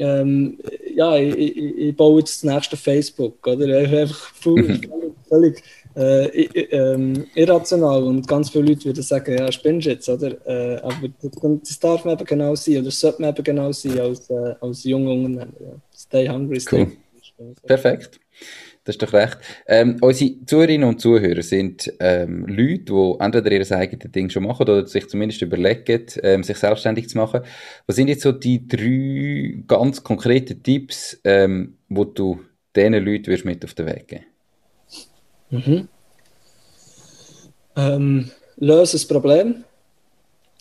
ähm, 0.00 0.58
ja, 0.96 1.16
ich, 1.16 1.36
ich, 1.36 1.78
ich, 1.78 1.96
baue 1.96 2.18
jetzt 2.18 2.42
das 2.42 2.52
nächste 2.52 2.76
Facebook, 2.76 3.46
oder? 3.46 3.78
Einfach 3.78 4.34
völlig, 4.34 4.90
völlig 5.28 5.62
äh, 5.96 6.26
äh, 6.26 7.24
irrational 7.34 8.02
und 8.02 8.28
ganz 8.28 8.50
viele 8.50 8.64
Leute 8.66 8.84
würden 8.84 9.02
sagen, 9.02 9.36
ja, 9.38 9.50
spinnst 9.50 9.86
jetzt, 9.86 10.08
oder? 10.08 10.32
Äh, 10.46 10.76
aber 10.82 11.08
das 11.20 11.78
darf 11.78 12.04
man 12.04 12.14
eben 12.14 12.24
genau 12.26 12.54
sein, 12.54 12.82
oder 12.82 12.90
sollte 12.90 13.22
man 13.22 13.30
eben 13.30 13.44
genau 13.44 13.72
sein 13.72 13.98
als, 13.98 14.28
äh, 14.28 14.54
als 14.60 14.84
junger 14.84 15.12
Unternehmer. 15.12 15.46
Ja. 15.58 15.80
Stay 15.94 16.28
hungry, 16.28 16.60
stay 16.60 16.86
cool. 17.38 17.54
Perfekt. 17.66 18.20
Das 18.84 18.94
ist 18.94 19.02
doch 19.02 19.12
recht. 19.14 19.38
Ähm, 19.66 19.96
unsere 20.00 20.44
Zuhörerinnen 20.46 20.88
und 20.88 21.00
Zuhörer 21.00 21.42
sind 21.42 21.92
ähm, 21.98 22.46
Leute, 22.46 22.84
die 22.84 23.14
entweder 23.18 23.50
ihr 23.50 23.72
eigenes 23.72 24.12
Ding 24.12 24.30
schon 24.30 24.44
machen 24.44 24.62
oder 24.62 24.86
sich 24.86 25.08
zumindest 25.08 25.42
überlegen, 25.42 26.06
ähm, 26.22 26.44
sich 26.44 26.56
selbstständig 26.56 27.08
zu 27.08 27.18
machen. 27.18 27.40
Was 27.86 27.96
sind 27.96 28.08
jetzt 28.08 28.22
so 28.22 28.30
die 28.30 28.68
drei 28.68 29.64
ganz 29.66 30.04
konkreten 30.04 30.62
Tipps, 30.62 31.18
ähm, 31.24 31.78
wo 31.88 32.04
du 32.04 32.38
diesen 32.76 33.04
Leuten 33.04 33.40
mit 33.44 33.64
auf 33.64 33.74
den 33.74 33.86
Weg 33.86 34.08
geben 34.08 34.24
Mhm. 35.50 35.88
Ähm, 37.76 38.30
löse 38.56 38.92
das 38.92 39.06
Problem 39.06 39.64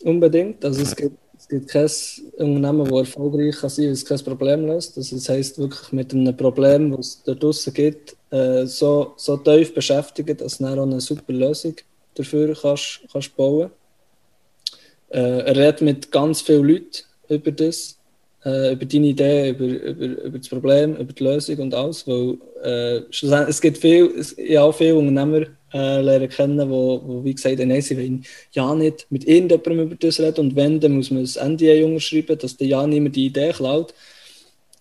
unbedingt. 0.03 0.63
Also 0.63 0.81
es 0.81 0.95
gibt, 0.95 1.17
es 1.38 1.47
gibt 1.47 1.67
kein 1.67 1.89
Unternehmen, 2.38 2.86
das 2.89 3.07
erfolgreich 3.09 3.55
kann 3.55 3.69
sein 3.69 3.86
kann, 3.86 3.93
es 3.93 4.05
kein 4.05 4.19
Problem 4.19 4.65
löst. 4.67 4.97
Also 4.97 5.15
das 5.15 5.29
heisst 5.29 5.57
wirklich 5.57 5.91
mit 5.91 6.13
einem 6.13 6.36
Problem, 6.36 6.91
das 6.91 7.07
es 7.07 7.23
da 7.23 7.33
draußen 7.33 7.73
gibt, 7.73 8.15
äh, 8.31 8.65
so, 8.65 9.13
so 9.17 9.38
tief 9.38 9.73
beschäftigen, 9.73 10.38
dass 10.38 10.57
du 10.57 10.65
dann 10.65 10.79
auch 10.79 10.83
eine 10.83 11.01
super 11.01 11.33
Lösung 11.33 11.75
dafür 12.13 12.55
kannst, 12.55 13.01
kannst 13.11 13.36
bauen 13.36 13.71
äh, 15.09 15.39
Er 15.39 15.55
redet 15.55 15.81
mit 15.81 16.11
ganz 16.11 16.41
vielen 16.41 16.67
Leuten 16.67 17.03
über 17.29 17.51
das 17.51 17.97
äh, 18.45 18.73
über 18.73 18.85
deine 18.85 19.07
Idee, 19.07 19.49
über, 19.49 19.65
über, 19.65 20.23
über 20.23 20.37
das 20.37 20.47
Problem, 20.47 20.95
über 20.95 21.11
die 21.11 21.23
Lösung 21.23 21.57
und 21.57 21.73
alles. 21.73 22.07
Weil 22.07 22.37
äh, 22.63 23.49
es 23.49 23.59
gibt 23.59 23.79
viel, 23.79 24.13
es, 24.17 24.35
ja, 24.37 24.71
viele 24.71 24.95
Unternehmer 24.95 25.47
äh, 25.73 26.01
lernen 26.01 26.29
kennen, 26.29 26.69
wo, 26.69 27.01
wo 27.05 27.23
wie 27.23 27.33
gesagt 27.33 27.59
nein, 27.59 27.81
sie 27.81 27.97
wollen 27.97 28.23
ja 28.51 28.73
nicht 28.75 29.07
mit 29.09 29.27
irgendjemandem 29.27 29.79
über 29.87 29.95
das 29.95 30.19
reden 30.19 30.39
und 30.41 30.55
wenn, 30.55 30.79
dann 30.79 30.93
muss 30.93 31.11
man 31.11 31.23
das 31.23 31.35
NDA 31.35 31.85
unterschreiben, 31.85 32.37
dass 32.37 32.55
der 32.55 32.67
ja 32.67 32.87
niemand 32.87 33.15
die 33.15 33.25
Idee 33.25 33.51
klaut. 33.51 33.93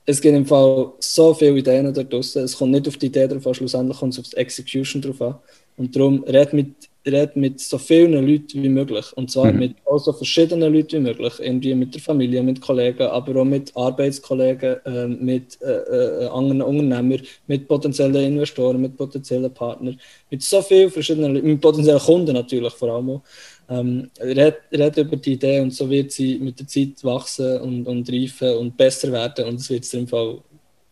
Es 0.06 0.20
gibt 0.20 0.36
im 0.36 0.44
Fall 0.44 0.92
so 0.98 1.32
viele 1.32 1.58
Ideen 1.58 1.92
da 1.92 2.02
draußen. 2.02 2.44
Es 2.44 2.58
kommt 2.58 2.72
nicht 2.72 2.86
auf 2.86 2.98
die 2.98 3.06
Idee 3.06 3.26
drauf 3.26 3.46
an, 3.46 3.54
schlussendlich 3.54 3.98
kommt 3.98 4.12
es 4.12 4.20
auf 4.20 4.28
die 4.28 4.36
Execution 4.36 5.00
drauf 5.00 5.20
an. 5.22 5.36
Und 5.78 5.96
darum 5.96 6.22
red 6.24 6.52
mit 6.52 6.74
redet 7.06 7.36
mit 7.36 7.60
so 7.60 7.78
vielen 7.78 8.12
Leuten 8.12 8.62
wie 8.62 8.68
möglich. 8.68 9.06
Und 9.16 9.30
zwar 9.30 9.52
mhm. 9.52 9.58
mit 9.58 9.76
auch 9.84 9.98
so 9.98 10.12
verschiedenen 10.12 10.72
Leuten 10.72 10.92
wie 10.92 11.08
möglich. 11.08 11.34
Irgendwie 11.38 11.74
mit 11.74 11.94
der 11.94 12.00
Familie, 12.00 12.42
mit 12.42 12.60
Kollegen, 12.60 13.02
aber 13.02 13.40
auch 13.40 13.44
mit 13.44 13.76
Arbeitskollegen, 13.76 14.76
äh, 14.84 15.06
mit 15.06 15.60
äh, 15.62 16.24
äh, 16.24 16.26
anderen 16.28 16.62
Unternehmern, 16.62 17.22
mit 17.46 17.68
potenziellen 17.68 18.14
Investoren, 18.14 18.80
mit 18.80 18.96
potenziellen 18.96 19.52
Partnern, 19.52 20.00
mit 20.30 20.42
so 20.42 20.62
vielen 20.62 20.90
verschiedenen 20.90 21.34
Leuten, 21.34 21.46
mit 21.46 21.60
potenziellen 21.60 22.00
Kunden 22.00 22.34
natürlich 22.34 22.72
vor 22.72 22.90
allem 22.90 23.10
auch. 23.10 23.22
Ähm, 23.68 24.10
red, 24.20 24.56
red 24.72 24.96
über 24.98 25.16
die 25.16 25.32
Idee 25.32 25.60
und 25.60 25.72
so 25.72 25.88
wird 25.88 26.12
sie 26.12 26.38
mit 26.38 26.60
der 26.60 26.66
Zeit 26.66 27.02
wachsen 27.02 27.60
und, 27.60 27.86
und 27.86 28.10
reifen 28.10 28.58
und 28.58 28.76
besser 28.76 29.10
werden. 29.10 29.46
Und 29.46 29.54
es 29.56 29.70
wird 29.70 29.92
im 29.94 30.06
Fall 30.06 30.38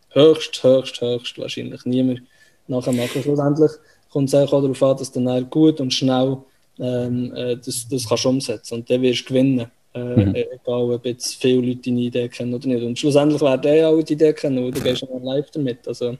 höchst, 0.09 0.63
höchst, 0.63 1.01
höchst 1.01 1.37
wahrscheinlich 1.37 1.85
niemand 1.85 2.23
nachher 2.67 2.93
machen. 2.93 3.21
Schlussendlich 3.21 3.71
kommt 4.13 4.29
es 4.29 4.35
auch 4.35 4.49
darauf 4.49 4.83
an, 4.83 4.97
dass 4.97 5.11
du 5.11 5.23
dann 5.23 5.49
gut 5.49 5.81
und 5.81 5.91
schnell 5.91 6.37
ähm, 6.79 7.33
äh, 7.35 7.57
das, 7.57 7.87
das 7.89 8.07
kannst 8.07 8.25
umsetzen 8.25 8.75
und 8.75 8.89
dann 8.89 9.01
wirst 9.01 9.21
du 9.21 9.25
gewinnen. 9.25 9.65
Äh, 9.95 9.99
mhm. 9.99 10.35
Egal, 10.35 10.91
ob 10.91 11.05
jetzt 11.05 11.35
viele 11.35 11.67
Leute 11.67 11.81
deine 11.85 12.01
Idee 12.01 12.29
kennen 12.29 12.53
oder 12.53 12.67
nicht. 12.67 12.83
Und 12.83 12.97
schlussendlich 12.97 13.41
werden 13.41 13.61
die 13.61 13.83
auch 13.83 14.01
die 14.01 14.13
Idee 14.13 14.33
kennen, 14.33 14.57
oder 14.59 14.71
du 14.71 14.81
gehst 14.81 15.03
dann 15.03 15.23
live 15.23 15.51
damit. 15.51 15.87
Also 15.87 16.17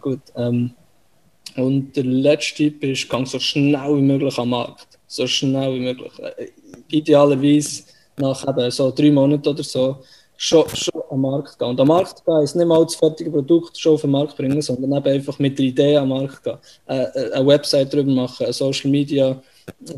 gut, 0.00 0.20
ähm, 0.36 0.72
Und 1.56 1.96
der 1.96 2.04
letzte 2.04 2.56
Tipp 2.56 2.82
ist, 2.84 3.08
gang 3.08 3.26
so 3.26 3.38
schnell 3.38 3.96
wie 3.96 4.02
möglich 4.02 4.38
am 4.38 4.50
Markt. 4.50 4.98
So 5.06 5.26
schnell 5.26 5.74
wie 5.74 5.80
möglich. 5.80 6.12
Äh, 6.18 6.48
idealerweise 6.90 7.84
nach 8.18 8.46
eben 8.48 8.70
so 8.70 8.90
drei 8.90 9.10
Monaten 9.10 9.48
oder 9.48 9.62
so 9.62 9.98
schon, 10.36 10.68
schon 10.68 11.02
am 11.10 11.20
Markt 11.20 11.58
gehen. 11.58 11.68
Und 11.68 11.80
am 11.80 11.88
Markt 11.88 12.24
gehen 12.24 12.42
ist 12.42 12.56
nicht 12.56 12.66
mal 12.66 12.84
das 12.84 12.94
fertige 12.94 13.30
Produkt 13.30 13.78
schon 13.78 13.94
auf 13.94 14.02
den 14.02 14.10
Markt 14.10 14.36
bringen, 14.36 14.60
sondern 14.62 14.92
eben 14.92 15.14
einfach 15.14 15.38
mit 15.38 15.58
der 15.58 15.66
Idee 15.66 15.96
am 15.96 16.10
Markt 16.10 16.42
gehen. 16.42 16.58
Äh, 16.86 17.02
äh 17.02 17.32
eine 17.32 17.46
Website 17.46 17.92
drüber 17.92 18.12
machen, 18.12 18.52
Social 18.52 18.90
Media 18.90 19.40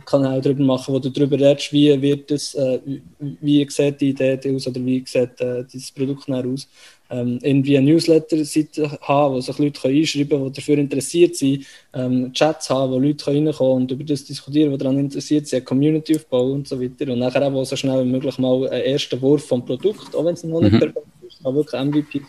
Kanal 0.05 0.41
drüber 0.41 0.65
machen, 0.65 0.95
wo 0.95 0.99
du 0.99 1.11
darüber 1.11 1.39
redest, 1.39 1.73
wie 1.73 2.01
wird 2.01 2.31
es, 2.31 2.55
äh, 2.55 2.81
wie 3.19 3.69
sieht 3.69 4.01
die 4.01 4.11
Idee 4.11 4.39
aus 4.55 4.67
oder 4.67 4.85
wie 4.85 5.05
sieht 5.07 5.41
äh, 5.41 5.65
das 5.71 5.91
Produkt 5.93 6.29
aus. 6.31 6.69
Ähm, 7.11 7.39
irgendwie 7.43 7.79
eine 7.79 7.93
Newsletter-Seite 7.93 8.99
haben, 9.01 9.35
wo 9.35 9.41
sich 9.41 9.59
Leute 9.59 9.89
einschreiben 9.89 10.29
können, 10.29 10.53
die 10.53 10.61
dafür 10.61 10.79
interessiert 10.79 11.37
sind, 11.37 11.65
ähm, 11.95 12.33
Chats 12.35 12.69
haben, 12.69 12.93
wo 12.93 12.99
Leute 12.99 13.27
reinkommen 13.27 13.83
und 13.83 13.91
über 13.91 14.05
das 14.05 14.25
diskutieren, 14.25 14.73
die 14.73 14.79
daran 14.79 14.99
interessiert 14.99 15.47
sind, 15.47 15.59
eine 15.59 15.65
Community 15.65 16.17
aufbauen 16.17 16.53
und 16.53 16.69
so 16.69 16.79
weiter. 16.81 17.11
Und 17.11 17.21
nachher 17.21 17.43
auch 17.43 17.65
so 17.65 17.77
schnell 17.77 18.05
wie 18.05 18.11
möglich 18.11 18.39
mal 18.39 18.69
einen 18.69 18.83
ersten 18.83 19.21
Wurf 19.23 19.47
vom 19.47 19.65
Produkt, 19.65 20.15
auch 20.15 20.25
wenn 20.25 20.35
es 20.35 20.45
noch 20.45 20.61
nicht 20.61 20.73
mhm. 20.73 20.81
perfekt 20.81 21.07
ist, 21.27 21.39
aber 21.43 21.57
wirklich 21.57 21.83
MVP 21.83 22.21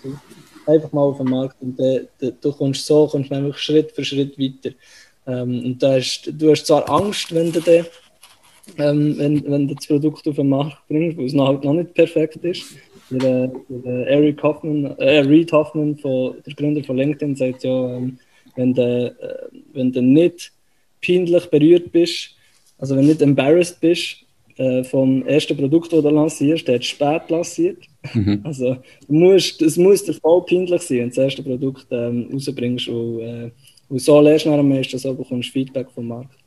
einfach 0.70 0.92
mal 0.92 1.02
auf 1.02 1.18
den 1.18 1.30
Markt 1.30 1.56
und 1.62 1.78
de, 1.78 2.08
du 2.20 2.52
kommst 2.52 2.86
so, 2.86 3.08
kommst 3.08 3.32
nämlich 3.32 3.58
Schritt 3.58 3.92
für 3.92 4.06
Schritt 4.06 4.38
weiter. 4.38 4.76
Ähm, 5.30 5.66
und 5.66 5.84
da 5.84 5.94
hast, 5.94 6.32
du 6.34 6.52
hast 6.52 6.66
zwar 6.66 6.90
Angst, 6.90 7.34
wenn 7.34 7.52
du, 7.52 7.62
de, 7.62 7.84
ähm, 8.78 9.16
wenn, 9.18 9.44
wenn 9.50 9.68
du 9.68 9.76
das 9.76 9.88
Produkt 9.88 10.28
auf 10.28 10.36
den 10.36 10.50
Markt 10.50 10.88
bringst, 10.88 11.18
weil 11.18 11.26
es 11.26 11.34
noch, 11.34 11.48
halt 11.48 11.64
noch 11.64 11.74
nicht 11.74 11.94
perfekt 11.94 12.38
ist. 12.38 12.76
Der, 13.12 13.52
der 13.70 14.08
Eric 14.08 14.42
Hoffman, 14.44 14.86
äh, 14.98 15.20
Reed 15.20 15.52
Hoffman, 15.52 15.98
von, 15.98 16.36
der 16.46 16.54
Gründer 16.54 16.84
von 16.84 16.98
LinkedIn, 16.98 17.36
sagt 17.36 17.64
ja, 17.64 17.96
ähm, 17.98 18.20
wenn, 18.56 18.74
du, 18.74 18.82
äh, 18.82 19.58
wenn 19.74 19.92
du 19.92 20.02
nicht 20.02 20.52
peinlich 21.04 21.46
berührt 21.48 21.92
bist, 21.92 22.36
also 22.78 22.96
wenn 22.96 23.04
du 23.04 23.10
nicht 23.10 23.22
embarrassed 23.22 23.80
bist 23.82 24.18
äh, 24.58 24.84
vom 24.84 25.26
ersten 25.26 25.58
Produkt, 25.58 25.92
das 25.92 26.04
du 26.04 26.10
lancierst, 26.10 26.68
der 26.68 26.76
hat 26.76 26.86
spät 26.86 27.30
lanciert. 27.30 27.78
Mhm. 28.14 28.42
Also 28.46 28.78
du 29.08 29.14
musst, 29.14 29.62
es 29.62 29.78
muss 29.78 30.04
dir 30.04 30.14
voll 30.14 30.46
peinlich 30.46 30.82
sein, 30.82 30.98
wenn 31.00 31.10
du 31.10 31.16
das 31.16 31.24
erste 31.24 31.44
Produkt 31.44 31.88
ähm, 31.92 32.30
rausbringst, 32.32 32.88
wo, 32.88 33.20
äh, 33.20 33.52
und 33.90 34.00
so 34.00 34.22
lernst 34.22 34.46
du 34.46 34.54
am 34.54 34.70
meisten, 34.70 34.98
so 34.98 35.14
bekommst 35.14 35.50
du 35.50 35.54
Feedback 35.54 35.92
vom 35.92 36.08
Markt. 36.08 36.40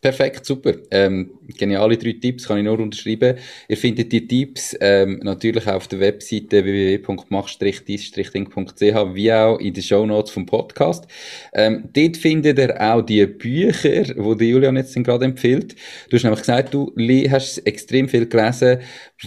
Perfekt, 0.00 0.46
super. 0.46 0.72
Ähm, 0.90 1.32
geniale 1.58 1.98
drei 1.98 2.14
Tipps 2.14 2.48
kann 2.48 2.56
ich 2.56 2.64
nur 2.64 2.78
unterschreiben. 2.78 3.36
Ihr 3.68 3.76
findet 3.76 4.10
die 4.10 4.26
Tipps 4.26 4.74
ähm, 4.80 5.20
natürlich 5.22 5.66
auf 5.66 5.88
der 5.88 6.00
Webseite 6.00 6.64
www.mach-dies-ding.ch 6.64 9.14
wie 9.14 9.30
auch 9.30 9.58
in 9.58 9.74
den 9.74 9.82
Show 9.82 10.06
Notes 10.06 10.32
vom 10.32 10.46
Podcast. 10.46 11.06
Ähm, 11.52 11.90
dort 11.92 12.16
findet 12.16 12.58
ihr 12.58 12.80
auch 12.80 13.02
die 13.02 13.26
Bücher, 13.26 14.04
die 14.04 14.48
Julian 14.48 14.78
jetzt 14.78 14.94
gerade 14.94 15.26
empfiehlt. 15.26 15.76
Du 16.08 16.16
hast 16.16 16.22
nämlich 16.22 16.40
gesagt, 16.40 16.72
du 16.72 16.90
hast 17.28 17.58
extrem 17.66 18.08
viel 18.08 18.26
gelesen. 18.26 18.78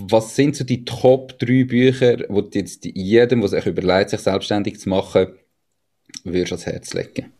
Was 0.09 0.35
sind 0.35 0.55
so 0.55 0.63
die 0.63 0.85
Top 0.85 1.37
drei 1.37 1.65
Bücher, 1.65 2.17
die 2.17 2.57
jetzt 2.57 2.83
jedem, 2.83 3.41
der 3.41 3.49
sich 3.49 3.67
überlegt, 3.67 4.09
sich 4.09 4.21
selbstständig 4.21 4.79
zu 4.79 4.89
machen, 4.89 5.27
würdest 6.23 6.53
ans 6.53 6.65
Herz 6.65 6.93
legen? 6.93 7.31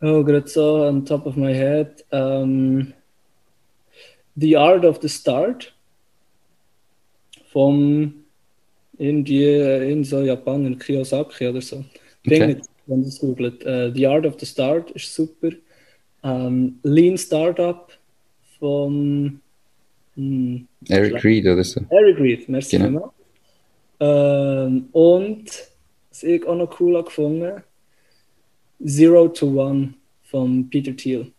Oh, 0.00 0.24
gerade 0.24 0.48
so 0.48 0.86
on 0.86 1.04
top 1.04 1.26
of 1.26 1.36
my 1.36 1.54
head. 1.54 2.04
Um, 2.10 2.92
the 4.36 4.56
Art 4.56 4.84
of 4.84 4.98
the 5.00 5.08
Start 5.08 5.72
vom 7.52 8.14
irgendwie 8.98 9.60
in 9.90 10.04
so 10.04 10.22
Japaner 10.22 10.76
Kiyosaki 10.76 11.48
oder 11.48 11.60
so. 11.60 11.84
Okay. 12.26 12.60
wenn 12.86 13.02
du 13.02 13.08
es 13.08 13.20
googelt. 13.20 13.64
Uh, 13.64 13.92
the 13.94 14.06
Art 14.06 14.26
of 14.26 14.36
the 14.38 14.46
Start 14.46 14.90
ist 14.92 15.14
super. 15.14 15.50
Um, 16.22 16.78
Lean 16.82 17.16
Startup 17.18 17.92
vom 18.58 19.40
hm, 20.14 20.68
Eric 20.88 21.24
Reed 21.24 21.46
oder 21.46 21.64
so. 21.64 21.80
Eric 21.90 22.18
Reed, 22.18 22.48
merci 22.48 22.78
genau. 22.78 23.12
Ähm, 23.98 24.88
und 24.92 25.44
was 26.10 26.22
ich 26.22 26.46
auch 26.46 26.56
noch 26.56 26.78
cool 26.80 27.02
gefunden 27.02 27.62
Zero 28.86 29.28
to 29.28 29.46
One 29.46 29.94
von 30.24 30.68
Peter 30.70 30.94
Thiel. 30.94 31.32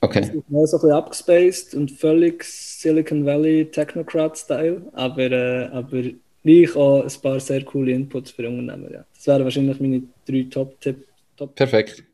Okay. 0.00 0.20
Das 0.20 0.28
ist 0.28 0.34
so 0.34 0.42
ein 0.48 0.62
bisschen 0.62 0.92
abgespaced 0.92 1.74
und 1.74 1.90
völlig 1.90 2.42
Silicon 2.44 3.26
Valley 3.26 3.66
Technocrat-Style, 3.66 4.82
aber, 4.92 5.30
äh, 5.30 5.64
aber 5.66 6.02
gleich 6.42 6.74
auch 6.74 7.02
ein 7.02 7.22
paar 7.22 7.38
sehr 7.38 7.62
coole 7.64 7.92
Inputs 7.92 8.30
für 8.30 8.48
Unternehmen. 8.48 8.90
Ja. 8.92 9.04
Das 9.14 9.26
wären 9.26 9.44
wahrscheinlich 9.44 9.78
meine 9.78 10.02
drei 10.26 10.46
Top-Tipps. 10.50 11.06
Top 11.36 11.54
Perfekt 11.54 12.04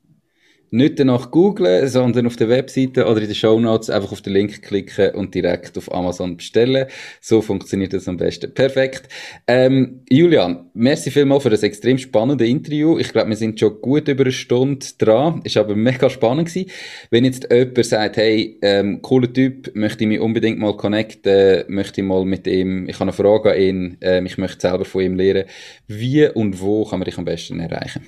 nicht 0.70 0.98
danach 0.98 1.30
googlen, 1.30 1.88
sondern 1.88 2.26
auf 2.26 2.36
der 2.36 2.48
Webseite 2.48 3.06
oder 3.06 3.20
in 3.20 3.26
den 3.26 3.34
Show 3.34 3.58
Notes 3.60 3.90
einfach 3.90 4.12
auf 4.12 4.20
den 4.20 4.32
Link 4.32 4.62
klicken 4.62 5.14
und 5.14 5.34
direkt 5.34 5.76
auf 5.78 5.92
Amazon 5.92 6.36
bestellen. 6.36 6.86
So 7.20 7.42
funktioniert 7.42 7.92
das 7.92 8.08
am 8.08 8.16
besten. 8.16 8.52
Perfekt. 8.52 9.08
Ähm, 9.46 10.02
Julian, 10.10 10.70
merci 10.74 11.10
vielmals 11.10 11.42
für 11.42 11.50
das 11.50 11.62
extrem 11.62 11.98
spannende 11.98 12.46
Interview. 12.46 12.98
Ich 12.98 13.12
glaube, 13.12 13.30
wir 13.30 13.36
sind 13.36 13.58
schon 13.60 13.80
gut 13.80 14.08
über 14.08 14.24
eine 14.24 14.32
Stunde 14.32 14.86
dran. 14.98 15.40
Ist 15.44 15.56
aber 15.56 15.76
mega 15.76 16.10
spannend 16.10 16.48
gewesen. 16.48 16.70
Wenn 17.10 17.24
jetzt 17.24 17.48
jemand 17.50 17.84
sagt, 17.84 18.16
hey, 18.16 18.58
ähm, 18.62 19.02
cooler 19.02 19.32
Typ, 19.32 19.74
möchte 19.74 20.04
ich 20.04 20.08
mich 20.08 20.20
unbedingt 20.20 20.58
mal 20.58 20.76
connecten, 20.76 21.64
möchte 21.68 22.00
ich 22.00 22.06
mal 22.06 22.24
mit 22.24 22.46
ihm, 22.46 22.88
ich 22.88 22.96
habe 22.96 23.04
eine 23.04 23.12
Frage 23.12 23.52
an 23.52 23.60
ihn, 23.60 23.96
ähm, 24.00 24.26
ich 24.26 24.38
möchte 24.38 24.60
selber 24.60 24.84
von 24.84 25.02
ihm 25.02 25.16
lernen. 25.16 25.44
Wie 25.86 26.28
und 26.28 26.60
wo 26.60 26.84
kann 26.84 26.98
man 26.98 27.06
dich 27.06 27.18
am 27.18 27.24
besten 27.24 27.60
erreichen? 27.60 28.06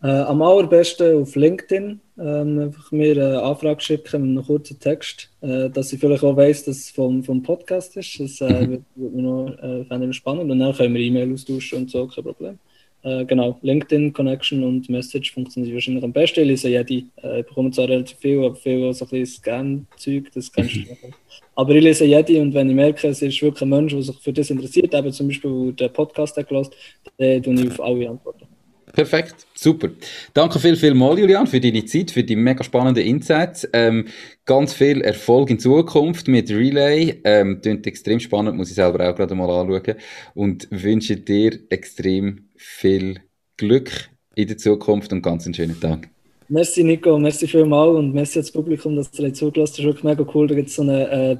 Äh, 0.00 0.06
am 0.06 0.42
allerbesten 0.42 1.22
auf 1.22 1.34
LinkedIn 1.34 2.00
ähm, 2.20 2.60
einfach 2.60 2.92
mir 2.92 3.12
eine 3.12 3.42
Anfrage 3.42 3.80
schicken 3.80 4.22
mit 4.22 4.38
einem 4.38 4.46
kurzen 4.46 4.78
Text, 4.78 5.28
äh, 5.40 5.68
dass 5.70 5.92
ich 5.92 5.98
vielleicht 5.98 6.22
auch 6.22 6.36
weiss, 6.36 6.64
dass 6.64 6.76
es 6.76 6.90
vom, 6.90 7.24
vom 7.24 7.42
Podcast 7.42 7.96
ist. 7.96 8.20
Das 8.20 8.40
äh, 8.40 8.66
mhm. 8.66 8.70
wird, 8.70 8.82
wird 8.94 9.14
mir 9.14 9.22
noch 9.22 10.06
äh, 10.06 10.12
spannend 10.12 10.50
und 10.50 10.58
dann 10.60 10.72
können 10.72 10.94
wir 10.94 11.00
E-Mail 11.00 11.32
austauschen 11.32 11.78
und 11.78 11.90
so, 11.90 12.06
kein 12.06 12.22
Problem. 12.22 12.58
Äh, 13.02 13.24
genau, 13.24 13.58
LinkedIn, 13.62 14.12
Connection 14.12 14.62
und 14.62 14.88
Message 14.88 15.32
funktionieren 15.32 15.74
wahrscheinlich 15.74 16.04
am 16.04 16.12
besten. 16.12 16.40
Ich 16.40 16.46
lese 16.46 16.68
jede. 16.68 17.04
Äh, 17.22 17.40
ich 17.40 17.46
bekomme 17.46 17.72
zwar 17.72 17.88
relativ 17.88 18.18
viel, 18.18 18.44
aber 18.44 18.54
viel 18.54 18.92
so 18.92 19.04
ein 19.04 19.08
bisschen 19.08 19.26
Scan-Zeug, 19.26 20.30
das 20.32 20.52
kannst 20.52 20.76
du 20.76 20.80
machen. 20.80 21.14
Aber 21.56 21.74
ich 21.74 21.82
lese 21.82 22.04
jede 22.04 22.40
und 22.40 22.54
wenn 22.54 22.70
ich 22.70 22.76
merke, 22.76 23.08
es 23.08 23.20
ist 23.20 23.42
wirklich 23.42 23.62
ein 23.62 23.68
Mensch, 23.68 23.92
der 23.92 24.02
sich 24.02 24.16
für 24.18 24.32
das 24.32 24.50
interessiert, 24.50 24.94
eben 24.94 25.12
zum 25.12 25.26
Beispiel 25.26 25.72
der 25.72 25.88
Podcast 25.88 26.36
hat 26.36 26.48
gehört, 26.48 26.70
dann 27.16 27.42
tue 27.42 27.54
ich 27.54 27.70
auf 27.70 27.80
alle 27.80 28.08
antworten. 28.08 28.46
Perfekt, 28.92 29.46
super. 29.54 29.90
Danke 30.34 30.58
viel, 30.58 30.76
viel 30.76 30.94
mal, 30.94 31.18
Julian, 31.18 31.46
für 31.46 31.60
deine 31.60 31.84
Zeit, 31.84 32.10
für 32.10 32.24
die 32.24 32.36
mega 32.36 32.64
spannenden 32.64 33.04
Insights. 33.04 33.68
Ähm, 33.72 34.06
ganz 34.44 34.72
viel 34.72 35.00
Erfolg 35.02 35.50
in 35.50 35.58
Zukunft 35.58 36.28
mit 36.28 36.50
Relay. 36.50 37.20
Ähm, 37.24 37.60
klingt 37.60 37.86
extrem 37.86 38.20
spannend, 38.20 38.56
muss 38.56 38.70
ich 38.70 38.74
selber 38.74 39.08
auch 39.08 39.14
gerade 39.14 39.34
mal 39.34 39.50
anschauen. 39.50 39.96
Und 40.34 40.68
wünsche 40.70 41.16
dir 41.16 41.58
extrem 41.70 42.48
viel 42.56 43.20
Glück 43.56 44.10
in 44.34 44.48
der 44.48 44.56
Zukunft 44.56 45.12
und 45.12 45.22
ganz 45.22 45.44
einen 45.44 45.54
schönen 45.54 45.80
Tag. 45.80 46.08
Merci 46.48 46.82
Nico, 46.82 47.18
merci 47.18 47.46
vielmals 47.46 47.98
und 47.98 48.14
merci 48.14 48.38
ans 48.38 48.50
Publikum, 48.50 48.96
dass 48.96 49.10
ihr 49.18 49.34
zugelassen 49.34 49.44
habt. 49.46 49.58
Das 49.58 49.78
ist 49.78 49.84
wirklich 49.84 50.04
mega 50.04 50.24
cool. 50.34 50.46
Da 50.46 50.54
gibt 50.54 50.68
es 50.68 50.76
so 50.76 50.82
eine 50.82 51.10
äh, 51.10 51.36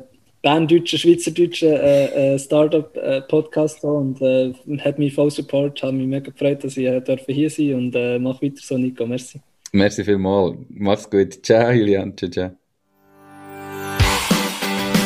berndeutschen, 0.49 0.99
schweizerdeutschen 0.99 1.73
äh, 1.73 2.35
äh, 2.35 2.39
Startup-Podcast 2.39 3.85
äh, 3.85 3.87
und 3.87 4.23
äh, 4.23 4.55
hat 4.79 4.99
mich 4.99 5.15
voll 5.15 5.31
Support, 5.31 5.83
habe 5.83 5.93
mich 5.93 6.07
mega 6.07 6.31
gefreut, 6.31 6.65
dass 6.65 6.77
ich 6.79 6.87
äh, 6.87 7.17
hier 7.27 7.51
sein 7.51 7.75
und 7.75 7.95
äh, 7.95 8.19
mach 8.19 8.41
weiter 8.41 8.63
so, 8.63 8.79
Nico. 8.79 9.07
Merci. 9.07 9.41
Merci 9.73 10.05
vielmals. 10.05 10.57
Mach's 10.71 11.11
gut. 11.11 11.45
Ciao, 11.45 11.71
Julian. 11.71 12.17
Ciao, 12.17 12.31
ciao. 12.31 12.51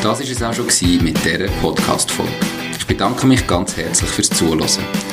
Das 0.01 0.19
war 0.19 0.21
es 0.21 0.59
auch 0.59 0.69
schon 0.69 1.03
mit 1.03 1.17
dieser 1.25 1.47
Podcast-Folge. 1.61 2.31
Ich 2.77 2.87
bedanke 2.87 3.27
mich 3.27 3.45
ganz 3.45 3.75
herzlich 3.75 4.09
fürs 4.09 4.29
Zuhören. 4.29 5.12